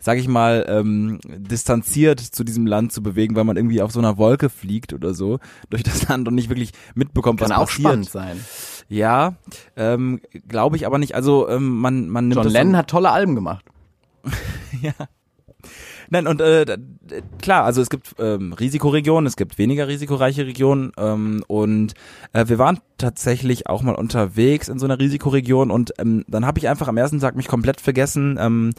sag 0.05 0.19
ich 0.19 0.29
mal, 0.29 0.67
ähm, 0.69 1.19
distanziert 1.25 2.21
zu 2.21 2.45
diesem 2.45 2.67
Land 2.67 2.93
zu 2.93 3.03
bewegen, 3.03 3.37
weil 3.37 3.45
man 3.45 3.57
irgendwie 3.57 3.81
auf 3.81 3.91
so 3.91 4.01
einer 4.01 4.19
Wolke 4.19 4.51
fliegt 4.51 4.93
oder 4.93 5.15
so 5.15 5.39
durch 5.71 5.83
das 5.83 6.09
Land 6.09 6.29
und 6.29 6.35
nicht 6.35 6.51
wirklich 6.51 6.73
mitbekommt, 6.95 7.41
Kann 7.41 7.51
was 7.51 7.57
auch 7.57 7.67
passiert. 7.67 7.89
spannend 7.89 8.11
sein. 8.11 8.45
Ja, 8.89 9.37
ähm, 9.77 10.21
glaube 10.47 10.77
ich 10.77 10.87
aber 10.87 10.99
nicht. 10.99 11.15
Also 11.15 11.49
ähm, 11.49 11.79
man 11.79 12.09
man 12.09 12.29
nimmt 12.29 12.45
John 12.45 12.53
Lennon 12.53 12.73
so 12.73 12.79
hat 12.79 12.91
tolle 12.91 13.11
Alben 13.11 13.35
gemacht. 13.35 13.65
ja. 14.83 14.93
Nein, 16.11 16.27
und 16.27 16.41
äh, 16.41 16.79
klar, 17.41 17.65
also 17.65 17.81
es 17.81 17.91
gibt 17.91 18.15
ähm, 18.19 18.53
Risikoregionen, 18.53 19.27
es 19.27 19.37
gibt 19.37 19.59
weniger 19.59 19.89
risikoreiche 19.89 20.47
Regionen 20.47 20.93
ähm, 20.97 21.43
und 21.47 21.95
äh, 22.33 22.47
wir 22.49 22.59
waren 22.59 22.81
tatsächlich 22.99 23.69
auch 23.69 23.83
mal 23.83 23.95
unterwegs 23.95 24.69
in 24.69 24.79
so 24.79 24.87
einer 24.87 24.99
Risikoregion 24.99 25.71
und 25.71 25.93
ähm, 25.99 26.25
dann 26.29 26.47
habe 26.47 26.59
ich 26.59 26.69
einfach 26.69 26.89
am 26.89 26.97
ersten 26.97 27.21
Tag 27.21 27.37
mich 27.37 27.49
komplett 27.49 27.81
vergessen, 27.81 28.39
ähm, 28.41 28.71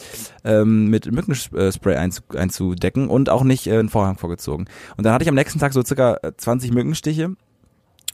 ähm, 0.44 0.88
mit 0.88 1.12
Mückenspray 1.12 1.96
einzu 1.96 2.22
einzudecken 2.36 3.10
und 3.10 3.30
auch 3.30 3.44
nicht 3.44 3.68
äh, 3.68 3.78
einen 3.78 3.90
Vorhang 3.90 4.18
vorgezogen. 4.18 4.66
Und 4.98 5.06
dann 5.06 5.14
hatte 5.14 5.24
ich 5.24 5.30
am 5.30 5.36
nächsten 5.36 5.60
Tag 5.60 5.74
so 5.74 5.84
circa 5.84 6.20
20 6.38 6.72
Mückenstiche 6.72 7.36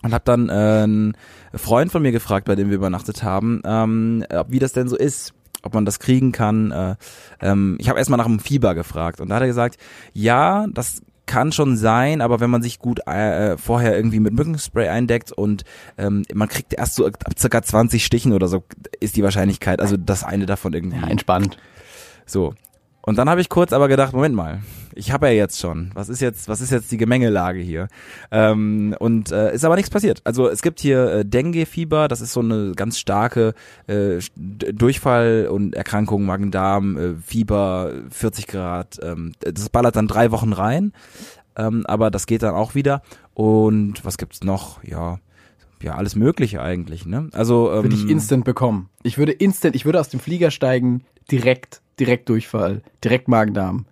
und 0.03 0.13
habe 0.13 0.23
dann 0.25 0.49
äh, 0.49 0.51
einen 0.51 1.17
Freund 1.53 1.91
von 1.91 2.01
mir 2.01 2.12
gefragt, 2.12 2.45
bei 2.45 2.55
dem 2.55 2.69
wir 2.69 2.77
übernachtet 2.77 3.23
haben, 3.23 3.62
ähm, 3.65 4.25
wie 4.47 4.60
das 4.60 4.73
denn 4.73 4.88
so 4.88 4.97
ist 4.97 5.34
ob 5.63 5.74
man 5.74 5.86
das 5.86 6.00
kriegen 6.00 6.32
kann. 6.32 6.71
Äh, 6.71 6.95
ähm, 7.41 7.78
ich 7.80 7.89
habe 7.89 8.00
erstmal 8.00 8.17
nach 8.17 8.26
dem 8.26 8.39
Fieber 8.39 8.76
gefragt 8.76 9.21
und 9.21 9.30
da 9.30 9.36
hat 9.36 9.41
er 9.41 9.47
gesagt, 9.47 9.78
ja, 10.13 10.67
das 10.74 11.02
kann 11.26 11.52
schon 11.52 11.78
sein, 11.78 12.19
aber 12.19 12.39
wenn 12.39 12.50
man 12.50 12.62
sich 12.62 12.80
gut 12.80 13.08
äh, 13.08 13.58
vorher 13.58 13.95
irgendwie 13.95 14.19
mit 14.19 14.34
Mückenspray 14.34 14.89
eindeckt 14.89 15.32
und 15.32 15.63
ähm, 15.97 16.24
man 16.34 16.50
kriegt 16.50 16.74
erst 16.74 16.95
so 16.95 17.06
ab 17.06 17.39
circa 17.39 17.62
20 17.62 18.04
Stichen 18.04 18.34
oder 18.34 18.47
so, 18.47 18.65
ist 19.00 19.15
die 19.15 19.24
Wahrscheinlichkeit, 19.24 19.80
also 19.80 19.95
das 19.97 20.24
eine 20.24 20.45
davon 20.45 20.74
irgendwie. 20.74 21.00
Ja, 21.00 21.08
entspannt. 21.08 21.58
So. 22.26 22.54
Und 23.04 23.18
dann 23.18 23.30
habe 23.30 23.42
ich 23.42 23.50
kurz 23.50 23.74
aber 23.74 23.88
gedacht, 23.88 24.14
Moment 24.14 24.36
mal, 24.36 24.60
ich 24.94 25.12
habe 25.12 25.28
ja 25.28 25.34
jetzt 25.34 25.60
schon. 25.60 25.92
Was 25.94 26.10
ist 26.10 26.22
jetzt, 26.22 26.48
was 26.48 26.62
ist 26.62 26.72
jetzt 26.72 26.92
die 26.92 26.98
Gemengelage 26.98 27.60
hier? 27.60 27.88
Ähm, 28.30 28.96
und 29.00 29.32
äh, 29.32 29.54
ist 29.54 29.66
aber 29.66 29.76
nichts 29.76 29.90
passiert. 29.90 30.22
Also 30.24 30.48
es 30.50 30.62
gibt 30.62 30.80
hier 30.80 31.12
äh, 31.12 31.26
Dengue-Fieber, 31.26 32.08
das 32.08 32.22
ist 32.22 32.34
so 32.34 32.42
eine 32.42 32.74
ganz 32.76 33.00
starke 33.00 33.54
äh, 33.88 34.20
Durchfall 34.36 35.48
und 35.52 35.76
Erkrankung, 35.76 36.26
Magen-Darm, 36.26 36.98
äh, 36.98 37.16
Fieber, 37.26 37.92
40 38.10 38.48
Grad. 38.48 39.00
Ähm, 39.02 39.34
das 39.40 39.70
ballert 39.70 39.96
dann 39.96 40.08
drei 40.08 40.32
Wochen 40.32 40.54
rein, 40.54 40.94
ähm, 41.56 41.86
aber 41.88 42.12
das 42.12 42.28
geht 42.28 42.44
dann 42.44 42.54
auch 42.54 42.76
wieder. 42.76 43.02
Und 43.34 44.06
was 44.06 44.18
gibt's 44.18 44.44
noch? 44.44 44.84
Ja, 44.84 45.20
ja, 45.82 45.96
alles 45.96 46.16
Mögliche 46.16 46.62
eigentlich, 46.62 47.06
ne? 47.06 47.30
Also 47.34 47.72
ähm, 47.72 47.84
würde 47.84 47.96
ich 47.96 48.08
instant 48.08 48.46
bekommen. 48.46 48.90
Ich 49.04 49.18
würde 49.18 49.32
instant, 49.32 49.76
ich 49.76 49.86
würde 49.86 50.00
aus 50.00 50.10
dem 50.10 50.20
Flieger 50.20 50.52
steigen, 50.52 51.04
direkt, 51.32 51.82
direkt 52.02 52.28
Durchfall, 52.28 52.82
direkt 53.04 53.28
Magen-Darm. 53.28 53.86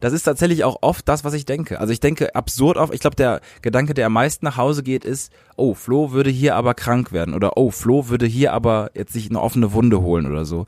Das 0.00 0.12
ist 0.12 0.22
tatsächlich 0.22 0.64
auch 0.64 0.78
oft 0.82 1.08
das, 1.08 1.24
was 1.24 1.34
ich 1.34 1.44
denke. 1.44 1.80
Also 1.80 1.92
ich 1.92 2.00
denke 2.00 2.34
absurd 2.34 2.76
oft. 2.76 2.94
Ich 2.94 3.00
glaube, 3.00 3.16
der 3.16 3.40
Gedanke, 3.60 3.92
der 3.92 4.06
am 4.06 4.12
meisten 4.12 4.44
nach 4.44 4.56
Hause 4.56 4.82
geht, 4.82 5.04
ist, 5.04 5.32
oh, 5.56 5.74
Flo 5.74 6.12
würde 6.12 6.30
hier 6.30 6.54
aber 6.54 6.74
krank 6.74 7.12
werden 7.12 7.34
oder 7.34 7.56
oh, 7.56 7.70
Flo 7.70 8.08
würde 8.08 8.24
hier 8.24 8.52
aber 8.52 8.90
jetzt 8.94 9.12
sich 9.12 9.28
eine 9.28 9.40
offene 9.40 9.72
Wunde 9.72 10.00
holen 10.00 10.26
oder 10.26 10.44
so. 10.44 10.64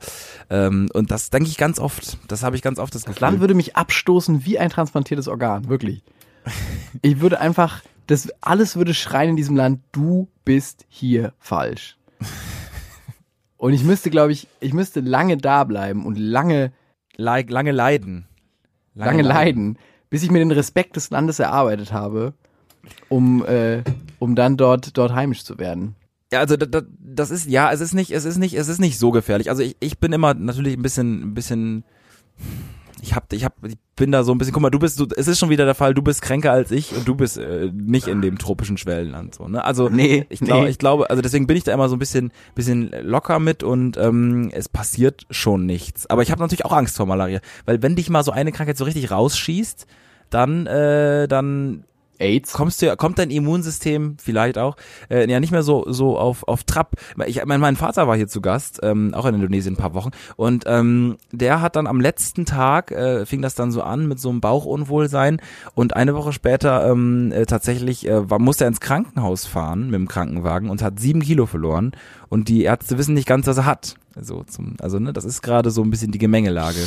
Ähm, 0.49 0.89
und 0.93 1.09
das 1.09 1.29
denke 1.29 1.49
ich 1.49 1.57
ganz 1.57 1.79
oft. 1.79 2.17
Das 2.27 2.43
habe 2.43 2.55
ich 2.55 2.61
ganz 2.61 2.79
oft 2.79 2.93
das 2.93 3.03
Gefühl. 3.03 3.15
Das 3.15 3.21
Land 3.21 3.39
würde 3.39 3.55
mich 3.55 3.75
abstoßen 3.75 4.45
wie 4.45 4.59
ein 4.59 4.69
transplantiertes 4.69 5.27
Organ, 5.27 5.69
wirklich. 5.69 6.03
Ich 7.01 7.21
würde 7.21 7.39
einfach, 7.39 7.81
das 8.05 8.29
alles 8.39 8.75
würde 8.75 8.93
schreien 8.93 9.31
in 9.31 9.35
diesem 9.35 9.55
Land, 9.55 9.79
du 9.93 10.27
bist 10.45 10.85
hier 10.89 11.33
falsch. 11.39 11.97
Und 13.63 13.71
ich 13.71 13.85
müsste, 13.85 14.09
glaube 14.09 14.33
ich, 14.33 14.49
ich 14.59 14.73
müsste 14.73 14.99
lange 14.99 15.37
da 15.37 15.63
bleiben 15.63 16.05
und 16.05 16.19
lange, 16.19 16.73
lange 17.15 17.71
leiden 17.71 18.25
lange, 18.93 19.11
lange 19.11 19.21
leiden. 19.21 19.67
leiden, 19.67 19.77
bis 20.09 20.21
ich 20.21 20.31
mir 20.31 20.39
den 20.39 20.51
Respekt 20.51 20.97
des 20.97 21.11
Landes 21.11 21.39
erarbeitet 21.39 21.93
habe, 21.93 22.33
um, 23.07 23.45
äh, 23.45 23.81
um 24.19 24.35
dann 24.35 24.57
dort, 24.57 24.97
dort 24.97 25.13
heimisch 25.13 25.45
zu 25.45 25.59
werden. 25.59 25.95
Ja, 26.33 26.41
also 26.41 26.57
das, 26.57 26.83
das 26.99 27.31
ist 27.31 27.47
ja, 27.47 27.71
es 27.71 27.79
ist 27.79 27.93
nicht, 27.93 28.11
es 28.11 28.25
ist 28.25 28.37
nicht, 28.37 28.55
es 28.55 28.67
ist 28.67 28.79
nicht 28.79 28.99
so 28.99 29.11
gefährlich. 29.11 29.49
Also 29.49 29.63
ich, 29.63 29.77
ich 29.79 29.97
bin 29.97 30.11
immer 30.11 30.33
natürlich 30.33 30.75
ein 30.75 30.81
bisschen, 30.81 31.21
ein 31.21 31.33
bisschen 31.33 31.85
ich 33.03 33.13
hab, 33.13 33.31
ich 33.33 33.43
hab, 33.43 33.53
ich 33.65 33.75
bin 33.97 34.13
da 34.13 34.23
so 34.23 34.31
ein 34.31 34.37
bisschen, 34.37 34.53
guck 34.53 34.61
mal, 34.61 34.69
du 34.69 34.79
bist, 34.79 34.97
du, 34.97 35.05
es 35.17 35.27
ist 35.27 35.37
schon 35.37 35.49
wieder 35.49 35.65
der 35.65 35.75
Fall, 35.75 35.93
du 35.93 36.01
bist 36.01 36.21
kränker 36.21 36.53
als 36.53 36.71
ich 36.71 36.95
und 36.95 37.05
du 37.05 37.15
bist 37.15 37.37
äh, 37.37 37.69
nicht 37.73 38.07
in 38.07 38.21
dem 38.21 38.37
tropischen 38.37 38.77
Schwellenland, 38.77 39.35
so, 39.35 39.49
ne? 39.49 39.63
Also, 39.65 39.89
nee, 39.89 40.25
ich 40.29 40.39
glaube, 40.39 40.63
nee. 40.63 40.69
ich 40.69 40.77
glaube, 40.77 41.09
also 41.09 41.21
deswegen 41.21 41.45
bin 41.45 41.57
ich 41.57 41.65
da 41.65 41.73
immer 41.73 41.89
so 41.89 41.97
ein 41.97 41.99
bisschen, 41.99 42.31
bisschen 42.55 42.91
locker 43.01 43.39
mit 43.39 43.61
und 43.61 43.97
ähm, 43.97 44.49
es 44.53 44.69
passiert 44.69 45.25
schon 45.29 45.65
nichts. 45.65 46.09
Aber 46.09 46.21
ich 46.21 46.31
habe 46.31 46.41
natürlich 46.41 46.63
auch 46.63 46.71
Angst 46.71 46.95
vor 46.95 47.05
Malaria, 47.05 47.41
weil 47.65 47.81
wenn 47.81 47.97
dich 47.97 48.09
mal 48.09 48.23
so 48.23 48.31
eine 48.31 48.53
Krankheit 48.53 48.77
so 48.77 48.85
richtig 48.85 49.11
rausschießt, 49.11 49.85
dann, 50.29 50.65
äh, 50.65 51.27
dann 51.27 51.83
AIDS. 52.23 52.53
Kommst 52.53 52.81
du, 52.81 52.95
kommt 52.95 53.19
dein 53.19 53.29
Immunsystem 53.29 54.17
vielleicht 54.21 54.57
auch 54.57 54.75
äh, 55.09 55.29
ja 55.29 55.39
nicht 55.39 55.51
mehr 55.51 55.63
so 55.63 55.85
so 55.87 56.17
auf 56.17 56.47
auf 56.47 56.63
Trab. 56.63 56.95
Ich, 57.25 57.43
mein, 57.45 57.59
mein 57.59 57.75
Vater 57.75 58.07
war 58.07 58.15
hier 58.15 58.27
zu 58.27 58.41
Gast, 58.41 58.79
ähm, 58.83 59.13
auch 59.13 59.25
in 59.25 59.35
Indonesien 59.35 59.75
ein 59.75 59.77
paar 59.77 59.93
Wochen 59.93 60.11
und 60.35 60.63
ähm, 60.67 61.17
der 61.31 61.61
hat 61.61 61.75
dann 61.75 61.87
am 61.87 61.99
letzten 61.99 62.45
Tag 62.45 62.91
äh, 62.91 63.25
fing 63.25 63.41
das 63.41 63.55
dann 63.55 63.71
so 63.71 63.81
an 63.81 64.07
mit 64.07 64.19
so 64.19 64.29
einem 64.29 64.41
Bauchunwohlsein 64.41 65.41
und 65.75 65.95
eine 65.95 66.15
Woche 66.15 66.33
später 66.33 66.89
ähm, 66.89 67.31
äh, 67.31 67.45
tatsächlich 67.45 68.07
äh, 68.07 68.29
war, 68.29 68.39
musste 68.39 68.63
er 68.65 68.69
ins 68.69 68.79
Krankenhaus 68.79 69.45
fahren 69.45 69.85
mit 69.85 69.95
dem 69.95 70.07
Krankenwagen 70.07 70.69
und 70.69 70.81
hat 70.81 70.99
sieben 70.99 71.21
Kilo 71.21 71.45
verloren 71.45 71.91
und 72.29 72.47
die 72.47 72.63
Ärzte 72.63 72.97
wissen 72.97 73.13
nicht 73.13 73.27
ganz, 73.27 73.45
was 73.45 73.57
er 73.57 73.65
hat. 73.65 73.95
Also, 74.15 74.43
zum, 74.43 74.75
also 74.79 74.99
ne, 74.99 75.13
das 75.13 75.25
ist 75.25 75.41
gerade 75.41 75.71
so 75.71 75.81
ein 75.81 75.89
bisschen 75.89 76.11
die 76.11 76.19
Gemengelage. 76.19 76.79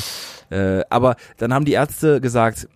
Äh, 0.51 0.83
aber 0.90 1.16
dann 1.38 1.53
haben 1.53 1.64
die 1.64 1.72
Ärzte 1.72 2.20
gesagt, 2.20 2.68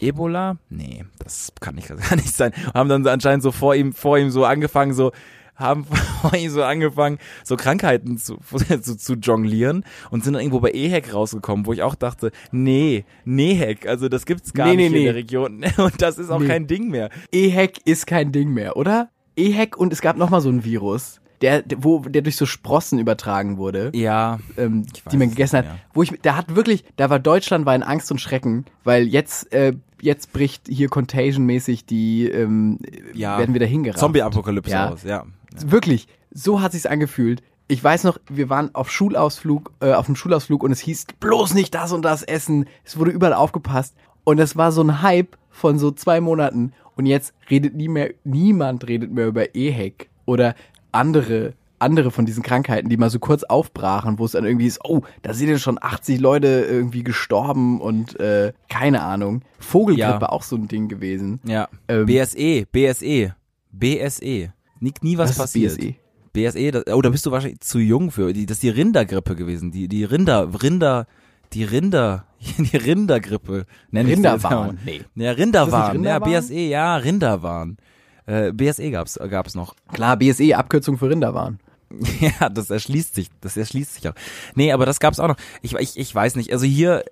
Ebola? 0.00 0.56
Nee, 0.68 1.04
das 1.18 1.52
kann 1.60 1.74
nicht, 1.74 1.88
gar 2.08 2.16
nicht 2.16 2.34
sein. 2.34 2.52
Haben 2.74 2.88
dann 2.88 3.06
anscheinend 3.06 3.42
so 3.42 3.52
vor 3.52 3.74
ihm, 3.74 3.92
vor 3.92 4.18
ihm 4.18 4.30
so 4.30 4.44
angefangen, 4.44 4.92
so, 4.92 5.12
haben 5.56 5.84
vor 6.20 6.34
ihm 6.34 6.50
so 6.50 6.62
angefangen, 6.62 7.18
so 7.44 7.56
Krankheiten 7.56 8.18
zu, 8.18 8.38
zu, 8.82 8.96
zu 8.96 9.14
jonglieren 9.14 9.84
und 10.10 10.24
sind 10.24 10.34
dann 10.34 10.42
irgendwo 10.42 10.60
bei 10.60 10.70
EHEC 10.72 11.14
rausgekommen, 11.14 11.66
wo 11.66 11.72
ich 11.72 11.82
auch 11.82 11.94
dachte, 11.94 12.30
nee, 12.52 13.04
NEHEC, 13.24 13.86
also 13.86 14.08
das 14.08 14.26
gibt's 14.26 14.52
gar 14.52 14.68
nee, 14.68 14.76
nicht 14.76 14.90
nee, 14.90 14.98
in 14.98 15.02
nee. 15.02 15.04
der 15.04 15.14
Region 15.14 15.64
und 15.78 16.02
das 16.02 16.18
ist 16.18 16.30
auch 16.30 16.44
kein 16.44 16.66
Ding 16.66 16.88
mehr. 16.88 17.10
EHEC 17.32 17.80
ist 17.84 18.06
kein 18.06 18.32
Ding 18.32 18.50
mehr, 18.50 18.76
oder? 18.76 19.08
EHEC 19.36 19.76
und 19.76 19.92
es 19.92 20.00
gab 20.00 20.16
noch 20.16 20.30
mal 20.30 20.40
so 20.40 20.48
ein 20.48 20.64
Virus 20.64 21.20
der, 21.40 21.62
wo 21.78 22.00
der 22.00 22.22
durch 22.22 22.36
so 22.36 22.46
Sprossen 22.46 22.98
übertragen 22.98 23.58
wurde. 23.58 23.90
Ja. 23.94 24.38
Ähm, 24.56 24.86
die 25.10 25.16
man 25.16 25.30
gegessen 25.30 25.58
hat. 25.58 25.64
Ja. 25.66 25.78
Wo 25.92 26.02
ich, 26.02 26.12
da 26.22 26.36
hat 26.36 26.54
wirklich, 26.54 26.84
da 26.96 27.10
war 27.10 27.18
Deutschland 27.18 27.66
war 27.66 27.74
in 27.74 27.82
Angst 27.82 28.10
und 28.10 28.20
Schrecken, 28.20 28.64
weil 28.84 29.06
jetzt, 29.06 29.52
äh, 29.52 29.74
jetzt 30.00 30.32
bricht 30.32 30.68
hier 30.68 30.88
Contagion-mäßig 30.88 31.86
die, 31.86 32.28
ähm, 32.28 32.78
ja. 33.14 33.38
werden 33.38 33.54
wir 33.54 33.60
da 33.60 33.66
hingerannt. 33.66 33.98
Zombie-Apokalypse 33.98 34.70
ja. 34.70 34.90
aus, 34.90 35.02
ja. 35.02 35.24
ja. 35.54 35.70
Wirklich, 35.70 36.08
so 36.30 36.60
hat 36.60 36.72
sich's 36.72 36.86
angefühlt. 36.86 37.42
Ich 37.68 37.82
weiß 37.82 38.04
noch, 38.04 38.18
wir 38.28 38.48
waren 38.48 38.74
auf 38.74 38.90
Schulausflug, 38.90 39.72
äh, 39.80 39.92
auf 39.92 40.06
dem 40.06 40.16
Schulausflug 40.16 40.62
und 40.62 40.70
es 40.70 40.80
hieß 40.80 41.06
bloß 41.18 41.54
nicht 41.54 41.74
das 41.74 41.92
und 41.92 42.02
das 42.02 42.22
essen. 42.22 42.66
Es 42.84 42.96
wurde 42.96 43.10
überall 43.10 43.34
aufgepasst 43.34 43.94
und 44.24 44.38
es 44.38 44.56
war 44.56 44.70
so 44.70 44.82
ein 44.82 45.02
Hype 45.02 45.36
von 45.50 45.78
so 45.78 45.90
zwei 45.90 46.20
Monaten 46.20 46.72
und 46.94 47.06
jetzt 47.06 47.34
redet 47.50 47.74
nie 47.74 47.88
mehr, 47.88 48.14
niemand 48.24 48.86
redet 48.86 49.10
mehr 49.10 49.26
über 49.26 49.54
EHEC 49.54 50.08
oder 50.26 50.54
andere 50.92 51.54
andere 51.78 52.10
von 52.10 52.26
diesen 52.26 52.42
Krankheiten, 52.42 52.88
die 52.88 52.96
mal 52.96 53.10
so 53.10 53.18
kurz 53.18 53.44
aufbrachen, 53.44 54.18
wo 54.18 54.24
es 54.24 54.32
dann 54.32 54.44
irgendwie 54.44 54.66
ist, 54.66 54.80
oh, 54.84 55.02
da 55.22 55.34
sind 55.34 55.48
ja 55.48 55.58
schon 55.58 55.78
80 55.80 56.20
Leute 56.20 56.66
irgendwie 56.68 57.04
gestorben 57.04 57.80
und 57.80 58.18
äh, 58.20 58.52
keine 58.68 59.02
Ahnung. 59.02 59.42
Vogelgrippe 59.58 60.22
ja. 60.22 60.28
auch 60.28 60.42
so 60.42 60.56
ein 60.56 60.68
Ding 60.68 60.88
gewesen. 60.88 61.40
Ja. 61.44 61.68
Ähm, 61.88 62.06
BSE, 62.06 62.66
BSE, 62.70 63.34
BSE. 63.72 64.52
Nie, 64.80 64.92
nie 65.02 65.18
was, 65.18 65.30
was 65.30 65.38
passiert. 65.38 65.76
BSE? 65.78 65.94
BSE, 66.32 66.70
das, 66.70 66.84
oh, 66.94 67.00
da 67.00 67.08
bist 67.08 67.24
du 67.24 67.30
wahrscheinlich 67.30 67.60
zu 67.60 67.78
jung 67.78 68.10
für. 68.10 68.32
Die, 68.32 68.46
das 68.46 68.56
ist 68.56 68.62
die 68.62 68.68
Rindergrippe 68.68 69.36
gewesen. 69.36 69.70
Die, 69.70 69.88
die 69.88 70.04
Rinder, 70.04 70.62
Rinder, 70.62 71.06
die 71.52 71.64
Rinder, 71.64 72.26
die 72.58 72.76
Rindergrippe. 72.76 73.64
Nenn 73.90 74.06
Rinderwahn. 74.06 74.78
Nee. 74.84 75.02
Ja, 75.14 75.32
Rinderwahn. 75.32 76.04
Ja, 76.04 76.18
BSE, 76.18 76.54
ja, 76.54 76.96
Rinderwahn. 76.96 77.78
Äh, 78.26 78.52
BSE 78.52 78.90
gab's 78.90 79.18
gab's 79.30 79.54
noch. 79.54 79.76
Klar, 79.92 80.16
BSE, 80.16 80.56
Abkürzung 80.56 80.98
für 80.98 81.08
Rinderwahn. 81.08 81.58
Ja, 82.20 82.48
das 82.48 82.70
erschließt 82.70 83.14
sich, 83.14 83.28
das 83.40 83.56
erschließt 83.56 83.94
sich 83.94 84.08
auch. 84.08 84.14
Nee, 84.54 84.72
aber 84.72 84.86
das 84.86 85.00
gab's 85.00 85.20
auch 85.20 85.28
noch. 85.28 85.36
Ich, 85.62 85.74
ich, 85.74 85.98
ich 85.98 86.14
weiß 86.14 86.36
nicht, 86.36 86.52
also 86.52 86.66
hier, 86.66 87.04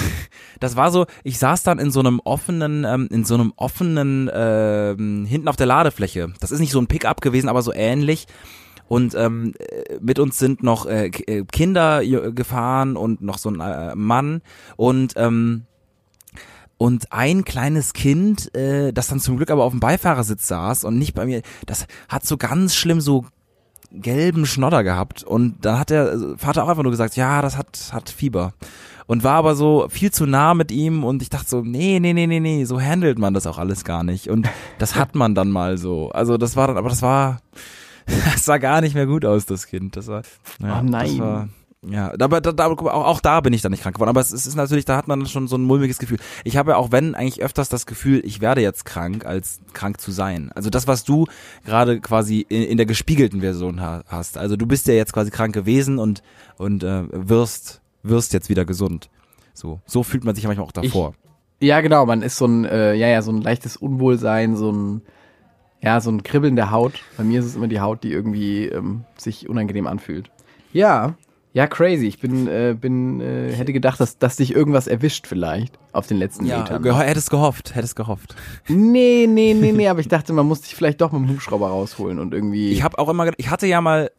das 0.60 0.76
war 0.76 0.90
so, 0.90 1.06
ich 1.22 1.38
saß 1.38 1.62
dann 1.62 1.78
in 1.78 1.90
so 1.90 2.00
einem 2.00 2.20
offenen, 2.24 2.84
ähm, 2.84 3.08
in 3.10 3.24
so 3.24 3.34
einem 3.34 3.52
offenen, 3.56 4.28
äh, 4.28 4.94
hinten 4.96 5.48
auf 5.48 5.56
der 5.56 5.66
Ladefläche. 5.66 6.32
Das 6.40 6.50
ist 6.50 6.60
nicht 6.60 6.72
so 6.72 6.80
ein 6.80 6.86
Pickup 6.86 7.20
gewesen, 7.20 7.48
aber 7.48 7.62
so 7.62 7.72
ähnlich. 7.72 8.26
Und 8.86 9.14
ähm, 9.14 9.54
mit 10.00 10.18
uns 10.18 10.38
sind 10.38 10.62
noch 10.62 10.86
äh, 10.86 11.06
äh 11.06 11.44
Kinder 11.50 12.04
gefahren 12.04 12.96
und 12.96 13.22
noch 13.22 13.38
so 13.38 13.50
ein 13.50 13.60
äh, 13.60 13.94
Mann. 13.94 14.42
Und 14.76 15.14
ähm, 15.16 15.64
und 16.76 17.12
ein 17.12 17.44
kleines 17.44 17.92
Kind, 17.92 18.54
äh, 18.54 18.92
das 18.92 19.06
dann 19.06 19.20
zum 19.20 19.36
Glück 19.36 19.50
aber 19.50 19.64
auf 19.64 19.72
dem 19.72 19.80
Beifahrersitz 19.80 20.48
saß 20.48 20.84
und 20.84 20.98
nicht 20.98 21.14
bei 21.14 21.24
mir, 21.24 21.40
das 21.66 21.86
hat 22.08 22.26
so 22.26 22.36
ganz 22.36 22.74
schlimm 22.74 23.00
so 23.00 23.24
gelben 23.94 24.46
Schnodder 24.46 24.82
gehabt 24.82 25.22
und 25.22 25.64
da 25.64 25.78
hat 25.78 25.90
der 25.90 26.12
äh, 26.12 26.36
Vater 26.36 26.64
auch 26.64 26.68
einfach 26.68 26.82
nur 26.82 26.92
gesagt, 26.92 27.16
ja, 27.16 27.42
das 27.42 27.56
hat 27.56 27.90
hat 27.92 28.10
Fieber 28.10 28.52
und 29.06 29.22
war 29.22 29.34
aber 29.34 29.54
so 29.54 29.86
viel 29.90 30.10
zu 30.10 30.26
nah 30.26 30.54
mit 30.54 30.70
ihm 30.72 31.04
und 31.04 31.22
ich 31.22 31.30
dachte 31.30 31.48
so, 31.48 31.60
nee, 31.60 32.00
nee, 32.00 32.12
nee, 32.12 32.26
nee, 32.26 32.40
nee, 32.40 32.64
so 32.64 32.80
handelt 32.80 33.18
man 33.18 33.34
das 33.34 33.46
auch 33.46 33.58
alles 33.58 33.84
gar 33.84 34.02
nicht 34.02 34.28
und 34.28 34.48
das 34.78 34.96
hat 34.96 35.14
man 35.14 35.34
dann 35.34 35.50
mal 35.50 35.78
so. 35.78 36.10
Also 36.10 36.36
das 36.36 36.56
war 36.56 36.68
dann, 36.68 36.76
aber 36.76 36.88
das 36.88 37.02
war, 37.02 37.40
das 38.06 38.44
sah 38.44 38.58
gar 38.58 38.80
nicht 38.80 38.94
mehr 38.94 39.06
gut 39.06 39.24
aus, 39.24 39.46
das 39.46 39.66
Kind. 39.66 39.96
Das 39.96 40.08
war, 40.08 40.22
ja, 40.60 40.80
oh 40.80 40.82
nein. 40.82 41.08
Das 41.08 41.18
war, 41.18 41.48
ja, 41.88 42.12
aber 42.18 42.40
da, 42.40 42.52
da, 42.52 42.66
auch, 42.66 43.20
da 43.20 43.40
bin 43.40 43.52
ich 43.52 43.62
dann 43.62 43.72
nicht 43.72 43.82
krank 43.82 43.96
geworden. 43.96 44.10
Aber 44.10 44.20
es, 44.20 44.32
es 44.32 44.46
ist 44.46 44.54
natürlich, 44.54 44.84
da 44.84 44.96
hat 44.96 45.08
man 45.08 45.26
schon 45.26 45.48
so 45.48 45.56
ein 45.56 45.62
mulmiges 45.62 45.98
Gefühl. 45.98 46.18
Ich 46.44 46.56
habe 46.56 46.72
ja 46.72 46.76
auch, 46.76 46.92
wenn, 46.92 47.14
eigentlich 47.14 47.42
öfters 47.42 47.68
das 47.68 47.86
Gefühl, 47.86 48.22
ich 48.24 48.40
werde 48.40 48.60
jetzt 48.60 48.84
krank, 48.84 49.26
als 49.26 49.60
krank 49.72 50.00
zu 50.00 50.10
sein. 50.10 50.50
Also 50.54 50.70
das, 50.70 50.86
was 50.86 51.04
du 51.04 51.26
gerade 51.64 52.00
quasi 52.00 52.46
in, 52.48 52.62
in 52.62 52.76
der 52.76 52.86
gespiegelten 52.86 53.40
Version 53.40 53.80
hast. 53.80 54.38
Also 54.38 54.56
du 54.56 54.66
bist 54.66 54.86
ja 54.86 54.94
jetzt 54.94 55.12
quasi 55.12 55.30
krank 55.30 55.54
gewesen 55.54 55.98
und, 55.98 56.22
und 56.56 56.82
äh, 56.84 57.04
wirst, 57.10 57.80
wirst 58.02 58.32
jetzt 58.32 58.48
wieder 58.48 58.64
gesund. 58.64 59.10
So, 59.52 59.80
so 59.86 60.02
fühlt 60.02 60.24
man 60.24 60.34
sich 60.34 60.44
ja 60.44 60.48
manchmal 60.48 60.66
auch 60.66 60.72
davor. 60.72 61.14
Ich, 61.58 61.68
ja, 61.68 61.80
genau, 61.80 62.06
man 62.06 62.22
ist 62.22 62.36
so 62.36 62.46
ein, 62.46 62.64
äh, 62.64 62.94
ja, 62.94 63.08
ja, 63.08 63.22
so 63.22 63.30
ein 63.30 63.40
leichtes 63.40 63.76
Unwohlsein, 63.76 64.56
so 64.56 64.72
ein 64.72 65.02
Ja, 65.82 66.00
so 66.00 66.10
ein 66.10 66.22
Kribbeln 66.22 66.56
der 66.56 66.70
Haut. 66.70 67.02
Bei 67.18 67.24
mir 67.24 67.40
ist 67.40 67.46
es 67.46 67.56
immer 67.56 67.68
die 67.68 67.80
Haut, 67.80 68.02
die 68.04 68.10
irgendwie 68.10 68.66
ähm, 68.66 69.04
sich 69.18 69.48
unangenehm 69.50 69.86
anfühlt. 69.86 70.30
Ja, 70.72 71.14
ja, 71.54 71.66
crazy. 71.68 72.06
Ich 72.06 72.18
bin, 72.18 72.46
äh, 72.48 72.76
bin, 72.78 73.20
äh, 73.20 73.52
hätte 73.52 73.72
gedacht, 73.72 73.98
dass, 74.00 74.18
dass 74.18 74.36
dich 74.36 74.54
irgendwas 74.54 74.86
erwischt 74.88 75.26
vielleicht 75.26 75.78
auf 75.92 76.06
den 76.06 76.18
letzten 76.18 76.44
Ja, 76.46 76.58
Metern. 76.58 76.82
geho 76.82 76.98
hättest 76.98 77.30
gehofft, 77.30 77.74
hättest 77.74 77.96
gehofft. 77.96 78.34
Nee, 78.68 79.26
nee, 79.28 79.54
nee, 79.54 79.72
nee, 79.72 79.88
aber 79.88 80.00
ich 80.00 80.08
dachte, 80.08 80.32
man 80.32 80.46
muss 80.46 80.60
dich 80.62 80.74
vielleicht 80.74 81.00
doch 81.00 81.12
mit 81.12 81.22
dem 81.22 81.30
Hubschrauber 81.30 81.68
rausholen 81.68 82.18
und 82.18 82.34
irgendwie. 82.34 82.70
Ich 82.72 82.82
habe 82.82 82.98
auch 82.98 83.08
immer, 83.08 83.30
ich 83.38 83.48
hatte 83.50 83.66
ja 83.66 83.80
mal, 83.80 84.10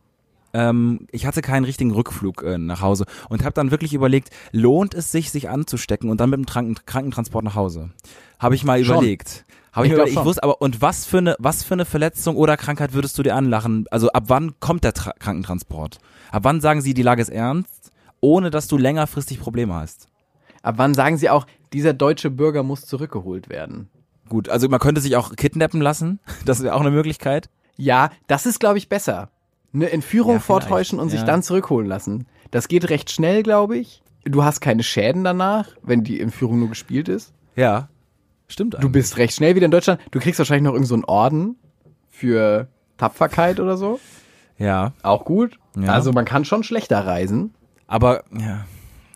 ähm, 0.54 1.08
ich 1.12 1.26
hatte 1.26 1.42
keinen 1.42 1.66
richtigen 1.66 1.92
Rückflug 1.92 2.42
äh, 2.44 2.58
nach 2.58 2.82
Hause 2.82 3.06
und 3.28 3.44
habe 3.44 3.54
dann 3.54 3.70
wirklich 3.70 3.94
überlegt, 3.94 4.30
lohnt 4.54 4.94
es 4.94 5.12
sich, 5.12 5.30
sich 5.30 5.50
anzustecken 5.50 6.10
und 6.10 6.22
dann 6.22 6.30
mit 6.30 6.38
dem 6.40 6.46
Kranken 6.46 6.76
Krankentransport 6.86 7.44
nach 7.44 7.56
Hause? 7.56 7.92
Habe 8.40 8.56
ich 8.56 8.64
mal 8.64 8.84
Schon. 8.84 8.96
überlegt. 8.96 9.46
Habe 9.74 9.88
ich, 9.88 9.92
Ich 9.92 9.96
überlegt, 9.98 10.18
ich 10.18 10.24
wusste 10.24 10.42
aber, 10.44 10.62
und 10.62 10.82
was 10.82 11.06
für 11.06 11.18
eine, 11.18 11.36
was 11.38 11.64
für 11.66 11.74
eine 11.74 11.84
Verletzung 11.84 12.38
oder 12.38 12.56
Krankheit 12.56 12.94
würdest 12.94 13.18
du 13.18 13.24
dir 13.24 13.36
anlachen? 13.36 13.84
Also 13.92 14.10
ab 14.14 14.24
wann 14.28 14.58
kommt 14.62 14.86
der 14.86 14.94
Tra 14.94 15.12
Krankentransport? 15.20 15.98
Ab 16.36 16.44
wann 16.44 16.60
sagen 16.60 16.82
sie, 16.82 16.94
die 16.94 17.02
Lage 17.02 17.22
ist 17.22 17.30
ernst, 17.30 17.94
ohne 18.20 18.52
dass 18.52 18.68
du 18.68 18.78
längerfristig 18.78 19.40
Probleme 19.40 19.74
hast? 19.74 20.10
Ab 20.64 20.76
wann 20.76 20.94
sagen 20.94 21.16
sie 21.16 21.30
auch, 21.30 21.48
dieser 21.72 21.94
deutsche 21.94 22.30
Bürger 22.30 22.62
muss 22.62 22.86
zurückgeholt 22.86 23.48
werden? 23.48 23.88
Gut, 24.28 24.50
also 24.50 24.68
man 24.68 24.82
könnte 24.82 25.00
sich 25.00 25.16
auch 25.16 25.34
kidnappen 25.38 25.80
lassen. 25.80 26.20
Das 26.44 26.62
wäre 26.62 26.76
auch 26.76 26.82
eine 26.82 26.92
Möglichkeit. 26.92 27.50
Ja, 27.78 28.10
das 28.28 28.46
ist, 28.46 28.60
glaube 28.60 28.78
ich, 28.78 28.90
besser. 28.90 29.30
Eine 29.74 29.94
Entführung 29.94 30.34
Ja, 30.34 30.40
vortäuschen 30.42 31.00
und 31.00 31.08
sich 31.08 31.22
ja. 31.22 31.26
dann 31.26 31.42
zurückholen 31.42 31.88
lassen. 31.88 32.28
Das 32.52 32.68
geht 32.68 32.90
recht 32.90 33.12
schnell, 33.12 33.42
glaube 33.42 33.78
ich. 33.78 34.04
Du 34.26 34.44
hast 34.44 34.60
keine 34.60 34.84
Schäden 34.84 35.24
danach, 35.24 35.70
wenn 35.84 36.04
die 36.04 36.20
Entführung 36.20 36.60
nur 36.60 36.68
gespielt 36.68 37.08
ist. 37.08 37.32
Ja, 37.56 37.88
stimmt. 38.50 38.74
Du 38.74 38.80
eigentlich. 38.80 38.92
bist 38.92 39.16
recht 39.16 39.36
schnell 39.36 39.56
wieder 39.56 39.68
in 39.68 39.72
Deutschland. 39.72 40.02
Du 40.12 40.20
kriegst 40.20 40.40
wahrscheinlich 40.40 40.64
noch 40.64 40.74
irgendeinen 40.74 40.90
so 40.90 40.96
einen 40.96 41.06
Orden 41.06 41.56
für 42.10 42.68
Tapferkeit 42.98 43.62
oder 43.62 43.78
so. 43.78 44.02
Ja, 44.58 44.92
Auch 45.02 45.24
gut. 45.24 45.58
Ja. 45.78 45.92
Also 45.94 46.12
man 46.14 46.26
kann 46.26 46.46
schon 46.46 46.64
schlechter 46.64 47.06
reisen. 47.06 47.54
aber 47.88 48.24
ja, 48.38 48.66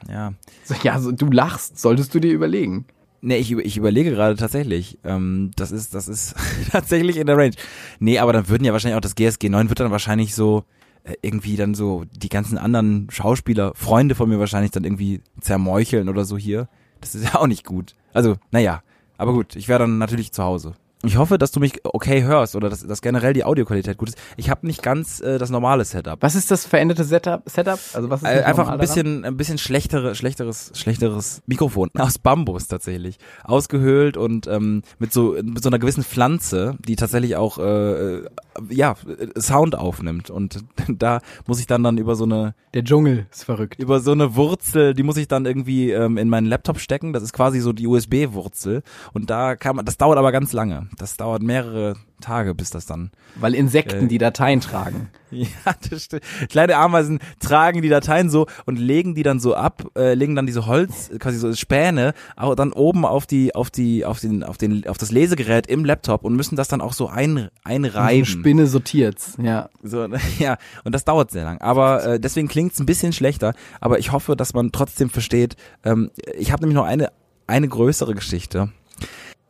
ja. 0.08 0.34
Ja, 0.84 1.00
so, 1.00 1.12
du 1.12 1.28
lachst, 1.28 1.80
solltest 1.80 2.14
du 2.14 2.20
dir 2.20 2.32
überlegen. 2.34 2.86
Nee, 3.22 3.38
ich, 3.38 3.52
ich 3.52 3.76
überlege 3.78 4.12
gerade 4.12 4.36
tatsächlich. 4.36 4.98
Ähm, 5.04 5.52
das 5.56 5.72
ist, 5.72 5.94
das 5.94 6.08
ist 6.08 6.36
tatsächlich 6.72 7.18
in 7.18 7.28
der 7.28 7.38
Range. 7.38 7.56
Nee, 8.00 8.20
aber 8.20 8.32
dann 8.32 8.48
würden 8.48 8.64
ja 8.64 8.72
wahrscheinlich 8.72 8.96
auch 8.98 9.02
das 9.02 9.16
GSG 9.16 9.50
9 9.50 9.70
wird 9.70 9.80
dann 9.80 9.92
wahrscheinlich 9.92 10.36
so 10.36 10.64
äh, 11.04 11.16
irgendwie 11.22 11.58
dann 11.58 11.74
so 11.74 12.06
die 12.12 12.30
ganzen 12.30 12.58
anderen 12.58 13.08
Schauspieler, 13.10 13.74
Freunde 13.76 14.16
von 14.16 14.30
mir 14.30 14.40
wahrscheinlich 14.40 14.72
dann 14.72 14.86
irgendwie 14.86 15.22
zermeucheln 15.42 16.08
oder 16.08 16.24
so 16.24 16.38
hier. 16.38 16.70
Das 17.02 17.16
ist 17.16 17.26
ja 17.26 17.36
auch 17.36 17.48
nicht 17.48 17.66
gut. 17.66 17.96
Also, 18.14 18.36
naja. 18.52 18.84
Aber 19.18 19.34
gut, 19.34 19.58
ich 19.58 19.68
wäre 19.68 19.80
dann 19.80 19.98
natürlich 19.98 20.32
zu 20.32 20.44
Hause. 20.44 20.76
Ich 21.04 21.16
hoffe, 21.16 21.38
dass 21.38 21.52
du 21.52 21.62
mich 21.62 21.80
okay 21.86 22.24
hörst 22.24 22.56
oder 22.58 22.70
dass, 22.70 22.86
dass 22.86 23.02
generell 23.02 23.32
die 23.32 23.46
Audioqualität 23.46 23.98
gut 23.98 24.10
ist. 24.10 24.18
Ich 24.36 24.50
habe 24.50 24.68
nicht 24.68 24.84
ganz 24.84 25.22
äh, 25.22 25.38
das 25.38 25.50
normale 25.50 25.86
Setup. 25.86 26.22
Was 26.22 26.36
ist 26.36 26.52
das 26.52 26.66
veränderte 26.66 27.06
Setup? 27.06 27.42
Setup? 27.46 27.80
Also 27.94 28.10
was 28.10 28.22
ist 28.22 28.28
Äh, 28.28 28.44
einfach 28.44 28.68
ein 28.68 28.80
bisschen, 28.80 29.24
ein 29.24 29.38
bisschen 29.38 29.58
schlechtere, 29.58 30.16
schlechteres, 30.16 30.72
schlechteres 30.76 31.42
Mikrofon 31.46 31.90
aus 31.98 32.18
Bambus 32.18 32.68
tatsächlich, 32.68 33.18
ausgehöhlt 33.46 34.18
und 34.18 34.48
ähm, 34.48 34.82
mit 34.98 35.14
so 35.14 35.38
mit 35.42 35.64
so 35.64 35.70
einer 35.70 35.80
gewissen 35.80 36.04
Pflanze, 36.04 36.76
die 36.86 36.98
tatsächlich 36.98 37.38
auch 37.38 37.60
äh, 37.60 38.18
äh, 38.18 38.30
ja 38.70 38.96
Sound 39.38 39.76
aufnimmt 39.78 40.30
und 40.30 40.60
da 40.90 41.22
muss 41.48 41.62
ich 41.62 41.68
dann 41.68 41.84
dann 41.84 41.98
über 41.98 42.16
so 42.16 42.26
eine 42.26 42.50
daran? 42.50 42.54
Der 42.74 42.84
Dschungel 42.84 43.28
ist 43.32 43.44
verrückt. 43.44 43.80
über 43.80 44.00
so 44.00 44.12
eine 44.12 44.36
Wurzel, 44.36 44.94
die 44.94 45.04
muss 45.04 45.18
ich 45.18 45.28
dann 45.28 45.46
irgendwie 45.46 45.92
ähm, 45.92 46.18
in 46.18 46.30
meinen 46.30 46.46
Laptop 46.46 46.80
stecken. 46.80 47.14
Das 47.14 47.24
ist 47.24 47.34
quasi 47.34 47.60
so 47.60 47.74
die 47.74 47.88
USB-Wurzel 47.88 48.84
und 49.14 49.30
da 49.30 49.56
kann 49.56 49.76
man, 49.76 49.86
das 49.86 49.98
dauert 49.98 50.18
aber 50.18 50.32
ganz 50.32 50.54
lange. 50.54 50.88
Das 50.98 51.18
dauert 51.18 51.42
mehrere 51.42 51.96
Tage, 52.22 52.54
bis 52.54 52.70
das 52.70 52.86
dann 52.86 53.12
Weil 53.36 53.56
Insekten 53.56 54.06
Äh. 54.06 54.08
die 54.08 54.18
Dateien 54.18 54.60
tragen. 54.60 55.10
ja, 55.32 55.48
das 55.90 56.04
stimmt. 56.04 56.24
Kleine 56.50 56.76
Ameisen 56.76 57.20
tragen 57.40 57.82
die 57.82 57.90
Dateien 57.90 58.30
so 58.30 58.48
und 58.66 58.78
legen 58.78 59.16
die 59.16 59.24
dann 59.24 59.40
so 59.40 59.56
ab, 59.56 59.84
äh, 59.98 60.14
legen 60.16 60.36
dann 60.36 60.46
diese 60.46 60.66
Holz, 60.66 61.10
quasi 61.20 61.38
so 61.38 61.54
Späne, 61.54 62.14
auch 62.36 62.56
dann 62.56 62.74
oben 62.74 63.06
auf 63.06 63.26
die, 63.26 63.56
auf 63.56 63.70
die, 63.70 64.04
auf 64.04 64.20
den, 64.20 64.44
auf 64.44 64.58
den, 64.58 64.86
auf 64.88 64.98
das 64.98 65.12
Lesegerät 65.12 65.68
im 65.68 65.86
Laptop 65.86 66.26
und 66.26 66.36
müssen 66.36 66.56
das 66.56 66.68
dann 66.68 66.82
auch 66.82 66.94
so 66.94 67.08
ein, 67.08 67.50
einreiben. 67.64 68.26
Spinne 68.26 68.68
sortiert's. 68.68 69.38
Ja. 69.42 69.70
So, 69.82 70.08
ja, 70.40 70.58
und 70.84 70.94
das 70.94 71.06
dauert 71.06 71.32
sehr 71.32 71.44
lang. 71.46 71.62
Aber 71.62 72.04
äh, 72.06 72.20
deswegen 72.20 72.48
klingt's 72.48 72.80
ein 72.80 72.86
bisschen 72.86 73.14
schlechter. 73.14 73.54
Aber 73.80 74.00
ich 74.00 74.12
hoffe, 74.12 74.36
dass 74.36 74.54
man 74.54 74.72
trotzdem 74.72 75.10
versteht. 75.10 75.56
Ähm, 75.84 76.12
ich 76.38 76.52
habe 76.52 76.64
nämlich 76.64 76.76
noch 76.76 76.86
eine, 76.86 77.12
eine 77.48 77.68
größere 77.68 78.14
Geschichte. 78.16 78.72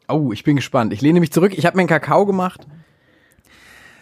Oh, 0.10 0.32
ich 0.34 0.44
bin 0.44 0.56
gespannt. 0.56 0.92
Ich 0.94 1.02
lehne 1.02 1.20
mich 1.20 1.32
zurück. 1.32 1.54
Ich 1.56 1.66
habe 1.66 1.78
mir 1.78 1.82
einen 1.82 1.90
Kakao 1.90 2.26
gemacht. 2.26 2.68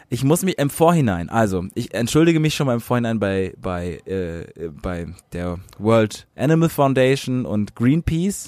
Ich 0.10 0.24
muss 0.24 0.44
mich 0.44 0.58
im 0.58 0.70
Vorhinein, 0.70 1.28
also 1.30 1.66
ich 1.76 1.94
entschuldige 1.94 2.40
mich 2.40 2.56
schon 2.56 2.66
mal 2.66 2.76
im 2.76 2.80
Vorhinein 2.80 3.20
bei 3.20 3.54
bei 3.62 4.00
äh, 4.06 4.70
bei 4.70 5.08
der 5.34 5.60
World 5.80 6.28
Animal 6.38 6.70
Foundation 6.70 7.46
und 7.46 7.76
Greenpeace 7.76 8.48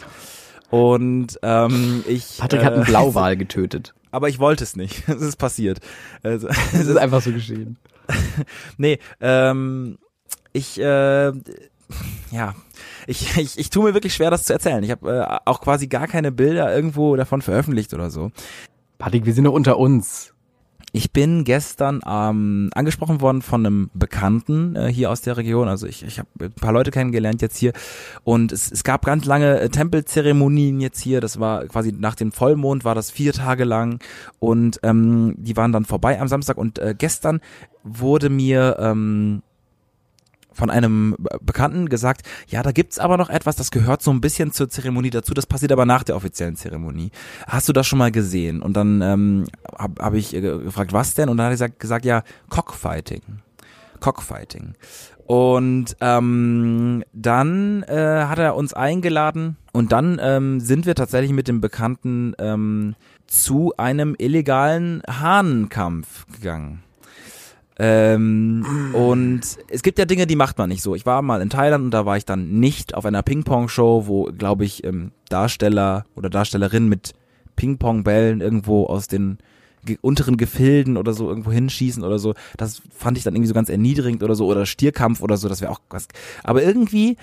und 0.70 1.38
ähm, 1.43 2.05
ich 2.07 2.38
Patrick 2.38 2.62
äh, 2.62 2.64
hat 2.66 2.74
einen 2.76 2.84
Blauwal 2.86 3.36
getötet. 3.36 3.93
aber 4.12 4.30
ich 4.30 4.39
wollte 4.39 4.64
es 4.64 4.78
nicht. 4.78 5.03
Es 5.10 5.20
ist 5.22 5.36
passiert. 5.36 5.80
Also, 6.24 6.47
Es 6.47 6.88
ist 6.88 6.95
einfach 6.95 7.22
so 7.22 7.34
geschehen. 7.34 7.76
nee, 8.78 8.97
ähm, 9.20 9.97
ich 10.53 10.80
äh, 10.80 11.34
ja, 12.32 12.56
ich, 13.08 13.38
ich, 13.38 13.58
ich 13.58 13.70
tue 13.70 13.86
mir 13.86 13.94
wirklich 13.94 14.14
schwer, 14.14 14.32
das 14.32 14.44
zu 14.44 14.54
erzählen. 14.54 14.84
Ich 14.84 14.92
habe 14.92 15.12
äh, 15.12 15.40
auch 15.46 15.62
quasi 15.62 15.88
gar 15.88 16.08
keine 16.08 16.32
Bilder 16.32 16.74
irgendwo 16.74 17.16
davon 17.16 17.42
veröffentlicht 17.42 17.94
oder 17.94 18.10
so. 18.10 18.32
Patrick, 18.98 19.26
wir 19.26 19.34
sind 19.34 19.46
doch 19.46 19.54
unter 19.54 19.78
uns. 19.78 20.34
Ich 20.92 21.12
bin 21.12 21.44
gestern 21.44 22.02
ähm, 22.08 22.72
angesprochen 22.74 23.22
worden 23.22 23.44
von 23.44 23.64
einem 23.64 23.90
Bekannten 23.94 24.76
äh, 24.76 24.92
hier 24.92 25.12
aus 25.12 25.22
der 25.22 25.38
Region. 25.38 25.68
Also 25.68 25.86
ich, 25.86 26.04
ich 26.04 26.18
habe 26.18 26.28
ein 26.40 26.52
paar 26.52 26.74
Leute 26.74 26.90
kennengelernt 26.90 27.44
jetzt 27.44 27.58
hier 27.58 27.74
und 28.24 28.52
es, 28.52 28.72
es 28.72 28.84
gab 28.84 29.06
ganz 29.06 29.26
lange 29.26 29.60
äh, 29.60 29.70
Tempelzeremonien 29.70 30.82
jetzt 30.82 31.00
hier. 31.00 31.22
Das 31.22 31.40
war 31.40 31.68
quasi 31.68 31.92
nach 31.92 32.16
dem 32.16 32.32
Vollmond 32.32 32.86
war 32.86 32.96
das 32.96 33.12
vier 33.12 33.34
Tage 33.34 33.66
lang 33.66 34.04
und 34.40 34.80
ähm, 34.82 35.36
die 35.38 35.56
waren 35.56 35.72
dann 35.72 35.86
vorbei 35.86 36.20
am 36.20 36.28
Samstag 36.28 36.58
und 36.58 36.80
äh, 36.80 36.96
gestern 36.98 37.40
wurde 37.84 38.30
mir 38.30 38.78
ähm, 38.80 39.44
von 40.60 40.70
einem 40.70 41.16
Bekannten 41.41 41.89
gesagt, 41.89 42.22
ja, 42.47 42.62
da 42.62 42.72
gibt's 42.72 42.99
aber 42.99 43.18
noch 43.18 43.30
etwas, 43.30 43.55
das 43.55 43.72
gehört 43.72 44.03
so 44.03 44.12
ein 44.12 44.22
bisschen 44.22 44.51
zur 44.51 44.70
Zeremonie 44.70 45.10
dazu, 45.10 45.34
das 45.34 45.47
passiert 45.47 45.72
aber 45.72 45.86
nach 45.86 46.03
der 46.03 46.16
offiziellen 46.16 46.55
Zeremonie. 46.55 47.12
Hast 47.47 47.70
du 47.70 47.74
das 47.74 47.88
schon 47.88 47.97
mal 47.97 48.12
gesehen? 48.12 48.62
Und 48.62 48.74
dann 48.74 49.01
ähm, 49.01 49.45
habe 49.78 50.03
hab 50.03 50.14
ich 50.14 50.36
äh, 50.36 50.41
gefragt, 50.41 50.93
was 50.93 51.14
denn? 51.14 51.30
Und 51.30 51.38
dann 51.38 51.51
hat 51.51 51.60
er 51.60 51.70
gesagt, 51.70 52.05
ja, 52.05 52.24
Cockfighting. 52.49 53.22
Cockfighting. 53.99 54.76
Und 55.26 55.95
ähm, 56.01 57.03
dann 57.14 57.84
äh, 57.84 58.26
hat 58.26 58.39
er 58.39 58.55
uns 58.55 58.74
eingeladen 58.74 59.57
und 59.74 59.91
dann 59.91 60.20
ähm, 60.22 60.60
sind 60.60 60.86
wir 60.88 60.95
tatsächlich 60.95 61.32
mit 61.32 61.47
dem 61.47 61.62
Bekannten 61.62 62.34
ähm, 62.39 62.95
zu 63.28 63.74
einem 63.78 64.16
illegalen 64.18 65.03
Hahnenkampf 65.07 66.26
gegangen. 66.34 66.84
Ähm, 67.82 68.92
und 68.94 69.42
es 69.70 69.84
gibt 69.84 70.00
ja 70.00 70.06
Dinge, 70.06 70.28
die 70.28 70.36
macht 70.36 70.58
man 70.58 70.68
nicht 70.68 70.84
so. 70.84 70.96
Ich 70.96 71.06
war 71.06 71.22
mal 71.22 71.42
in 71.42 71.50
Thailand 71.50 71.86
und 71.86 71.92
da 71.92 72.06
war 72.06 72.18
ich 72.18 72.26
dann 72.26 72.60
nicht 72.60 72.94
auf 72.94 73.06
einer 73.06 73.24
Ping-Pong-Show, 73.24 74.04
wo, 74.06 74.26
glaube 74.26 74.66
ich, 74.66 74.84
ähm, 74.84 75.12
Darsteller 75.30 76.06
oder 76.16 76.30
Darstellerinnen 76.30 76.90
mit 76.90 77.14
Ping-Pong-Bällen 77.56 78.42
irgendwo 78.42 78.86
aus 78.86 79.08
den 79.08 79.38
ge 79.86 79.98
unteren 80.02 80.36
Gefilden 80.36 80.98
oder 80.98 81.14
so 81.14 81.30
irgendwo 81.30 81.54
hinschießen 81.54 82.04
oder 82.04 82.20
so. 82.20 82.34
Das 82.58 82.82
fand 82.94 83.18
ich 83.18 83.24
dann 83.24 83.34
irgendwie 83.34 83.48
so 83.48 83.54
ganz 83.54 83.70
erniedrigend 83.70 84.24
oder 84.24 84.36
so. 84.36 84.48
Oder 84.48 84.66
Stierkampf 84.66 85.22
oder 85.22 85.38
so, 85.38 85.48
das 85.48 85.62
wäre 85.62 85.72
auch 85.72 85.80
was. 85.90 86.10
Aber 86.44 86.62
irgendwie 86.62 87.16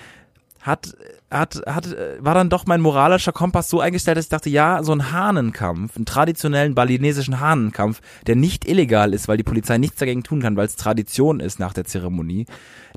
hat, 0.67 0.95
hat, 1.31 1.61
hat, 1.65 1.95
war 2.19 2.35
dann 2.35 2.49
doch 2.49 2.65
mein 2.65 2.81
moralischer 2.81 3.31
Kompass 3.31 3.69
so 3.69 3.79
eingestellt, 3.79 4.17
dass 4.17 4.25
ich 4.25 4.29
dachte, 4.29 4.49
ja, 4.49 4.83
so 4.83 4.91
ein 4.91 5.11
Hahnenkampf, 5.11 5.95
einen 5.95 6.05
traditionellen 6.05 6.75
balinesischen 6.75 7.39
Hahnenkampf, 7.39 8.01
der 8.27 8.35
nicht 8.35 8.67
illegal 8.67 9.13
ist, 9.13 9.27
weil 9.27 9.37
die 9.37 9.43
Polizei 9.43 9.77
nichts 9.77 9.97
dagegen 9.97 10.23
tun 10.23 10.41
kann, 10.41 10.57
weil 10.57 10.67
es 10.67 10.75
Tradition 10.75 11.39
ist 11.39 11.59
nach 11.59 11.73
der 11.73 11.85
Zeremonie, 11.85 12.45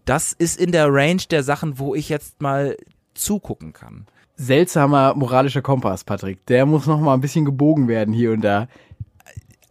das 0.05 0.33
ist 0.33 0.61
in 0.61 0.73
der 0.73 0.93
Range 0.93 1.23
der 1.31 1.43
Sachen, 1.43 1.79
wo 1.79 1.95
ich 1.95 2.09
jetzt 2.09 2.43
mal 2.43 2.77
zugucken 3.15 3.73
kann. 3.73 4.07
Seltsamer 4.37 5.15
moralischer 5.15 5.63
Kompass, 5.63 6.03
Patrick. 6.03 6.45
Der 6.47 6.65
muss 6.67 6.87
noch 6.87 6.99
mal 6.99 7.15
ein 7.15 7.21
bisschen 7.21 7.45
gebogen 7.45 7.89
werden 7.89 8.15
hier 8.15 8.33
und 8.33 8.41
da. 8.41 8.69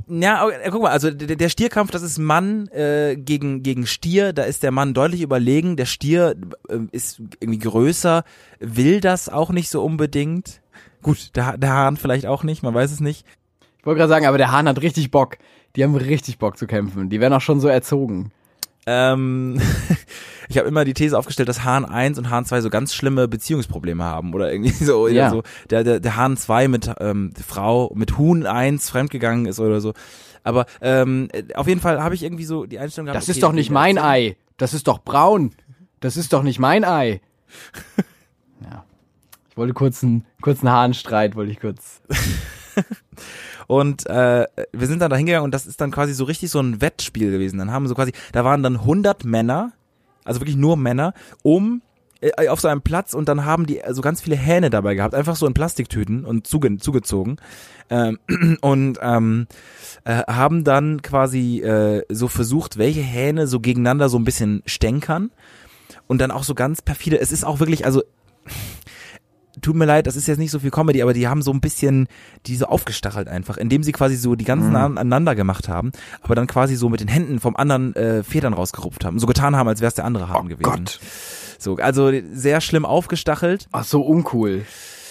Ja, 0.09 0.49
äh, 0.49 0.69
guck 0.71 0.81
mal, 0.81 0.91
also 0.91 1.11
der, 1.11 1.35
der 1.35 1.49
Stierkampf, 1.49 1.91
das 1.91 2.01
ist 2.01 2.17
Mann 2.17 2.67
äh, 2.69 3.15
gegen 3.15 3.61
gegen 3.61 3.85
Stier, 3.85 4.33
da 4.33 4.43
ist 4.43 4.63
der 4.63 4.71
Mann 4.71 4.93
deutlich 4.93 5.21
überlegen, 5.21 5.75
der 5.75 5.85
Stier 5.85 6.35
äh, 6.67 6.79
ist 6.91 7.21
irgendwie 7.39 7.59
größer, 7.59 8.23
will 8.59 9.01
das 9.01 9.29
auch 9.29 9.51
nicht 9.51 9.69
so 9.69 9.83
unbedingt. 9.83 10.61
Gut, 11.03 11.35
der, 11.35 11.57
der 11.57 11.73
Hahn 11.73 11.97
vielleicht 11.97 12.25
auch 12.25 12.43
nicht, 12.43 12.63
man 12.63 12.73
weiß 12.73 12.91
es 12.91 12.99
nicht. 12.99 13.25
Ich 13.77 13.85
wollte 13.85 13.99
gerade 13.99 14.09
sagen, 14.09 14.25
aber 14.25 14.37
der 14.37 14.51
Hahn 14.51 14.67
hat 14.67 14.81
richtig 14.81 15.11
Bock. 15.11 15.37
Die 15.75 15.83
haben 15.83 15.95
richtig 15.95 16.39
Bock 16.39 16.57
zu 16.57 16.67
kämpfen. 16.67 17.09
Die 17.09 17.19
werden 17.19 17.33
auch 17.33 17.41
schon 17.41 17.59
so 17.59 17.67
erzogen. 17.67 18.31
Ähm, 18.85 19.61
ich 20.49 20.57
habe 20.57 20.67
immer 20.67 20.83
die 20.83 20.93
These 20.93 21.17
aufgestellt, 21.17 21.47
dass 21.47 21.63
Hahn 21.63 21.85
1 21.85 22.17
und 22.17 22.29
Hahn 22.29 22.43
2 22.43 22.61
so 22.61 22.69
ganz 22.69 22.93
schlimme 22.93 23.27
Beziehungsprobleme 23.27 24.03
haben 24.03 24.33
oder 24.33 24.51
irgendwie 24.51 24.71
so, 24.83 25.03
oder 25.03 25.13
Ja. 25.13 25.29
so 25.29 25.43
der, 25.69 25.83
der, 25.83 25.99
der 25.99 26.15
Hahn 26.17 26.35
2 26.35 26.67
mit 26.67 26.91
ähm, 26.99 27.31
Frau, 27.47 27.91
mit 27.95 28.17
Huhn 28.17 28.45
1 28.45 28.89
fremdgegangen 28.89 29.45
ist 29.45 29.59
oder 29.59 29.79
so. 29.79 29.93
Aber 30.43 30.65
ähm, 30.81 31.29
äh, 31.31 31.53
auf 31.53 31.67
jeden 31.67 31.81
Fall 31.81 32.01
habe 32.01 32.15
ich 32.15 32.23
irgendwie 32.23 32.45
so 32.45 32.65
die 32.65 32.79
Einstellung 32.79 33.05
gehabt, 33.05 33.17
Das 33.17 33.25
okay, 33.25 33.37
ist 33.37 33.43
doch 33.43 33.51
nicht 33.53 33.69
mein 33.69 33.97
Ei. 33.97 34.35
Das 34.57 34.73
ist 34.73 34.87
doch 34.87 34.99
braun. 34.99 35.51
Das 35.99 36.17
ist 36.17 36.33
doch 36.33 36.43
nicht 36.43 36.59
mein 36.59 36.83
Ei. 36.83 37.21
ja. 38.61 38.83
Ich 39.49 39.57
wollte 39.57 39.73
kurz 39.73 40.03
einen 40.03 40.25
kurzen 40.41 40.69
Hahnstreit, 40.69 41.35
wollte 41.35 41.51
ich 41.51 41.59
kurz. 41.59 42.01
Und 43.67 44.07
äh, 44.07 44.47
wir 44.71 44.87
sind 44.87 44.99
dann 44.99 45.11
da 45.11 45.15
hingegangen 45.15 45.45
und 45.45 45.53
das 45.53 45.67
ist 45.67 45.79
dann 45.79 45.91
quasi 45.91 46.13
so 46.13 46.23
richtig 46.23 46.49
so 46.49 46.59
ein 46.59 46.81
Wettspiel 46.81 47.29
gewesen. 47.29 47.59
Dann 47.59 47.69
haben 47.71 47.87
so 47.87 47.93
quasi, 47.93 48.13
da 48.31 48.43
waren 48.43 48.63
dann 48.63 48.77
100 48.77 49.25
Männer, 49.25 49.73
also 50.23 50.41
wirklich 50.41 50.57
nur 50.57 50.77
Männer, 50.77 51.13
um 51.43 51.81
äh, 52.21 52.49
auf 52.49 52.59
so 52.59 52.67
einem 52.67 52.81
Platz 52.81 53.13
und 53.13 53.29
dann 53.29 53.45
haben 53.45 53.65
die 53.65 53.81
so 53.89 54.01
ganz 54.01 54.21
viele 54.21 54.35
Hähne 54.35 54.69
dabei 54.69 54.95
gehabt, 54.95 55.15
einfach 55.15 55.35
so 55.35 55.47
in 55.47 55.53
Plastiktüten 55.53 56.25
und 56.25 56.47
zuge 56.47 56.77
zugezogen 56.77 57.37
ähm, 57.89 58.19
und 58.61 58.99
ähm, 59.01 59.47
äh, 60.03 60.23
haben 60.27 60.63
dann 60.63 61.01
quasi 61.01 61.61
äh, 61.61 62.03
so 62.09 62.27
versucht, 62.27 62.77
welche 62.77 63.01
Hähne 63.01 63.47
so 63.47 63.59
gegeneinander 63.59 64.09
so 64.09 64.17
ein 64.17 64.25
bisschen 64.25 64.63
stänkern 64.65 65.31
und 66.07 66.19
dann 66.19 66.31
auch 66.31 66.43
so 66.43 66.55
ganz 66.55 66.81
perfide. 66.81 67.19
Es 67.19 67.31
ist 67.31 67.45
auch 67.45 67.59
wirklich, 67.59 67.85
also 67.85 68.03
tut 69.61 69.75
mir 69.75 69.85
leid, 69.85 70.07
das 70.07 70.15
ist 70.15 70.27
jetzt 70.27 70.37
nicht 70.37 70.51
so 70.51 70.59
viel 70.59 70.71
Comedy, 70.71 71.01
aber 71.01 71.13
die 71.13 71.27
haben 71.27 71.41
so 71.41 71.51
ein 71.51 71.61
bisschen 71.61 72.07
die 72.45 72.55
so 72.55 72.65
aufgestachelt 72.65 73.27
einfach, 73.27 73.57
indem 73.57 73.83
sie 73.83 73.91
quasi 73.91 74.15
so 74.15 74.35
die 74.35 74.45
ganzen 74.45 74.75
an- 74.75 74.97
aneinander 74.97 75.35
gemacht 75.35 75.67
haben, 75.69 75.91
aber 76.21 76.35
dann 76.35 76.47
quasi 76.47 76.75
so 76.75 76.89
mit 76.89 76.99
den 76.99 77.07
Händen 77.07 77.39
vom 77.39 77.55
anderen 77.55 77.95
äh, 77.95 78.23
Federn 78.23 78.53
rausgerupft 78.53 79.05
haben, 79.05 79.19
so 79.19 79.27
getan 79.27 79.55
haben, 79.55 79.67
als 79.67 79.81
wäre 79.81 79.89
es 79.89 79.95
der 79.95 80.05
andere 80.05 80.29
Hahn 80.29 80.47
gewesen. 80.49 80.63
Gott. 80.63 80.99
So, 81.57 81.75
also 81.77 82.11
sehr 82.33 82.61
schlimm 82.61 82.85
aufgestachelt. 82.85 83.67
Ach 83.71 83.83
so 83.83 84.01
uncool. 84.01 84.65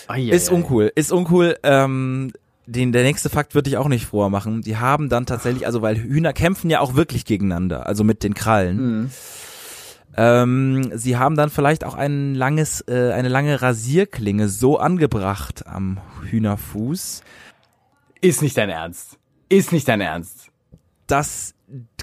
Ai, 0.07 0.22
Ist 0.30 0.51
uncool, 0.51 0.90
ist 0.94 1.12
uncool. 1.12 1.57
Ähm, 1.62 2.32
den, 2.66 2.92
der 2.92 3.03
nächste 3.03 3.28
Fakt 3.30 3.55
würde 3.55 3.68
ich 3.70 3.76
auch 3.76 3.88
nicht 3.88 4.07
froher 4.07 4.30
machen. 4.30 4.62
Die 4.62 4.76
haben 4.76 5.09
dann 5.09 5.26
tatsächlich, 5.26 5.66
also 5.66 5.82
weil 5.82 5.96
Hühner 5.96 6.32
kämpfen 6.32 6.70
ja 6.70 6.80
auch 6.80 6.94
wirklich 6.94 7.24
gegeneinander, 7.24 7.86
also 7.86 8.05
mit 8.05 8.22
den 8.22 8.34
Krallen. 8.34 8.76
Mhm. 9.03 9.11
Ähm, 10.20 10.90
sie 10.96 11.16
haben 11.16 11.36
dann 11.36 11.48
vielleicht 11.48 11.84
auch 11.84 11.94
ein 11.94 12.34
langes, 12.34 12.80
äh, 12.88 13.12
eine 13.12 13.28
lange 13.28 13.62
Rasierklinge 13.62 14.48
so 14.48 14.78
angebracht 14.78 15.66
am 15.66 15.98
Hühnerfuß, 16.28 17.22
Ist 18.20 18.42
nicht 18.42 18.56
dein 18.56 18.68
Ernst. 18.68 19.16
Ist 19.48 19.70
nicht 19.72 19.86
dein 19.86 20.00
Ernst. 20.00 20.50
dass 21.06 21.54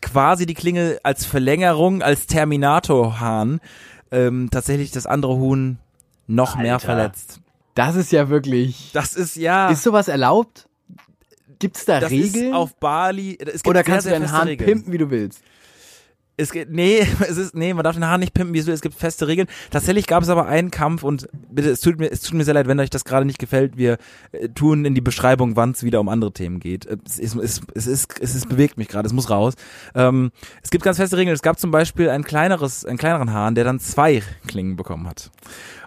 quasi 0.01 0.45
die 0.45 0.53
Klinge 0.53 0.99
als 1.03 1.25
Verlängerung, 1.25 2.01
als 2.01 2.25
Terminatorhahn 2.27 3.59
ähm, 4.11 4.49
tatsächlich 4.51 4.91
das 4.91 5.05
andere 5.07 5.35
Huhn 5.35 5.77
noch 6.27 6.55
mehr 6.55 6.75
Alter. 6.75 6.85
verletzt. 6.85 7.41
Das 7.73 7.95
ist 7.95 8.11
ja 8.11 8.29
wirklich. 8.29 8.91
Das 8.93 9.13
ist 9.15 9.35
ja. 9.35 9.69
Ist 9.69 9.83
sowas 9.83 10.07
erlaubt? 10.07 10.69
Gibt's 11.59 11.85
da 11.85 11.99
das 11.99 12.11
Regeln? 12.11 12.47
ist 12.49 12.53
auf 12.53 12.75
Bali. 12.75 13.37
Es 13.39 13.63
gibt 13.63 13.67
Oder 13.67 13.79
sehr, 13.79 13.83
kannst 13.83 14.05
du 14.05 14.09
sehr 14.09 14.19
deinen 14.19 14.23
feste 14.23 14.37
Hahn 14.37 14.47
Regeln. 14.47 14.69
pimpen, 14.69 14.93
wie 14.93 14.97
du 14.97 15.09
willst? 15.09 15.41
Es 16.37 16.51
geht, 16.51 16.69
nee, 16.69 16.99
es 17.21 17.37
ist, 17.37 17.55
nee, 17.55 17.73
man 17.73 17.83
darf 17.83 17.95
den 17.95 18.05
Hahn 18.05 18.19
nicht 18.19 18.33
pimpen, 18.33 18.53
wie 18.53 18.59
es 18.59 18.81
gibt 18.81 18.95
feste 18.95 19.27
Regeln. 19.27 19.47
Tatsächlich 19.71 20.07
gab 20.07 20.23
es 20.23 20.29
aber 20.29 20.47
einen 20.47 20.71
Kampf 20.71 21.03
und 21.03 21.27
bitte, 21.49 21.69
es 21.69 21.79
tut 21.79 21.99
mir, 21.99 22.11
es 22.11 22.21
tut 22.21 22.33
mir 22.33 22.43
sehr 22.43 22.53
leid, 22.53 22.67
wenn 22.67 22.79
euch 22.79 22.89
das 22.89 23.05
gerade 23.05 23.25
nicht 23.25 23.39
gefällt. 23.39 23.77
Wir 23.77 23.97
äh, 24.31 24.49
tun 24.49 24.85
in 24.85 24.95
die 24.95 25.01
Beschreibung, 25.01 25.55
wann 25.55 25.71
es 25.71 25.83
wieder 25.83 25.99
um 25.99 26.09
andere 26.09 26.33
Themen 26.33 26.59
geht. 26.59 26.85
Äh, 26.85 26.97
Es 27.05 27.19
ist, 27.19 27.35
es, 27.35 27.61
es 27.73 27.87
ist, 27.87 28.19
es 28.19 28.35
ist 28.35 28.49
bewegt 28.49 28.77
mich 28.77 28.87
gerade, 28.87 29.07
es 29.07 29.13
muss 29.13 29.29
raus. 29.29 29.53
Ähm, 29.93 30.31
es 30.61 30.69
gibt 30.69 30.83
ganz 30.83 30.97
feste 30.97 31.17
Regeln. 31.17 31.33
Es 31.33 31.41
gab 31.41 31.59
zum 31.59 31.71
Beispiel 31.71 32.09
ein 32.09 32.23
kleineres, 32.23 32.85
einen 32.85 32.97
kleineren 32.97 33.31
Hahn, 33.31 33.55
der 33.55 33.63
dann 33.63 33.79
zwei 33.79 34.21
Klingen 34.47 34.75
bekommen 34.75 35.07
hat. 35.07 35.31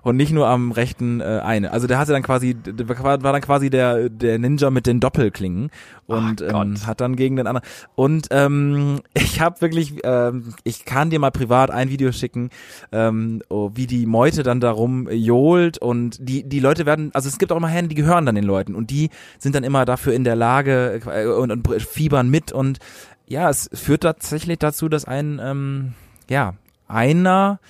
Und 0.03 0.16
nicht 0.16 0.32
nur 0.32 0.49
am 0.49 0.72
rechten 0.72 1.20
äh, 1.20 1.40
eine. 1.42 1.72
Also 1.72 1.86
der 1.86 1.99
hatte 1.99 2.12
dann 2.12 2.22
quasi, 2.22 2.55
der 2.55 2.88
war 2.88 3.22
war 3.22 3.32
dann 3.32 3.42
quasi 3.42 3.70
der, 3.70 4.09
der 4.09 4.38
Ninja 4.38 4.70
mit 4.70 4.86
den 4.86 5.01
Doppelklingen 5.01 5.70
und 6.07 6.42
Ach 6.42 6.62
ähm, 6.62 6.74
Gott. 6.74 6.86
hat 6.86 7.01
dann 7.01 7.16
gegen 7.16 7.36
den 7.36 7.46
anderen. 7.46 7.66
Und 7.94 8.28
ähm, 8.30 9.01
ich 9.14 9.40
habe 9.40 9.61
wirklich, 9.61 9.94
ähm, 10.05 10.55
ich 10.64 10.84
kann 10.84 11.11
dir 11.11 11.18
mal 11.18 11.30
privat 11.30 11.70
ein 11.70 11.90
Video 11.90 12.12
schicken, 12.12 12.51
ähm, 12.92 13.42
oh, 13.49 13.70
wie 13.74 13.86
die 13.86 14.07
Meute 14.07 14.42
dann 14.42 14.61
darum 14.61 15.09
johlt 15.11 15.78
und 15.78 16.16
die 16.20 16.49
die 16.49 16.61
Leute 16.61 16.86
werden, 16.86 17.11
also 17.14 17.28
es 17.28 17.38
gibt 17.38 17.53
auch 17.53 17.57
immer 17.57 17.68
Hähne, 17.68 17.88
die 17.88 17.94
gehören 17.94 18.26
dann 18.26 18.34
den 18.34 18.44
Leuten 18.44 18.74
und 18.74 18.90
die 18.90 19.11
sind 19.38 19.55
dann 19.55 19.64
immer 19.64 19.84
dafür 19.84 20.14
in 20.14 20.24
der 20.24 20.36
Lage 20.36 21.01
äh, 21.07 21.26
und, 21.26 21.51
und 21.51 21.82
fiebern 21.82 22.30
mit 22.30 22.53
und 22.53 22.78
ja, 23.26 23.51
es 23.51 23.68
führt 23.74 24.03
tatsächlich 24.03 24.59
dazu, 24.59 24.88
dass 24.88 25.05
ein 25.05 25.40
ähm, 25.42 25.92
ja 26.30 26.55
einer 26.88 27.61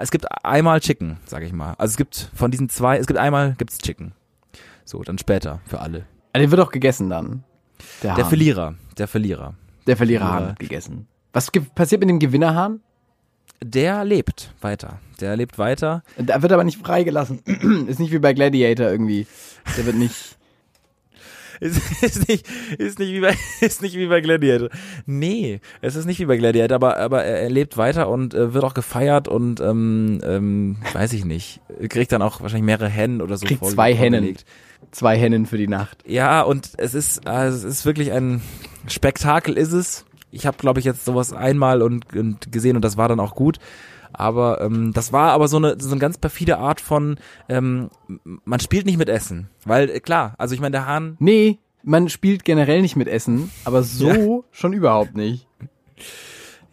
es 0.00 0.10
gibt 0.10 0.26
einmal 0.44 0.80
Chicken, 0.80 1.18
sag 1.26 1.42
ich 1.42 1.52
mal. 1.52 1.74
Also 1.78 1.92
es 1.92 1.96
gibt 1.96 2.30
von 2.34 2.50
diesen 2.50 2.68
zwei, 2.68 2.98
es 2.98 3.06
gibt 3.06 3.18
einmal 3.18 3.54
gibt's 3.58 3.78
Chicken. 3.78 4.12
So, 4.84 5.02
dann 5.02 5.18
später 5.18 5.60
für 5.66 5.80
alle. 5.80 6.06
Ah, 6.32 6.38
Der 6.38 6.50
wird 6.50 6.60
auch 6.60 6.70
gegessen 6.72 7.10
dann. 7.10 7.44
Der, 8.02 8.14
Der 8.14 8.24
Hahn. 8.24 8.28
Verlierer, 8.28 8.74
der 8.98 9.08
Verlierer. 9.08 9.54
Der 9.86 9.96
Verliererhahn 9.96 10.30
Verlierer. 10.30 10.48
wird 10.50 10.58
gegessen. 10.60 11.08
Was 11.32 11.50
ge- 11.52 11.62
passiert 11.74 12.00
mit 12.00 12.08
dem 12.10 12.18
Gewinnerhahn? 12.18 12.80
Der 13.62 14.04
lebt 14.04 14.52
weiter. 14.60 14.98
Der 15.20 15.36
lebt 15.36 15.58
weiter. 15.58 16.02
Da 16.18 16.42
wird 16.42 16.52
aber 16.52 16.64
nicht 16.64 16.78
freigelassen. 16.84 17.40
ist 17.86 18.00
nicht 18.00 18.12
wie 18.12 18.18
bei 18.18 18.32
Gladiator 18.32 18.86
irgendwie. 18.88 19.26
Der 19.76 19.86
wird 19.86 19.96
nicht. 19.96 20.36
Ist, 21.62 21.80
ist 22.02 22.28
nicht, 22.28 22.46
ist 22.78 22.98
nicht 22.98 23.12
wie 23.12 23.20
bei, 23.20 23.36
ist 23.60 23.82
nicht 23.82 23.96
wie 23.96 24.06
bei 24.08 24.20
Gladiator. 24.20 24.68
Nee, 25.06 25.60
es 25.80 25.94
ist 25.94 26.06
nicht 26.06 26.18
wie 26.18 26.26
bei 26.26 26.36
Gladiator, 26.36 26.74
aber, 26.74 26.96
aber 26.96 27.24
er, 27.24 27.40
er 27.42 27.50
lebt 27.50 27.76
weiter 27.76 28.08
und 28.08 28.34
äh, 28.34 28.52
wird 28.52 28.64
auch 28.64 28.74
gefeiert 28.74 29.28
und, 29.28 29.60
ähm, 29.60 30.20
ähm, 30.24 30.76
weiß 30.92 31.12
ich 31.12 31.24
nicht, 31.24 31.60
kriegt 31.88 32.10
dann 32.12 32.20
auch 32.22 32.40
wahrscheinlich 32.40 32.66
mehrere 32.66 32.88
Hennen 32.88 33.22
oder 33.22 33.36
so. 33.36 33.46
Kriegt 33.46 33.60
vor- 33.60 33.70
zwei 33.70 33.94
Hennen. 33.94 34.36
Zwei 34.90 35.16
Hennen 35.16 35.46
für 35.46 35.56
die 35.56 35.68
Nacht. 35.68 35.98
Ja, 36.06 36.42
und 36.42 36.70
es 36.78 36.94
ist, 36.94 37.26
also 37.26 37.56
es 37.56 37.62
ist 37.64 37.86
wirklich 37.86 38.10
ein 38.12 38.42
Spektakel 38.88 39.56
ist 39.56 39.72
es. 39.72 40.04
Ich 40.32 40.44
habe, 40.46 40.56
glaube 40.58 40.80
ich, 40.80 40.84
jetzt 40.86 41.04
sowas 41.04 41.32
einmal 41.32 41.82
und, 41.82 42.12
und 42.16 42.50
gesehen 42.50 42.74
und 42.76 42.84
das 42.84 42.96
war 42.96 43.08
dann 43.08 43.20
auch 43.20 43.34
gut. 43.36 43.58
Aber 44.12 44.60
ähm, 44.60 44.92
das 44.92 45.12
war 45.12 45.32
aber 45.32 45.48
so 45.48 45.56
eine, 45.56 45.76
so 45.80 45.90
eine 45.90 46.00
ganz 46.00 46.18
perfide 46.18 46.58
Art 46.58 46.80
von, 46.80 47.16
ähm, 47.48 47.90
man 48.44 48.60
spielt 48.60 48.86
nicht 48.86 48.98
mit 48.98 49.08
Essen. 49.08 49.48
Weil, 49.64 49.88
äh, 49.90 50.00
klar, 50.00 50.34
also 50.38 50.54
ich 50.54 50.60
meine, 50.60 50.72
der 50.72 50.86
Hahn, 50.86 51.16
Nee, 51.18 51.58
man 51.82 52.08
spielt 52.08 52.44
generell 52.44 52.82
nicht 52.82 52.96
mit 52.96 53.08
Essen, 53.08 53.50
aber 53.64 53.82
so 53.82 54.44
schon 54.52 54.72
überhaupt 54.72 55.16
nicht. 55.16 55.46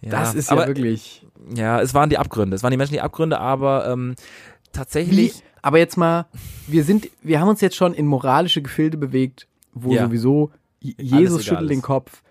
ja, 0.01 0.09
Das 0.11 0.35
ist 0.35 0.49
ja 0.49 0.57
aber, 0.57 0.67
wirklich. 0.67 1.25
Ja, 1.55 1.81
es 1.81 1.93
waren 1.93 2.09
die 2.09 2.17
Abgründe. 2.17 2.55
Es 2.55 2.63
waren 2.63 2.71
die 2.71 2.77
Menschen 2.77 2.93
die 2.93 3.01
Abgründe, 3.01 3.39
aber 3.39 3.87
ähm, 3.89 4.15
Wie, 4.17 4.71
tatsächlich. 4.71 5.43
aber 5.61 5.79
jetzt 5.79 5.97
mal, 5.97 6.27
wir 6.67 6.83
sind, 6.83 7.09
wir 7.23 7.39
haben 7.39 7.47
uns 7.47 7.61
jetzt 7.61 7.75
schon 7.75 7.93
in 7.93 8.05
moralische 8.05 8.61
Gefilde 8.61 8.97
bewegt, 8.97 9.47
wo 9.73 9.93
Ja. 9.93 10.05
sowieso 10.05 10.51
Jesus 10.81 11.43
schüttelt 11.45 11.69
den. 11.71 11.81
Kopf, 11.81 12.21
äh, 12.23 12.28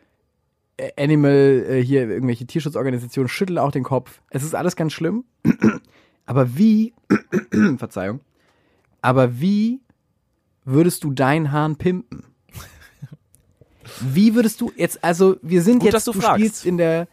Animal, 0.97 1.65
äh, 1.69 1.83
hier 1.85 2.09
irgendwelche 2.09 2.47
Tierschutzorganisationen 2.47 3.29
schütteln 3.29 3.59
auch 3.59 3.73
den 3.73 3.83
Kopf. 3.85 4.21
Es 4.31 4.43
ist 4.43 4.55
alles 4.55 4.77
ganz 4.77 4.93
schlimm. 4.93 5.25
aber 6.27 6.57
wie, 6.57 6.95
Verzeihung, 7.79 8.21
aber 9.03 9.41
wie 9.41 9.81
würdest 10.65 11.05
du 11.05 11.11
deinen 11.13 11.51
Hahn 11.53 11.77
pimpen? 11.77 12.25
Wie 14.01 14.35
würdest 14.35 14.61
du 14.61 14.71
jetzt, 14.77 15.03
also 15.03 15.37
wir 15.43 15.63
sind 15.63 15.79
Gut, 15.79 15.85
jetzt, 15.87 15.95
dass 15.95 16.05
du 16.05 16.13
fragst. 16.13 16.37
spielst 16.39 16.67
in 16.67 16.77
der, 16.77 17.09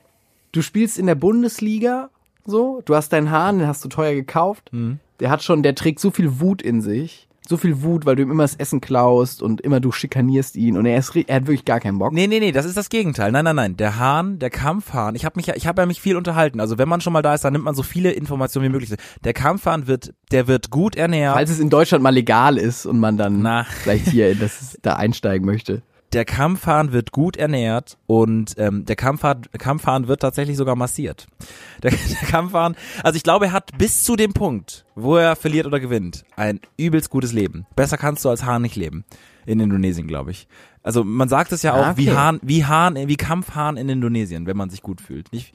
du 0.52 0.62
spielst 0.62 0.98
in 1.00 1.06
der 1.06 1.16
Bundesliga, 1.16 2.10
so, 2.46 2.82
du 2.86 2.96
hast 2.96 3.14
deinen 3.14 3.32
Hahn, 3.32 3.60
den 3.60 3.68
hast 3.68 3.84
du 3.86 3.88
teuer 3.90 4.14
gekauft, 4.14 4.72
Hm. 4.72 5.00
der 5.20 5.30
hat 5.30 5.42
schon, 5.42 5.64
der 5.64 5.74
trägt 5.76 6.00
so 6.00 6.12
viel 6.12 6.40
Wut 6.42 6.62
in 6.62 6.82
sich, 6.82 7.28
so 7.50 7.58
viel 7.58 7.84
Wut, 7.84 8.06
weil 8.06 8.16
du 8.16 8.24
ihm 8.24 8.32
immer 8.32 8.44
das 8.44 8.56
Essen 8.56 8.82
klaust 8.82 9.42
und 9.42 9.62
immer 9.62 9.80
du 9.80 9.92
schikanierst 9.92 10.56
ihn 10.56 10.78
und 10.78 10.86
er 10.86 10.98
ist, 10.98 11.16
er 11.16 11.36
hat 11.36 11.48
wirklich 11.48 11.66
gar 11.66 11.80
keinen 11.80 12.00
Bock. 12.00 12.14
Nee, 12.14 12.28
nee, 12.28 12.40
nee, 12.40 12.52
das 12.52 12.66
ist 12.66 12.78
das 12.78 12.90
Gegenteil. 12.90 13.32
Nein, 13.32 13.46
nein, 13.46 13.56
nein. 13.56 13.78
Der 13.78 13.98
Hahn, 13.98 14.40
der 14.40 14.50
Kampfhahn, 14.50 15.16
ich 15.16 15.26
habe 15.26 15.38
mich 15.38 15.48
ja, 15.48 15.56
ich 15.56 15.68
habe 15.68 15.82
ja 15.82 15.86
mich 15.86 16.02
viel 16.02 16.16
unterhalten. 16.16 16.60
Also 16.60 16.78
wenn 16.78 16.90
man 16.90 17.02
schon 17.02 17.14
mal 17.14 17.22
da 17.22 17.34
ist, 17.34 17.44
dann 17.44 17.54
nimmt 17.54 17.66
man 17.66 17.76
so 17.76 17.84
viele 17.84 18.12
Informationen 18.12 18.68
wie 18.68 18.72
möglich. 18.72 18.94
Der 19.24 19.34
Kampfhahn 19.34 19.88
wird, 19.88 20.14
der 20.32 20.48
wird 20.48 20.70
gut 20.70 20.96
ernährt. 20.96 21.36
Falls 21.36 21.50
es 21.50 21.60
in 21.60 21.70
Deutschland 21.70 22.04
mal 22.04 22.14
legal 22.14 22.58
ist 22.58 22.86
und 22.86 23.00
man 23.00 23.18
dann 23.18 23.42
Na. 23.42 23.64
vielleicht 23.64 24.08
hier 24.08 24.32
in 24.32 24.40
das, 24.40 24.78
da 24.82 24.96
einsteigen 24.96 25.46
möchte. 25.46 25.82
Der 26.16 26.24
Kampfhahn 26.24 26.94
wird 26.94 27.12
gut 27.12 27.36
ernährt 27.36 27.98
und 28.08 28.54
ähm, 28.58 28.86
der 28.86 28.96
Kampfhahn, 28.96 29.42
Kampfhahn 29.58 30.08
wird 30.08 30.22
tatsächlich 30.22 30.56
sogar 30.56 30.78
massiert. 30.78 31.28
Der, 31.84 31.92
der 31.92 32.30
Kampfhahn, 32.30 32.78
also 33.04 33.18
ich 33.18 33.24
glaube, 33.24 33.48
er 33.48 33.52
hat 33.52 33.78
bis 33.78 34.06
zu 34.06 34.16
dem 34.16 34.32
Punkt, 34.32 34.86
wo 34.96 35.18
er 35.18 35.36
verliert 35.36 35.66
oder 35.66 35.82
gewinnt, 35.82 36.24
ein 36.38 36.62
übelst 36.78 37.10
gutes 37.10 37.34
Leben. 37.34 37.66
Besser 37.76 37.98
kannst 37.98 38.24
du 38.24 38.30
als 38.30 38.46
Hahn 38.46 38.62
nicht 38.62 38.78
leben. 38.78 39.04
In 39.46 39.60
Indonesien, 39.60 40.08
glaube 40.08 40.32
ich. 40.32 40.48
Also 40.84 41.04
man 41.04 41.28
sagt 41.28 41.52
es 41.52 41.64
ja 41.64 41.74
auch, 41.74 41.86
Ah, 41.88 41.98
wie 41.98 42.08
okay. 42.10 42.18
Hahn, 42.18 42.40
wie 42.42 42.64
Hahn, 42.64 42.96
wie 42.96 43.18
Kampfhahn 43.18 43.76
in 43.76 43.90
Indonesien, 43.90 44.48
wenn 44.48 44.56
man 44.56 44.70
sich 44.70 44.82
gut 44.82 45.02
fühlt. 45.02 45.34
Nicht, 45.34 45.54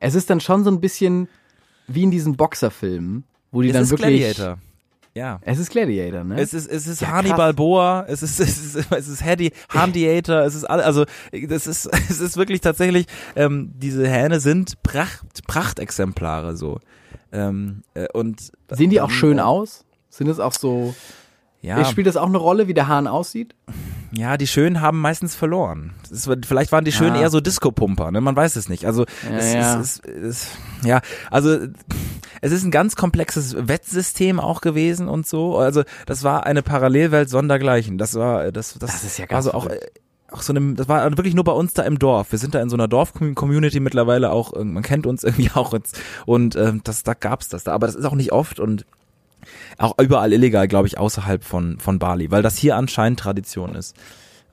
Es 0.00 0.16
ist 0.16 0.28
dann 0.30 0.40
schon 0.40 0.64
so 0.64 0.70
ein 0.72 0.80
bisschen 0.80 1.28
wie 1.86 2.02
in 2.02 2.10
diesen 2.10 2.36
Boxerfilmen, 2.36 3.22
wo 3.52 3.62
die 3.62 3.68
es 3.68 3.74
dann 3.74 3.88
wirklich 3.88 4.18
Gladiator. 4.18 4.58
Ja. 5.14 5.40
Es 5.42 5.58
ist 5.58 5.70
Gladiator, 5.70 6.24
ne? 6.24 6.40
Es 6.40 6.54
ist, 6.54 6.70
es 6.70 6.86
ist 6.86 7.02
Ja, 7.02 7.08
Hannibal 7.08 7.50
krass. 7.50 7.56
Boa, 7.56 8.04
es 8.08 8.22
ist, 8.22 8.40
es 8.40 8.74
ist, 8.76 8.90
es 8.92 9.08
ist 9.08 9.22
Hadi, 9.22 9.52
Handiator, 9.68 10.40
es 10.42 10.54
ist 10.54 10.64
all, 10.64 10.80
also, 10.80 11.04
das 11.48 11.66
ist, 11.66 11.86
es 12.08 12.20
ist 12.20 12.36
wirklich 12.36 12.60
tatsächlich, 12.62 13.06
ähm, 13.36 13.72
diese 13.74 14.08
Hähne 14.08 14.40
sind 14.40 14.82
Pracht, 14.82 15.46
Prachtexemplare, 15.46 16.56
so. 16.56 16.80
Ähm, 17.30 17.82
äh, 17.94 18.06
und. 18.12 18.52
Sehen 18.70 18.90
die 18.90 19.00
auch 19.00 19.10
schön 19.10 19.38
äh, 19.38 19.42
aus? 19.42 19.84
Sind 20.08 20.28
es 20.28 20.38
auch 20.40 20.52
so. 20.52 20.94
Ja, 21.62 21.84
Spielt 21.84 22.06
das 22.08 22.16
auch 22.16 22.26
eine 22.26 22.38
Rolle, 22.38 22.66
wie 22.66 22.74
der 22.74 22.88
Hahn 22.88 23.06
aussieht? 23.06 23.54
ja, 24.14 24.36
die 24.36 24.46
Schönen 24.46 24.80
haben 24.82 24.98
meistens 25.00 25.34
verloren. 25.34 25.94
Ist, 26.10 26.28
vielleicht 26.44 26.70
waren 26.72 26.84
die 26.84 26.92
Schönen 26.92 27.16
Ah. 27.16 27.20
eher 27.20 27.30
so 27.30 27.40
Disco-Pumper, 27.40 28.10
ne? 28.10 28.20
Man 28.20 28.36
weiß 28.36 28.56
es 28.56 28.68
nicht. 28.68 28.84
Also, 28.84 29.06
Ja, 29.30 29.36
es, 29.38 29.52
ja. 29.54 29.80
Es, 29.80 30.00
es, 30.04 30.22
es, 30.22 30.48
ja, 30.84 31.00
also, 31.30 31.58
es 32.42 32.52
ist 32.52 32.64
ein 32.64 32.70
ganz 32.70 32.96
komplexes 32.96 33.56
Wettsystem 33.56 34.40
auch 34.40 34.60
gewesen 34.60 35.08
und 35.08 35.26
so. 35.26 35.56
Also, 35.56 35.84
das 36.06 36.24
war 36.24 36.44
eine 36.44 36.62
Parallelwelt 36.62 37.30
sondergleichen. 37.30 37.98
Das 37.98 38.14
war, 38.14 38.50
das, 38.52 38.74
das, 38.74 38.90
Das 38.90 39.04
ist 39.04 39.16
ja 39.18 39.22
war 39.22 39.28
ganz 39.28 39.44
so 39.46 39.52
auch, 39.52 39.66
äh, 39.66 39.78
auch 40.30 40.42
so 40.42 40.52
eine, 40.52 40.74
das 40.74 40.88
war 40.88 41.08
wirklich 41.16 41.34
nur 41.34 41.44
bei 41.44 41.52
uns 41.52 41.72
da 41.72 41.84
im 41.84 41.98
Dorf. 41.98 42.32
Wir 42.32 42.38
sind 42.38 42.54
da 42.54 42.60
in 42.60 42.68
so 42.68 42.76
einer 42.76 42.88
Dorf-Community 42.88 43.80
mittlerweile 43.80 44.32
auch, 44.32 44.54
äh, 44.54 44.64
man 44.64 44.82
kennt 44.82 45.06
uns 45.06 45.22
irgendwie 45.24 45.50
auch 45.54 45.72
jetzt 45.72 46.00
und 46.26 46.56
ähm, 46.56 46.80
das, 46.84 47.04
da 47.04 47.14
gab's 47.14 47.48
das 47.48 47.64
da, 47.64 47.72
aber 47.72 47.86
das 47.86 47.96
ist 47.96 48.04
auch 48.04 48.14
nicht 48.14 48.32
oft 48.32 48.58
und 48.58 48.86
auch 49.78 49.98
überall 50.00 50.32
illegal, 50.32 50.68
glaube 50.68 50.86
ich, 50.86 50.98
außerhalb 50.98 51.44
von 51.44 51.78
von 51.78 51.98
Bali, 51.98 52.30
weil 52.30 52.42
das 52.42 52.56
hier 52.56 52.76
anscheinend 52.76 53.20
Tradition 53.20 53.74
ist. 53.74 53.96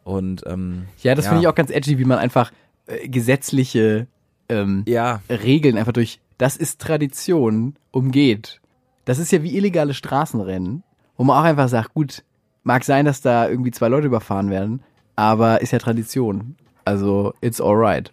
Und 0.03 0.43
ähm, 0.47 0.87
Ja, 1.01 1.13
das 1.13 1.27
finde 1.27 1.41
ich 1.41 1.47
auch 1.47 1.55
ganz 1.55 1.69
edgy, 1.69 1.99
wie 1.99 2.05
man 2.05 2.17
einfach 2.17 2.51
äh, 2.87 3.07
gesetzliche 3.07 4.07
ähm, 4.47 4.83
ja, 4.87 5.21
Regeln 5.29 5.77
einfach 5.77 5.93
durch 5.93 6.19
das 6.39 6.57
ist 6.57 6.81
Tradition 6.81 7.75
umgeht. 7.91 8.61
Das 9.05 9.19
ist 9.19 9.31
ja 9.31 9.43
wie 9.43 9.55
illegale 9.55 9.93
Straßenrennen, 9.93 10.83
wo 11.17 11.23
man 11.23 11.37
auch 11.37 11.43
einfach 11.43 11.67
sagt, 11.67 11.93
gut, 11.93 12.23
mag 12.63 12.83
sein, 12.83 13.05
dass 13.05 13.21
da 13.21 13.47
irgendwie 13.47 13.71
zwei 13.71 13.89
Leute 13.89 14.07
überfahren 14.07 14.49
werden, 14.49 14.81
aber 15.15 15.61
ist 15.61 15.71
ja 15.71 15.79
Tradition. 15.79 16.55
Also 16.85 17.33
it's 17.41 17.61
alright. 17.61 18.11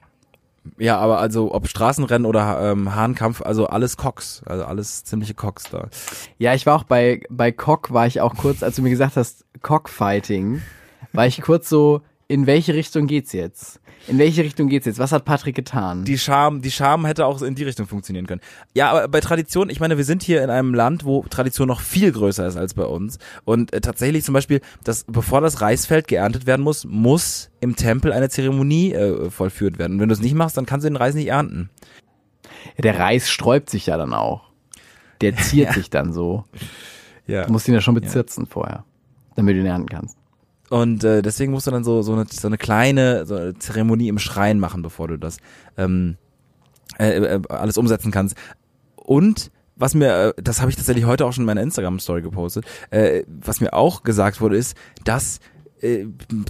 ja, 0.76 0.98
aber 0.98 1.20
also 1.20 1.54
ob 1.54 1.68
Straßenrennen 1.68 2.26
oder 2.26 2.72
ähm, 2.72 2.94
Hahnkampf, 2.94 3.42
also 3.42 3.68
alles 3.68 3.96
Cox, 3.96 4.42
also 4.44 4.64
alles 4.64 5.04
ziemliche 5.04 5.34
Cox 5.34 5.70
da. 5.70 5.88
Ja, 6.38 6.52
ich 6.52 6.66
war 6.66 6.74
auch 6.76 6.84
bei 6.84 7.22
bei 7.30 7.52
Cock 7.52 7.92
war 7.92 8.06
ich 8.08 8.20
auch 8.20 8.34
kurz, 8.36 8.64
als 8.64 8.76
du 8.76 8.82
mir 8.82 8.90
gesagt 8.90 9.16
hast 9.16 9.44
Cockfighting, 9.62 10.62
war 11.12 11.26
ich 11.26 11.40
kurz 11.42 11.68
so 11.68 12.02
in 12.26 12.46
welche 12.46 12.74
Richtung 12.74 13.06
geht's 13.06 13.32
jetzt? 13.32 13.80
In 14.08 14.18
welche 14.18 14.44
Richtung 14.44 14.68
geht's 14.68 14.86
jetzt? 14.86 14.98
Was 15.00 15.10
hat 15.10 15.24
Patrick 15.24 15.56
getan? 15.56 16.04
Die 16.04 16.16
Scham, 16.18 16.62
die 16.62 16.70
Scham 16.70 17.04
hätte 17.06 17.26
auch 17.26 17.42
in 17.42 17.54
die 17.56 17.64
Richtung 17.64 17.86
funktionieren 17.86 18.26
können. 18.26 18.40
Ja, 18.72 18.90
aber 18.90 19.08
bei 19.08 19.20
Tradition, 19.20 19.68
ich 19.68 19.80
meine, 19.80 19.96
wir 19.96 20.04
sind 20.04 20.22
hier 20.22 20.44
in 20.44 20.50
einem 20.50 20.74
Land, 20.74 21.04
wo 21.04 21.22
Tradition 21.28 21.66
noch 21.66 21.80
viel 21.80 22.12
größer 22.12 22.46
ist 22.46 22.56
als 22.56 22.74
bei 22.74 22.84
uns. 22.84 23.18
Und 23.44 23.72
äh, 23.72 23.80
tatsächlich 23.80 24.24
zum 24.24 24.32
Beispiel, 24.34 24.60
dass 24.84 25.04
bevor 25.04 25.40
das 25.40 25.60
Reisfeld 25.60 26.06
geerntet 26.06 26.46
werden 26.46 26.62
muss, 26.62 26.84
muss 26.84 27.50
im 27.60 27.74
Tempel 27.74 28.12
eine 28.12 28.28
Zeremonie 28.28 28.92
äh, 28.92 29.28
vollführt 29.30 29.78
werden. 29.78 29.94
Und 29.94 30.00
wenn 30.00 30.08
du 30.08 30.14
es 30.14 30.20
nicht 30.20 30.34
machst, 30.34 30.56
dann 30.56 30.66
kannst 30.66 30.84
du 30.84 30.90
den 30.90 30.96
Reis 30.96 31.14
nicht 31.14 31.28
ernten. 31.28 31.68
Ja, 32.76 32.82
der 32.82 32.98
Reis 33.00 33.28
sträubt 33.28 33.70
sich 33.70 33.86
ja 33.86 33.96
dann 33.96 34.14
auch. 34.14 34.50
Der 35.20 35.34
ziert 35.36 35.68
Ja. 35.70 35.72
sich 35.74 35.90
dann 35.90 36.12
so. 36.12 36.44
Ja. 37.26 37.44
Du 37.46 37.52
musst 37.52 37.66
ihn 37.66 37.74
ja 37.74 37.80
schon 37.80 37.94
bezirzen 37.94 38.46
vorher, 38.46 38.84
damit 39.34 39.56
du 39.56 39.60
ihn 39.60 39.66
ernten 39.66 39.88
kannst. 39.88 40.15
Und 40.70 41.04
äh, 41.04 41.22
deswegen 41.22 41.52
musst 41.52 41.66
du 41.66 41.70
dann 41.70 41.84
so 41.84 42.02
so 42.02 42.12
eine, 42.12 42.26
so 42.28 42.48
eine 42.48 42.58
kleine 42.58 43.26
so 43.26 43.36
eine 43.36 43.58
Zeremonie 43.58 44.08
im 44.08 44.18
Schrein 44.18 44.58
machen, 44.58 44.82
bevor 44.82 45.08
du 45.08 45.16
das 45.16 45.38
ähm, 45.76 46.16
äh, 46.98 47.18
äh, 47.18 47.42
alles 47.48 47.78
umsetzen 47.78 48.10
kannst. 48.10 48.36
Und 48.96 49.50
was 49.76 49.94
mir, 49.94 50.34
äh, 50.36 50.42
das 50.42 50.60
habe 50.60 50.70
ich 50.70 50.76
tatsächlich 50.76 51.04
heute 51.04 51.26
auch 51.26 51.32
schon 51.32 51.42
in 51.42 51.46
meiner 51.46 51.62
Instagram-Story 51.62 52.22
gepostet, 52.22 52.64
äh, 52.90 53.22
was 53.28 53.60
mir 53.60 53.74
auch 53.74 54.02
gesagt 54.02 54.40
wurde, 54.40 54.56
ist, 54.56 54.76
dass 55.04 55.40
äh, 55.80 56.06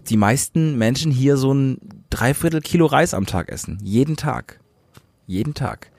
die 0.09 0.17
meisten 0.17 0.79
Menschen 0.79 1.11
hier 1.11 1.37
so 1.37 1.53
ein 1.53 1.79
Dreiviertel 2.11 2.61
Kilo 2.61 2.87
Reis 2.87 3.15
am 3.15 3.27
Tag 3.27 3.51
essen. 3.51 3.79
Jeden 3.83 4.17
Tag. 4.17 4.61
Jeden 5.27 5.55
Tag. 5.55 5.91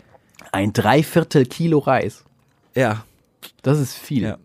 Ein 0.51 0.71
Dreiviertel 0.73 1.45
Kilo 1.45 1.79
Reis. 1.79 2.23
Ja. 2.73 3.03
Das 3.61 3.79
ist 3.79 3.93
viel. 3.93 4.23
Ja. 4.23 4.37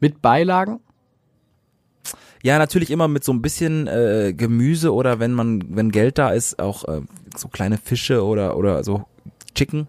Mit 0.00 0.22
Beilagen? 0.22 0.80
Ja, 2.44 2.58
natürlich 2.58 2.90
immer 2.90 3.08
mit 3.08 3.24
so 3.24 3.32
ein 3.32 3.40
bisschen 3.40 3.86
äh, 3.86 4.34
Gemüse 4.36 4.92
oder 4.92 5.18
wenn 5.18 5.32
man, 5.32 5.64
wenn 5.70 5.90
Geld 5.90 6.18
da 6.18 6.28
ist, 6.28 6.58
auch 6.58 6.84
äh, 6.84 7.00
so 7.34 7.48
kleine 7.48 7.78
Fische 7.78 8.22
oder 8.22 8.58
oder 8.58 8.84
so 8.84 9.06
Chicken, 9.54 9.88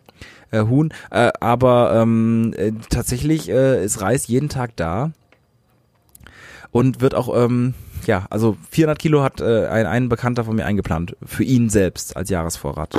äh, 0.51 0.61
Huhn. 0.61 0.93
Äh, 1.11 1.33
aber 1.41 1.93
ähm, 1.93 2.53
äh, 2.55 2.71
tatsächlich 2.89 3.49
äh, 3.49 3.83
ist 3.83 3.99
Reis 3.99 4.27
jeden 4.27 4.47
Tag 4.47 4.71
da 4.77 5.11
und 6.71 7.01
wird 7.01 7.13
auch 7.13 7.35
ähm, 7.35 7.73
ja, 8.05 8.25
also 8.29 8.55
400 8.71 8.99
Kilo 8.99 9.21
hat 9.21 9.41
äh, 9.41 9.67
ein, 9.67 9.85
ein 9.85 10.07
Bekannter 10.07 10.45
von 10.45 10.55
mir 10.55 10.65
eingeplant 10.65 11.17
für 11.25 11.43
ihn 11.43 11.67
selbst 11.69 12.15
als 12.15 12.29
Jahresvorrat. 12.29 12.97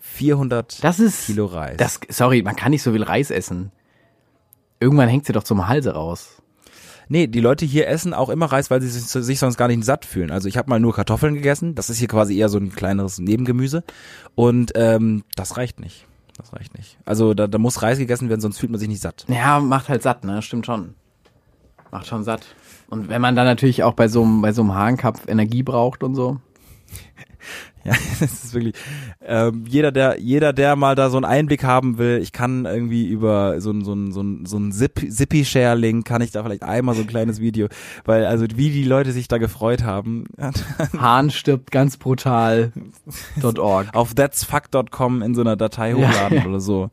400 0.00 0.84
Das 0.84 1.00
ist. 1.00 1.24
Kilo 1.24 1.46
Reis. 1.46 1.78
Das, 1.78 1.98
sorry, 2.10 2.42
man 2.42 2.56
kann 2.56 2.72
nicht 2.72 2.82
so 2.82 2.92
viel 2.92 3.04
Reis 3.04 3.30
essen. 3.30 3.72
Irgendwann 4.80 5.08
hängt 5.08 5.24
sie 5.24 5.32
doch 5.32 5.44
zum 5.44 5.66
Halse 5.66 5.94
raus. 5.94 6.42
Nee, 7.08 7.26
die 7.26 7.40
Leute 7.40 7.64
hier 7.64 7.88
essen 7.88 8.14
auch 8.14 8.28
immer 8.28 8.46
Reis, 8.46 8.70
weil 8.70 8.80
sie 8.80 8.88
sich, 8.88 9.04
sich 9.04 9.38
sonst 9.38 9.56
gar 9.56 9.68
nicht 9.68 9.84
satt 9.84 10.04
fühlen. 10.04 10.30
Also 10.30 10.48
ich 10.48 10.56
habe 10.56 10.70
mal 10.70 10.80
nur 10.80 10.94
Kartoffeln 10.94 11.34
gegessen. 11.34 11.74
Das 11.74 11.90
ist 11.90 11.98
hier 11.98 12.08
quasi 12.08 12.38
eher 12.38 12.48
so 12.48 12.58
ein 12.58 12.72
kleineres 12.72 13.18
Nebengemüse. 13.18 13.84
Und 14.34 14.72
ähm, 14.74 15.24
das 15.36 15.56
reicht 15.56 15.80
nicht. 15.80 16.06
Das 16.36 16.52
reicht 16.52 16.76
nicht. 16.76 16.98
Also 17.04 17.34
da, 17.34 17.46
da 17.46 17.58
muss 17.58 17.82
Reis 17.82 17.98
gegessen 17.98 18.28
werden, 18.28 18.40
sonst 18.40 18.58
fühlt 18.58 18.72
man 18.72 18.80
sich 18.80 18.88
nicht 18.88 19.02
satt. 19.02 19.24
Ja, 19.28 19.60
macht 19.60 19.88
halt 19.88 20.02
satt, 20.02 20.24
ne? 20.24 20.42
Stimmt 20.42 20.66
schon. 20.66 20.94
Macht 21.92 22.06
schon 22.06 22.24
satt. 22.24 22.46
Und 22.88 23.08
wenn 23.08 23.20
man 23.20 23.36
dann 23.36 23.46
natürlich 23.46 23.82
auch 23.82 23.94
bei 23.94 24.08
so 24.08 24.22
einem, 24.22 24.42
bei 24.42 24.52
so 24.52 24.62
einem 24.62 24.74
Hahnkampf 24.74 25.28
Energie 25.28 25.62
braucht 25.62 26.02
und 26.02 26.14
so. 26.14 26.40
Ja, 27.84 27.92
das 28.20 28.32
ist 28.44 28.54
wirklich. 28.54 28.74
Ähm, 29.22 29.64
jeder, 29.68 29.92
der, 29.92 30.18
jeder, 30.18 30.52
der 30.54 30.74
mal 30.76 30.94
da 30.94 31.10
so 31.10 31.18
einen 31.18 31.26
Einblick 31.26 31.64
haben 31.64 31.98
will, 31.98 32.18
ich 32.22 32.32
kann 32.32 32.64
irgendwie 32.64 33.06
über 33.06 33.60
so 33.60 33.70
ein 33.72 33.84
so 33.84 33.92
ein 33.94 34.10
so 34.12 34.22
ein 34.22 34.46
so 34.46 34.56
ein 34.58 34.72
Zip, 34.72 35.04
Zippy-Share-Link 35.10 36.06
kann 36.06 36.22
ich 36.22 36.30
da 36.30 36.42
vielleicht 36.42 36.62
einmal 36.62 36.94
so 36.94 37.02
ein 37.02 37.06
kleines 37.06 37.40
Video, 37.40 37.68
weil 38.06 38.24
also 38.24 38.46
wie 38.54 38.70
die 38.70 38.84
Leute 38.84 39.12
sich 39.12 39.28
da 39.28 39.36
gefreut 39.38 39.82
haben. 39.84 40.24
Hahn 40.98 41.30
stirbt 41.30 41.70
ganz 41.70 41.96
brutal. 41.98 42.72
.org. 43.58 43.88
auf 43.94 44.14
that'sfuck.com 44.14 45.20
in 45.22 45.34
so 45.34 45.42
einer 45.42 45.56
Datei 45.56 45.92
hochladen 45.94 46.38
Ja. 46.38 46.46
oder 46.46 46.60
so. 46.60 46.90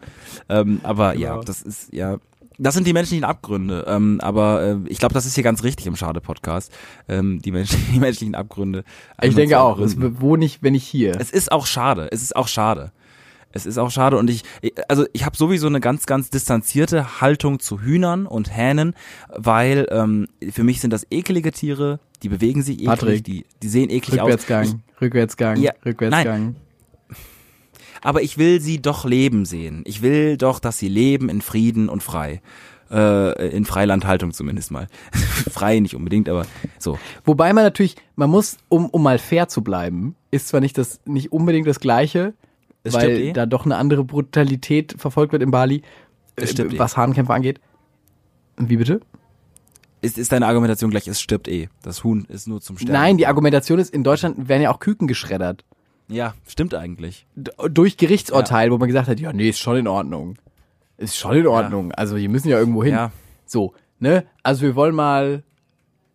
Ähm, 0.49 0.82
aber 0.84 1.16
ja, 1.16 1.32
Genau. 1.32 1.43
das 1.43 1.62
ist 1.62 1.93
ja. 1.93 2.18
Das 2.64 2.76
sind 2.76 2.86
die 2.86 2.93
menschlichen 2.93 3.24
Abgründe. 3.24 3.86
Ähm, 3.88 4.20
aber 4.22 4.62
äh, 4.62 4.78
ich 4.88 4.99
glaube, 4.99 5.16
das 5.16 5.26
ist 5.26 5.34
hier 5.34 5.43
ganz 5.43 5.64
richtig 5.64 5.88
im 5.88 5.95
Schade-Podcast. 5.95 6.72
Ähm, 7.09 7.41
die, 7.41 7.51
Mensch 7.51 7.72
die 7.93 7.99
menschlichen 7.99 8.36
Abgründe. 8.36 8.84
Ich 9.22 9.34
denke 9.34 9.59
auch. 9.59 9.80
Es, 9.80 9.95
wo 9.99 10.36
nicht, 10.36 10.62
wenn 10.62 10.76
ich 10.76 10.86
hier. 10.86 11.20
Es 11.20 11.32
ist 11.32 11.51
auch 11.51 11.66
schade. 11.66 12.07
Es 12.12 12.22
ist 12.22 12.36
auch 12.36 12.47
schade. 12.47 12.91
Es 13.53 13.66
ist 13.66 13.78
auch 13.78 13.91
schade 13.91 14.18
und 14.18 14.30
ich, 14.30 14.43
also 14.88 15.05
ich 15.12 15.26
habe 15.26 15.36
sowieso 15.36 15.68
eine 15.68 15.82
ganz, 15.82 16.05
ganz 16.05 16.30
distanzierte 16.30 17.20
Haltung 17.20 17.59
zu 17.59 17.82
Hühnern 17.82 18.26
und 18.26 18.55
Hähnen, 18.55 18.93
weil 19.28 19.88
ähm, 19.91 20.28
für 20.51 20.64
mich 20.64 20.80
sind 20.80 20.91
das 20.93 21.05
ekelige 21.09 21.51
Tiere, 21.51 21.99
die 22.24 22.30
bewegen 22.30 22.62
sich 22.64 22.76
eklig, 22.76 22.88
Patrick. 22.88 23.24
die, 23.26 23.45
die 23.62 23.68
sehen 23.68 23.89
eklig 23.89 24.22
aus. 24.22 24.30
Ich, 24.30 24.34
Rückwärtsgang, 24.34 24.82
Rückwärtsgang, 25.01 25.57
Ja, 25.57 25.74
Rückwärtsgang. 25.86 26.55
Aber 28.02 28.22
ich 28.22 28.38
will 28.38 28.62
sie 28.62 28.82
doch 28.82 29.06
leben 29.06 29.45
sehen. 29.45 29.84
Ich 29.86 30.02
will 30.02 30.38
doch, 30.38 30.60
dass 30.60 30.78
sie 30.78 30.89
leben 30.89 31.30
in 31.30 31.41
Frieden 31.41 31.89
und 31.89 32.04
frei. 32.04 32.41
Äh, 32.91 33.56
in 33.56 33.64
Freilandhaltung 33.64 34.34
zumindest 34.34 34.72
mal. 34.72 34.88
frei 35.52 35.80
nicht 35.80 35.95
unbedingt, 35.95 36.28
aber 36.28 36.45
so. 36.78 36.99
Wobei 37.24 37.54
man 37.54 37.64
natürlich, 37.64 37.95
man 38.16 38.30
muss, 38.30 38.58
um, 38.68 38.89
um 38.89 39.02
mal 39.02 39.18
fair 39.18 39.47
zu 39.47 39.64
bleiben, 39.64 40.16
ist 40.30 40.49
zwar 40.49 40.60
nicht 40.60 40.78
das, 40.78 40.99
nicht 41.06 41.32
unbedingt 41.32 41.68
das 41.68 41.80
Gleiche, 41.80 42.34
Es 42.84 42.93
weil 42.93 43.10
eh. 43.10 43.34
da 43.34 43.45
doch 43.45 43.66
eine 43.66 43.78
andere 43.78 44.04
Brutalität 44.04 44.95
verfolgt 44.97 45.32
wird 45.32 45.43
in 45.43 45.52
Bali, 45.52 45.84
äh, 46.36 46.43
eh. 46.43 46.80
was 46.80 46.97
Hahnkämpfe 46.97 47.34
angeht. 47.34 47.62
Wie 48.58 48.78
bitte? 48.78 48.99
Ist, 50.02 50.18
ist 50.18 50.32
deine 50.32 50.47
Argumentation 50.47 50.89
gleich, 50.89 51.08
es 51.08 51.22
stirbt 51.22 51.47
eh. 51.47 51.70
Das 51.84 52.04
Huhn 52.04 52.26
ist 52.26 52.47
nur 52.47 52.60
zum 52.60 52.78
Sterben. 52.78 52.93
Nein, 52.93 53.18
die 53.18 53.28
Argumentation 53.28 53.80
ist, 53.80 53.93
in 53.93 54.04
Deutschland 54.04 54.49
werden 54.49 54.64
ja 54.64 54.72
auch 54.72 54.80
Küken 54.80 55.08
geschreddert. 55.08 55.64
Ja, 56.12 56.34
stimmt 56.47 56.76
eigentlich. 56.76 57.26
D 57.36 57.51
durch 57.70 57.95
Gerichtsurteil, 57.97 58.70
wo 58.72 58.78
man 58.78 58.88
gesagt 58.88 59.07
hat, 59.07 59.20
ja, 59.20 59.32
nee, 59.32 59.49
ist 59.49 59.59
schon 59.59 59.78
in 59.78 59.88
Ordnung. 59.88 60.36
Ist 60.97 61.16
schon 61.18 61.36
in 61.38 61.47
Ordnung. 61.47 61.91
Also, 61.93 62.18
die 62.18 62.28
müssen 62.28 62.49
ja 62.49 62.59
irgendwo 62.59 62.84
hin. 62.84 62.93
Ja. 62.93 63.12
So, 63.45 63.74
ne? 63.99 64.26
Also, 64.43 64.64
wir 64.64 64.76
wollen 64.76 64.93
mal, 64.93 65.43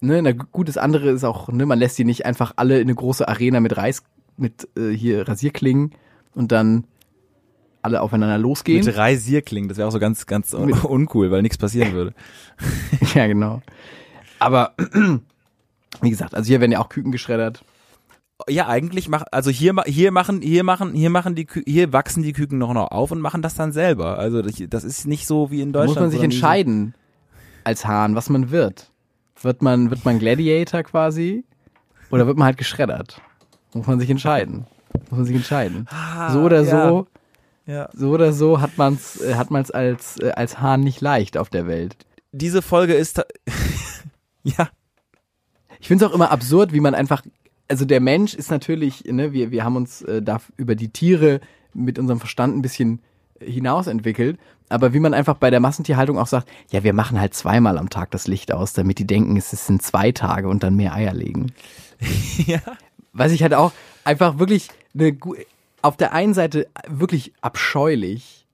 ne, 0.01 0.21
na 0.23 0.33
gut, 0.33 0.69
das 0.69 0.77
andere 0.77 1.11
ist 1.11 1.25
auch, 1.25 1.49
ne, 1.49 1.65
man 1.67 1.79
lässt 1.79 1.99
die 1.99 2.05
nicht 2.05 2.27
einfach 2.27 2.53
alle 2.57 2.77
in 2.77 2.83
eine 2.83 2.95
große 2.95 3.27
Arena 3.27 3.59
mit 3.61 3.77
Reis, 3.77 4.03
mit 4.37 4.69
äh, 4.77 4.91
hier 4.91 5.27
Rasierklingen 5.27 5.93
und 6.35 6.53
dann 6.53 6.85
alle 7.81 8.03
aufeinander 8.03 8.37
losgehen. 8.37 8.85
Mit 8.85 8.97
Reisierklingen, 8.97 9.69
das 9.69 9.79
wäre 9.79 9.89
auch 9.89 9.93
so 9.93 9.99
ganz, 9.99 10.27
ganz 10.27 10.53
un 10.53 10.67
Mit- 10.67 10.85
uncool, 10.85 11.31
weil 11.31 11.41
nichts 11.43 11.57
passieren 11.57 11.93
würde. 11.93 12.15
ja, 13.15 13.27
genau. 13.27 13.63
Aber, 14.39 14.75
wie 16.03 16.11
gesagt, 16.11 16.35
also 16.35 16.47
hier 16.49 16.61
werden 16.61 16.73
ja 16.73 16.81
auch 16.81 16.91
Küken 16.91 17.13
geschreddert. 17.13 17.65
Ja, 18.49 18.69
eigentlich 18.69 19.09
mach, 19.09 19.25
also 19.33 19.51
hier, 19.51 19.75
hier 19.87 20.13
machen, 20.13 20.43
hier 20.43 20.63
machen, 20.63 20.93
hier 20.93 21.09
machen 21.11 21.35
die, 21.35 21.47
Kü 21.47 21.63
hier 21.67 21.93
wachsen 21.93 22.23
die 22.23 22.33
Küken 22.35 22.59
noch 22.59 22.75
noch 22.75 22.91
auf 22.91 23.11
und 23.11 23.21
machen 23.21 23.41
das 23.43 23.55
dann 23.55 23.73
selber. 23.73 24.19
Also 24.19 24.43
das, 24.43 24.85
ist 24.85 25.07
nicht 25.07 25.27
so 25.27 25.51
wie 25.51 25.63
in 25.63 25.73
Da 25.73 25.81
Deutschland. 25.81 25.97
muss 25.97 26.03
man 26.03 26.11
sich 26.11 26.23
entscheiden. 26.23 26.95
als 27.65 27.87
Hahn, 27.87 28.15
was 28.15 28.29
man 28.29 28.51
wird. 28.51 28.91
Wird 29.41 29.63
man, 29.63 29.91
wird 29.91 30.05
man 30.05 30.19
Gladiator 30.19 30.83
quasi 30.83 31.45
oder 32.11 32.27
wird 32.27 32.37
man 32.37 32.47
halt 32.47 32.59
geschreddert? 32.59 33.21
Muss 33.73 33.87
man 33.87 33.99
sich 34.01 34.11
entscheiden. 34.11 34.67
Muss 35.11 35.19
man 35.19 35.25
sich 35.25 35.37
entscheiden. 35.37 35.87
so 36.31 36.41
oder 36.43 36.61
ja. 36.63 36.89
so, 36.89 37.07
Ja. 37.67 37.89
so 37.95 38.11
oder 38.11 38.33
so 38.35 38.61
hat 38.61 38.77
man's, 38.77 39.19
äh, 39.21 39.35
hat 39.35 39.51
man's 39.51 39.71
als, 39.71 40.19
äh, 40.21 40.33
als 40.33 40.61
Hahn 40.61 40.81
nicht 40.83 41.01
leicht 41.01 41.37
auf 41.39 41.49
der 41.49 41.67
Welt. 41.67 41.97
Diese 42.33 42.61
Folge 42.63 42.93
ist, 42.95 43.23
ja, 44.43 44.69
Ich 45.81 45.89
finde 45.89 46.05
es 46.05 46.11
auch 46.11 46.15
immer 46.15 46.31
absurd, 46.31 46.73
wie 46.75 46.81
man 46.81 46.95
einfach, 46.95 47.23
also 47.69 47.85
der 47.85 48.01
Mensch 48.01 48.35
ist 48.35 48.51
natürlich, 48.51 49.05
ne, 49.05 49.33
wir, 49.33 49.51
wir 49.51 49.65
haben 49.65 49.77
uns 49.77 50.03
äh, 50.03 50.23
da 50.23 50.41
über 50.57 50.75
die 50.75 50.89
Tiere 50.89 51.41
mit 51.75 51.99
unserem 51.99 52.19
Verstand 52.21 52.57
ein 52.57 52.63
bisschen 52.63 53.01
hinaus 53.41 53.87
entwickelt, 53.87 54.39
aber 54.69 54.93
wie 54.95 55.01
man 55.01 55.15
einfach 55.15 55.37
bei 55.37 55.51
der 55.51 55.61
Massentierhaltung 55.61 56.19
auch 56.19 56.27
sagt, 56.27 56.49
ja, 56.71 56.83
wir 56.85 56.93
machen 56.93 57.21
halt 57.21 57.35
zweimal 57.35 57.79
am 57.79 57.91
Tag 57.91 58.11
das 58.11 58.27
Licht 58.27 58.53
aus, 58.53 58.73
damit 58.73 58.99
die 58.99 59.07
denken, 59.07 59.37
es 59.37 59.51
sind 59.51 59.83
zwei 59.83 60.11
Tage 60.13 60.49
und 60.49 60.63
dann 60.63 60.75
mehr 60.75 60.95
Eier 60.95 61.15
legen. 61.15 61.53
ja. 62.47 62.61
Was 63.13 63.33
ich 63.33 63.43
halt 63.43 63.55
auch 63.55 63.73
einfach 64.05 64.39
wirklich 64.39 64.69
eine, 64.95 65.17
auf 65.83 65.97
der 65.97 66.13
einen 66.13 66.35
Seite 66.35 66.67
wirklich 66.89 67.33
abscheulich, 67.41 68.47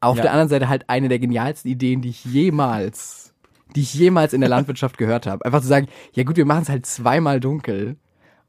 auf 0.00 0.16
Ja. 0.16 0.22
der 0.22 0.32
anderen 0.32 0.48
Seite 0.48 0.68
halt 0.68 0.88
eine 0.88 1.08
der 1.08 1.18
genialsten 1.18 1.70
Ideen, 1.70 2.00
die 2.02 2.08
ich 2.10 2.24
jemals, 2.24 3.32
die 3.76 3.82
ich 3.82 3.94
jemals 3.94 4.32
in 4.32 4.40
der 4.40 4.50
Landwirtschaft 4.50 4.98
gehört 4.98 5.26
habe. 5.26 5.44
Einfach 5.44 5.60
zu 5.60 5.68
sagen, 5.68 5.88
ja 6.12 6.24
gut, 6.24 6.36
wir 6.36 6.46
machen 6.46 6.62
es 6.62 6.68
halt 6.68 6.86
zweimal 6.86 7.38
dunkel 7.40 7.96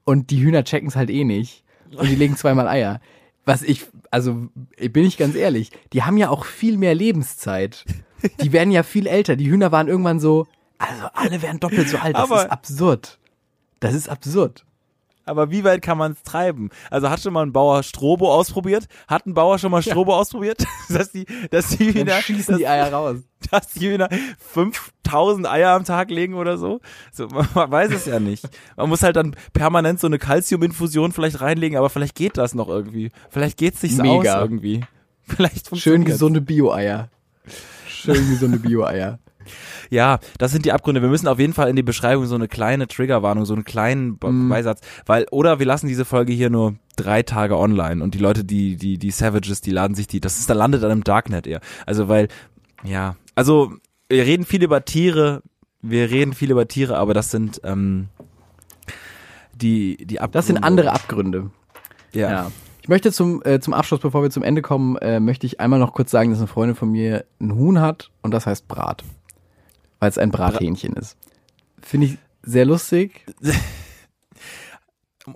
und 0.05 0.29
die 0.29 0.41
Hühner 0.41 0.63
checken 0.63 0.87
es 0.89 0.95
halt 0.95 1.09
eh 1.09 1.23
nicht 1.23 1.63
und 1.95 2.09
die 2.09 2.15
legen 2.15 2.35
zweimal 2.37 2.67
Eier. 2.67 2.99
Was 3.45 3.61
ich, 3.61 3.85
also 4.11 4.49
bin 4.79 5.05
ich 5.05 5.17
ganz 5.17 5.35
ehrlich, 5.35 5.71
die 5.91 6.03
haben 6.03 6.17
ja 6.17 6.29
auch 6.29 6.45
viel 6.45 6.77
mehr 6.77 6.95
Lebenszeit. 6.95 7.83
Die 8.41 8.53
werden 8.53 8.71
ja 8.71 8.83
viel 8.83 9.05
älter. 9.05 9.35
Die 9.35 9.49
Hühner 9.51 9.71
waren 9.73 9.89
irgendwann 9.89 10.19
so, 10.21 10.47
also 10.77 11.07
alle 11.13 11.41
werden 11.41 11.59
doppelt 11.59 11.89
so 11.89 11.97
alt. 11.97 12.15
Das 12.15 12.23
Aber- 12.23 12.43
ist 12.45 12.51
absurd. 12.51 13.19
Das 13.81 13.93
ist 13.93 14.07
absurd. 14.07 14.65
Aber 15.25 15.51
wie 15.51 15.63
weit 15.63 15.81
kann 15.81 15.97
man 15.97 16.13
es 16.13 16.23
treiben? 16.23 16.69
Also 16.89 17.09
hat 17.09 17.21
schon 17.21 17.33
mal 17.33 17.45
ein 17.45 17.53
Bauer 17.53 17.83
Strobo 17.83 18.33
ausprobiert? 18.33 18.87
Hat 19.07 19.25
ein 19.25 19.33
Bauer 19.33 19.57
schon 19.57 19.71
mal 19.71 19.81
Strobo 19.81 20.15
ausprobiert? 20.15 20.65
dass 20.89 21.11
die, 21.11 21.25
dass 21.49 21.69
die 21.69 21.93
Dann 21.93 22.07
Hühner, 22.07 22.21
schießen 22.21 22.53
dass, 22.53 22.57
die 22.57 22.67
Eier 22.67 22.91
raus. 22.91 23.17
dass 23.51 23.67
die 23.69 23.89
Hühner 23.91 24.09
5000 24.53 25.47
Eier 25.47 25.71
am 25.71 25.85
Tag 25.85 26.09
legen 26.09 26.33
oder 26.33 26.57
so? 26.57 26.81
so 27.11 27.27
man, 27.27 27.47
man 27.53 27.71
weiß 27.71 27.91
es 27.91 28.05
ja 28.05 28.19
nicht. 28.19 28.47
Man 28.75 28.89
muss 28.89 29.03
halt 29.03 29.15
dann 29.15 29.35
permanent 29.53 29.99
so 29.99 30.07
eine 30.07 30.19
Calciuminfusion 30.19 31.11
vielleicht 31.11 31.41
reinlegen, 31.41 31.77
aber 31.77 31.89
vielleicht 31.89 32.15
geht 32.15 32.37
das 32.37 32.53
noch 32.53 32.67
irgendwie. 32.67 33.11
Vielleicht 33.29 33.57
geht's 33.57 33.81
sich 33.81 33.95
so 33.95 34.03
aus 34.03 34.25
irgendwie. 34.25 34.83
Vielleicht 35.25 35.75
Schön 35.77 36.03
gesunde 36.03 36.41
Bio-Eier. 36.41 37.07
Schön 37.87 38.29
gesunde 38.29 38.59
Bio-Eier. 38.59 39.19
Ja, 39.89 40.19
das 40.37 40.51
sind 40.51 40.65
die 40.65 40.71
Abgründe. 40.71 41.01
Wir 41.01 41.09
müssen 41.09 41.27
auf 41.27 41.39
jeden 41.39 41.53
Fall 41.53 41.69
in 41.69 41.75
die 41.75 41.83
Beschreibung 41.83 42.25
so 42.25 42.35
eine 42.35 42.47
kleine 42.47 42.87
Triggerwarnung, 42.87 43.45
so 43.45 43.53
einen 43.53 43.63
kleinen 43.63 44.17
Mhm. 44.23 44.49
Beisatz, 44.49 44.81
weil 45.05 45.25
oder 45.31 45.59
wir 45.59 45.65
lassen 45.65 45.87
diese 45.87 46.05
Folge 46.05 46.33
hier 46.33 46.49
nur 46.49 46.75
drei 46.95 47.23
Tage 47.23 47.57
online 47.57 48.03
und 48.03 48.13
die 48.13 48.19
Leute, 48.19 48.43
die 48.43 48.75
die 48.75 48.97
die 48.97 49.11
Savages, 49.11 49.61
die 49.61 49.71
laden 49.71 49.95
sich 49.95 50.07
die, 50.07 50.19
das 50.19 50.39
ist, 50.39 50.49
da 50.49 50.53
landet 50.53 50.83
dann 50.83 50.91
im 50.91 51.03
Darknet 51.03 51.47
eher. 51.47 51.61
Also 51.85 52.07
weil, 52.07 52.27
ja, 52.83 53.15
also 53.35 53.73
wir 54.09 54.23
reden 54.25 54.45
viel 54.45 54.63
über 54.63 54.85
Tiere, 54.85 55.41
wir 55.81 56.09
reden 56.11 56.33
viel 56.33 56.51
über 56.51 56.67
Tiere, 56.67 56.97
aber 56.97 57.13
das 57.13 57.31
sind 57.31 57.61
ähm, 57.63 58.09
die 59.55 59.97
die 59.97 60.19
Abgründe. 60.19 60.37
Das 60.37 60.47
sind 60.47 60.63
andere 60.63 60.91
Abgründe. 60.91 61.49
Ja. 62.13 62.31
Ja. 62.31 62.51
Ich 62.81 62.89
möchte 62.89 63.13
zum, 63.13 63.41
äh, 63.45 63.61
zum 63.61 63.73
Abschluss, 63.73 64.01
bevor 64.01 64.23
wir 64.23 64.29
zum 64.29 64.43
Ende 64.43 64.61
kommen, 64.61 64.97
äh, 64.97 65.21
möchte 65.21 65.45
ich 65.47 65.61
einmal 65.61 65.79
noch 65.79 65.93
kurz 65.93 66.11
sagen, 66.11 66.31
dass 66.31 66.39
eine 66.39 66.47
Freundin 66.47 66.75
von 66.75 66.91
mir 66.91 67.23
ein 67.39 67.55
Huhn 67.55 67.79
hat 67.79 68.11
und 68.21 68.33
das 68.33 68.45
heißt 68.45 68.67
Brat. 68.67 69.05
Weil 70.03 70.09
es 70.09 70.17
ein 70.17 70.31
Brathähnchen 70.31 70.93
ist. 70.97 71.15
Finde 71.81 72.07
ich 72.07 72.17
sehr 72.41 72.65
lustig. 72.65 73.25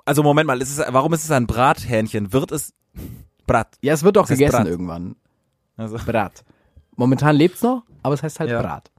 Also 0.04 0.22
Moment 0.22 0.48
mal, 0.48 0.62
ist 0.62 0.78
es, 0.78 0.86
warum 0.90 1.14
ist 1.14 1.24
es 1.24 1.32
ein 1.32 1.48
Brathähnchen? 1.48 2.34
Wird 2.34 2.52
es 2.52 2.74
Brat? 3.46 3.78
Ja, 3.82 3.94
es 3.94 4.04
wird 4.04 4.18
auch 4.18 4.24
heißt 4.30 4.38
gegessen 4.38 4.58
Brat. 4.58 4.68
irgendwann. 4.68 5.16
Also 5.78 5.96
Brat. 6.06 6.44
Momentan 6.98 7.38
lebt's 7.38 7.62
noch, 7.62 7.84
aber 8.04 8.14
es 8.16 8.22
heißt 8.22 8.42
halt 8.42 8.50
Ja. 8.50 8.62
Brat. 8.62 8.92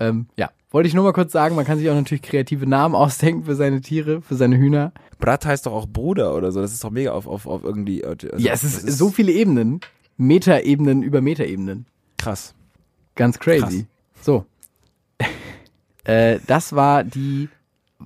Ähm, 0.00 0.28
ja, 0.38 0.50
wollte 0.70 0.88
ich 0.88 0.94
nur 0.94 1.04
mal 1.04 1.12
kurz 1.12 1.32
sagen, 1.32 1.54
man 1.54 1.66
kann 1.66 1.76
sich 1.76 1.90
auch 1.90 1.94
natürlich 1.94 2.22
kreative 2.22 2.66
Namen 2.66 2.94
ausdenken 3.04 3.44
für 3.44 3.54
seine 3.56 3.82
Tiere, 3.82 4.22
für 4.22 4.36
seine 4.36 4.56
Hühner. 4.56 4.92
Brat 5.18 5.44
heißt 5.44 5.66
doch 5.66 5.72
auch 5.74 5.86
Bruder 5.86 6.34
oder 6.34 6.50
so. 6.50 6.62
Das 6.62 6.72
ist 6.72 6.82
doch 6.82 6.90
mega 6.90 7.12
auf 7.12 7.26
auf 7.26 7.46
auf 7.46 7.62
irgendwie. 7.62 8.02
Also, 8.02 8.28
ja, 8.38 8.54
es 8.54 8.64
ist, 8.64 8.88
das 8.88 8.96
so 8.96 9.10
viele 9.10 9.32
Ebenen. 9.32 9.80
Metaebenen 10.16 11.02
über 11.02 11.20
Metaebenen. 11.20 11.84
krass. 12.16 12.54
Ganz 13.16 13.38
crazy. 13.38 13.86
So. 14.22 14.46
Äh, 16.04 16.38
das 16.46 16.74
war 16.74 17.04
die. 17.04 17.48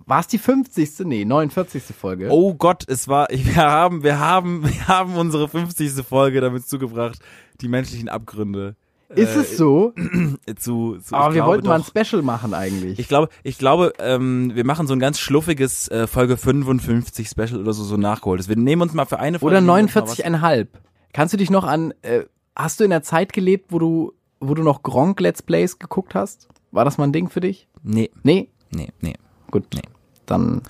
War 0.04 0.20
es 0.20 0.26
die 0.26 0.38
50. 0.38 1.06
Nee, 1.06 1.24
49. 1.24 1.82
Folge. 1.98 2.28
Oh 2.30 2.52
Gott, 2.52 2.84
es 2.86 3.08
war, 3.08 3.28
wir 3.30 3.56
haben, 3.56 4.02
wir 4.02 4.18
haben, 4.18 4.62
wir 4.62 4.88
haben 4.88 5.16
unsere 5.16 5.48
50. 5.48 6.04
Folge 6.06 6.42
damit 6.42 6.68
zugebracht, 6.68 7.18
die 7.62 7.68
menschlichen 7.68 8.10
Abgründe. 8.10 8.76
Ist 9.08 9.36
äh, 9.36 9.40
es 9.40 9.56
so? 9.56 9.94
Zu, 10.58 10.98
zu, 10.98 11.14
Aber 11.14 11.32
wir 11.34 11.38
glaube 11.38 11.48
wollten 11.48 11.68
mal 11.68 11.76
ein 11.76 11.82
doch. 11.82 12.04
Special 12.04 12.22
machen 12.22 12.54
eigentlich. 12.54 12.98
Ich 12.98 13.08
glaube, 13.08 13.28
ich 13.42 13.56
glaube, 13.56 13.92
ähm, 13.98 14.50
wir 14.54 14.64
machen 14.64 14.86
so 14.86 14.94
ein 14.94 14.98
ganz 14.98 15.18
schluffiges 15.18 15.88
äh, 15.88 16.06
Folge 16.06 16.36
55 16.36 17.28
Special 17.28 17.60
oder 17.60 17.72
so, 17.72 17.84
so 17.84 17.96
nachgeholtes. 17.96 18.48
Wir 18.48 18.56
nehmen 18.56 18.82
uns 18.82 18.94
mal 18.94 19.04
für 19.04 19.20
eine 19.20 19.38
Folge. 19.38 19.56
Oder 19.56 19.60
nehmen 19.60 19.88
wir 19.94 20.02
uns 20.02 20.18
mal 20.18 20.34
49,5. 20.34 20.66
Kannst 21.12 21.34
du 21.34 21.38
dich 21.38 21.50
noch 21.50 21.64
an. 21.64 21.94
Äh, 22.02 22.24
hast 22.56 22.80
du 22.80 22.84
in 22.84 22.90
der 22.90 23.02
Zeit 23.02 23.32
gelebt, 23.32 23.66
wo 23.70 23.78
du, 23.78 24.12
wo 24.40 24.54
du 24.54 24.62
noch 24.62 24.82
Gronk 24.82 25.20
Let's 25.20 25.42
Plays 25.42 25.78
geguckt 25.78 26.14
hast? 26.14 26.48
War 26.76 26.84
das 26.84 26.98
mal 26.98 27.04
ein 27.04 27.12
Ding 27.12 27.28
für 27.28 27.40
dich? 27.40 27.66
Nee, 27.82 28.10
Nee? 28.22 28.48
nee, 28.70 28.88
nee. 29.00 29.14
Gut. 29.50 29.64
Nee. 29.74 29.80
Dann. 30.26 30.62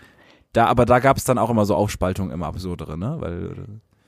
Da, 0.53 0.67
aber 0.67 0.87
da 0.87 1.01
gab 1.01 1.17
es 1.17 1.25
dann 1.25 1.37
auch 1.37 1.51
immer 1.51 1.67
so 1.67 1.75
Aufspaltungen 1.75 2.33
im 2.33 2.43
Absurdere, 2.43 2.97
ne? 2.97 3.17
Weil, 3.19 3.51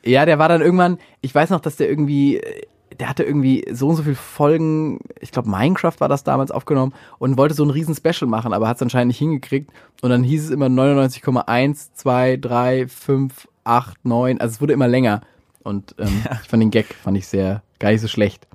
Ja, 0.05 0.25
der 0.25 0.39
war 0.39 0.49
dann 0.49 0.63
irgendwann, 0.63 0.99
ich 1.21 1.35
weiß 1.35 1.51
noch, 1.51 1.61
dass 1.61 1.77
der 1.77 1.91
irgendwie, 1.91 2.39
äh, 2.39 2.63
der 2.99 3.09
hatte 3.09 3.23
irgendwie 3.23 3.67
so 3.73 3.89
und 3.89 3.97
so 3.97 4.03
viele 4.05 4.15
Folgen, 4.15 5.01
ich 5.21 5.31
glaube 5.31 5.51
Minecraft 5.51 5.93
war 5.99 6.09
das 6.09 6.25
damals 6.25 6.51
aufgenommen 6.51 6.95
und 7.19 7.37
wollte 7.37 7.55
so 7.55 7.65
ein 7.65 7.71
riesen 7.71 7.95
Special 7.95 8.29
machen, 8.31 8.53
aber 8.55 8.67
hat 8.69 8.77
es 8.77 8.83
anscheinend 8.83 9.09
nicht 9.09 9.19
hingekriegt 9.19 9.71
und 10.01 10.09
dann 10.11 10.23
hieß 10.25 10.45
es 10.45 10.51
immer 10.51 10.67
99,1, 10.67 11.91
2, 11.95 12.37
3, 12.39 12.89
5, 12.89 13.49
8, 13.65 14.05
9, 14.05 14.41
also 14.41 14.53
es 14.55 14.61
wurde 14.63 14.73
immer 14.73 14.89
länger 14.89 15.21
und 15.65 15.95
ähm, 15.99 16.23
ich 16.43 16.49
fand 16.49 16.63
den 16.63 16.71
Gag, 16.71 16.95
fand 16.95 17.19
ich 17.19 17.27
sehr, 17.27 17.63
gar 17.79 17.91
nicht 17.91 18.01
so 18.01 18.09
schlecht. 18.09 18.48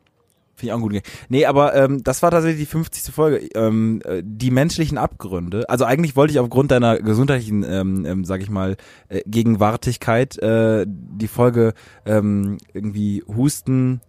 Finde 0.64 0.76
ich 0.76 0.80
auch 0.80 0.82
gut. 0.82 1.02
Nee, 1.28 1.46
aber 1.46 1.76
ähm, 1.76 2.04
das 2.04 2.24
war 2.24 2.32
tatsächlich 2.32 2.62
die 2.62 2.72
50. 2.72 3.14
Folge. 3.14 3.50
Ähm, 3.54 4.02
äh, 4.06 4.24
die 4.26 4.50
menschlichen 4.50 4.98
Abgründe. 4.98 5.70
Also 5.70 5.84
eigentlich 5.84 6.16
wollte 6.16 6.32
ich 6.32 6.40
aufgrund 6.40 6.72
deiner 6.72 7.00
gesundheitlichen, 7.00 7.66
ähm, 7.68 8.06
ähm, 8.06 8.24
sag 8.24 8.42
ich 8.42 8.50
mal, 8.50 8.78
äh, 9.10 9.22
Gegenwärtigkeit 9.26 10.38
äh, 10.38 10.86
die 10.88 11.28
Folge 11.28 11.74
ähm, 12.06 12.60
irgendwie 12.74 13.24
Husten, 13.28 14.00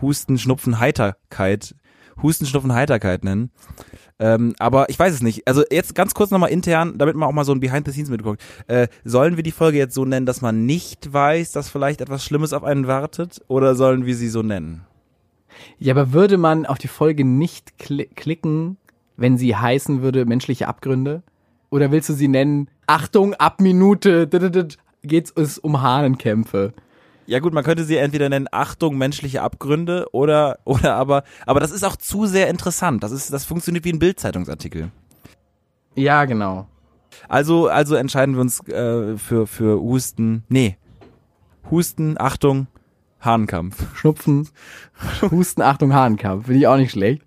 Husten, 0.00 0.38
Schnupfen, 0.38 0.78
Heiterkeit, 0.78 1.74
Husten, 2.22 2.46
Schnupfen, 2.46 2.72
Heiterkeit 2.72 3.24
nennen. 3.24 3.50
Ähm, 4.20 4.54
aber 4.60 4.90
ich 4.90 4.98
weiß 4.98 5.12
es 5.12 5.22
nicht. 5.22 5.48
Also 5.48 5.64
jetzt 5.72 5.96
ganz 5.96 6.14
kurz 6.14 6.30
nochmal 6.30 6.50
intern, 6.50 6.98
damit 6.98 7.16
man 7.16 7.28
auch 7.28 7.32
mal 7.32 7.44
so 7.44 7.52
ein 7.52 7.60
Behind 7.60 7.84
the 7.84 7.92
Scenes 7.92 8.10
mitbekommt. 8.10 8.40
Äh, 8.68 8.86
sollen 9.02 9.34
wir 9.34 9.42
die 9.42 9.50
Folge 9.50 9.78
jetzt 9.78 9.94
so 9.94 10.04
nennen, 10.04 10.26
dass 10.26 10.40
man 10.40 10.66
nicht 10.66 11.12
weiß, 11.12 11.50
dass 11.50 11.68
vielleicht 11.68 12.00
etwas 12.00 12.24
Schlimmes 12.24 12.52
auf 12.52 12.62
einen 12.62 12.86
wartet? 12.86 13.40
Oder 13.48 13.74
sollen 13.74 14.06
wir 14.06 14.14
sie 14.14 14.28
so 14.28 14.42
nennen? 14.42 14.86
Ja, 15.78 15.94
aber 15.94 16.12
würde 16.12 16.38
man 16.38 16.66
auf 16.66 16.78
die 16.78 16.88
Folge 16.88 17.24
nicht 17.24 17.78
kli 17.78 18.06
klicken, 18.06 18.76
wenn 19.16 19.36
sie 19.36 19.56
heißen 19.56 20.02
würde 20.02 20.24
menschliche 20.24 20.68
Abgründe? 20.68 21.22
Oder 21.70 21.92
willst 21.92 22.08
du 22.08 22.14
sie 22.14 22.28
nennen, 22.28 22.68
Achtung, 22.86 23.34
ab 23.34 23.60
Minute, 23.60 24.26
geht's 25.02 25.32
es 25.36 25.58
um 25.58 25.80
Hahnenkämpfe? 25.82 26.72
Ja 27.26 27.38
gut, 27.38 27.52
man 27.52 27.62
könnte 27.62 27.84
sie 27.84 27.96
entweder 27.96 28.28
nennen 28.28 28.48
Achtung 28.50 28.98
menschliche 28.98 29.42
Abgründe 29.42 30.08
oder 30.10 30.58
oder 30.64 30.96
aber 30.96 31.22
aber 31.46 31.60
das 31.60 31.70
ist 31.70 31.84
auch 31.84 31.94
zu 31.94 32.26
sehr 32.26 32.48
interessant. 32.48 33.04
Das 33.04 33.12
ist 33.12 33.32
das 33.32 33.44
funktioniert 33.44 33.84
wie 33.84 33.92
ein 33.92 34.00
Bildzeitungsartikel. 34.00 34.90
Ja, 35.94 36.24
genau. 36.24 36.66
Also 37.28 37.68
also 37.68 37.94
entscheiden 37.94 38.34
wir 38.34 38.40
uns 38.40 38.66
äh, 38.66 39.16
für 39.16 39.46
für 39.46 39.80
Husten. 39.80 40.42
Nee. 40.48 40.76
Husten, 41.70 42.16
Achtung, 42.18 42.66
Hahnkampf. 43.20 43.96
Schnupfen, 43.96 44.48
Husten, 45.30 45.62
Achtung, 45.62 45.92
Hahnenkampf. 45.94 46.46
Finde 46.46 46.60
ich 46.60 46.66
auch 46.66 46.76
nicht 46.76 46.90
schlecht. 46.92 47.22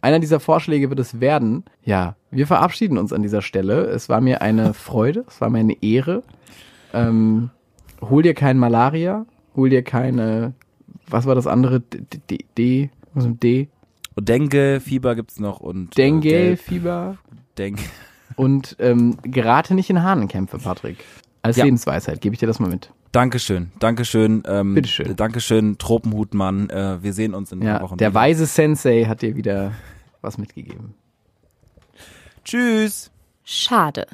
Einer 0.00 0.18
dieser 0.20 0.40
Vorschläge 0.40 0.88
wird 0.90 1.00
es 1.00 1.20
werden. 1.20 1.64
Ja, 1.84 2.16
wir 2.30 2.46
verabschieden 2.46 2.98
uns 2.98 3.12
an 3.12 3.22
dieser 3.22 3.42
Stelle. 3.42 3.82
Es 3.86 4.08
war 4.08 4.20
mir 4.20 4.42
eine 4.42 4.72
Freude, 4.74 5.24
es 5.28 5.40
war 5.40 5.50
mir 5.50 5.58
eine 5.58 5.82
Ehre. 5.82 6.22
Ähm, 6.94 7.50
hol 8.00 8.22
dir 8.22 8.34
kein 8.34 8.58
Malaria, 8.58 9.26
hol 9.54 9.68
dir 9.68 9.82
keine, 9.82 10.54
was 11.08 11.26
war 11.26 11.34
das 11.34 11.46
andere? 11.46 11.80
D, 11.80 12.00
D, 12.30 12.38
D, 12.56 12.90
was 13.14 13.26
mit 13.26 13.42
D? 13.42 13.68
Und 14.14 14.28
Dengue, 14.28 14.80
Fieber 14.80 15.14
gibt's 15.14 15.40
noch 15.40 15.60
und 15.60 15.96
Dengue, 15.98 16.28
äh, 16.28 16.30
Gelb, 16.30 16.60
Fieber 16.60 17.18
Dengue. 17.58 17.82
und 18.36 18.76
ähm, 18.78 19.18
gerate 19.22 19.74
nicht 19.74 19.90
in 19.90 20.02
Hahnenkämpfe, 20.02 20.58
Patrick. 20.58 21.04
Als 21.42 21.56
Ja. 21.56 21.64
Lebensweisheit 21.64 22.20
gebe 22.20 22.34
ich 22.34 22.38
dir 22.40 22.46
das 22.46 22.58
mal 22.60 22.70
mit. 22.70 22.92
Dankeschön, 23.12 23.72
Dankeschön, 23.78 24.42
ähm, 24.46 24.74
Bitteschön. 24.74 25.16
Dankeschön, 25.16 25.78
Tropenhutmann. 25.78 26.68
Äh, 26.70 27.02
wir 27.02 27.12
sehen 27.12 27.34
uns 27.34 27.50
in 27.52 27.62
Ja, 27.62 27.80
Wochen. 27.80 27.96
der 27.96 28.10
wieder. 28.10 28.20
weise 28.20 28.46
Sensei 28.46 29.04
hat 29.04 29.22
dir 29.22 29.36
wieder 29.36 29.72
was 30.20 30.36
mitgegeben. 30.38 30.94
Tschüss. 32.44 33.10
Schade. 33.44 34.06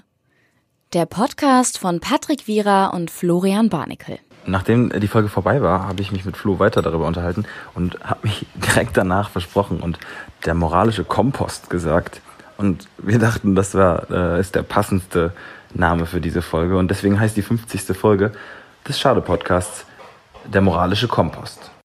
Der 0.93 1.07
Podcast 1.07 1.79
von 1.79 2.01
Patrick 2.01 2.47
Wierer 2.47 2.93
und 2.95 3.11
Florian 3.11 3.69
Barnikel. 3.71 4.19
Nachdem 4.45 4.91
die 5.01 5.09
Folge 5.09 5.29
vorbei 5.29 5.63
war, 5.63 5.87
habe 5.87 6.03
ich 6.03 6.13
mich 6.13 6.25
mit 6.25 6.37
Flo 6.37 6.59
weiter 6.59 6.83
darüber 6.83 7.07
unterhalten 7.07 7.45
und 7.75 7.99
habe 8.05 8.21
mich 8.27 8.47
direkt 8.55 8.97
danach 8.97 9.31
versprochen 9.31 9.81
und 9.81 9.99
der 10.45 10.55
moralische 10.55 11.05
Kompost 11.05 11.71
gesagt. 11.71 12.21
Und 12.59 12.89
wir 12.99 13.19
dachten, 13.19 13.55
das 13.55 13.75
war, 13.75 14.11
äh, 14.11 14.41
ist 14.41 14.55
der 14.55 14.63
passendste 14.63 15.33
Name 15.75 16.07
für 16.07 16.21
diese 16.21 16.43
Folge. 16.43 16.77
Und 16.77 16.91
deswegen 16.91 17.19
heißt 17.19 17.37
die 17.37 17.43
50. 17.43 17.97
Folge 17.97 18.33
des 18.89 18.99
Schade-Podcasts 18.99 19.87
der 20.45 20.61
moralische 20.61 21.09
Kompost. 21.09 21.72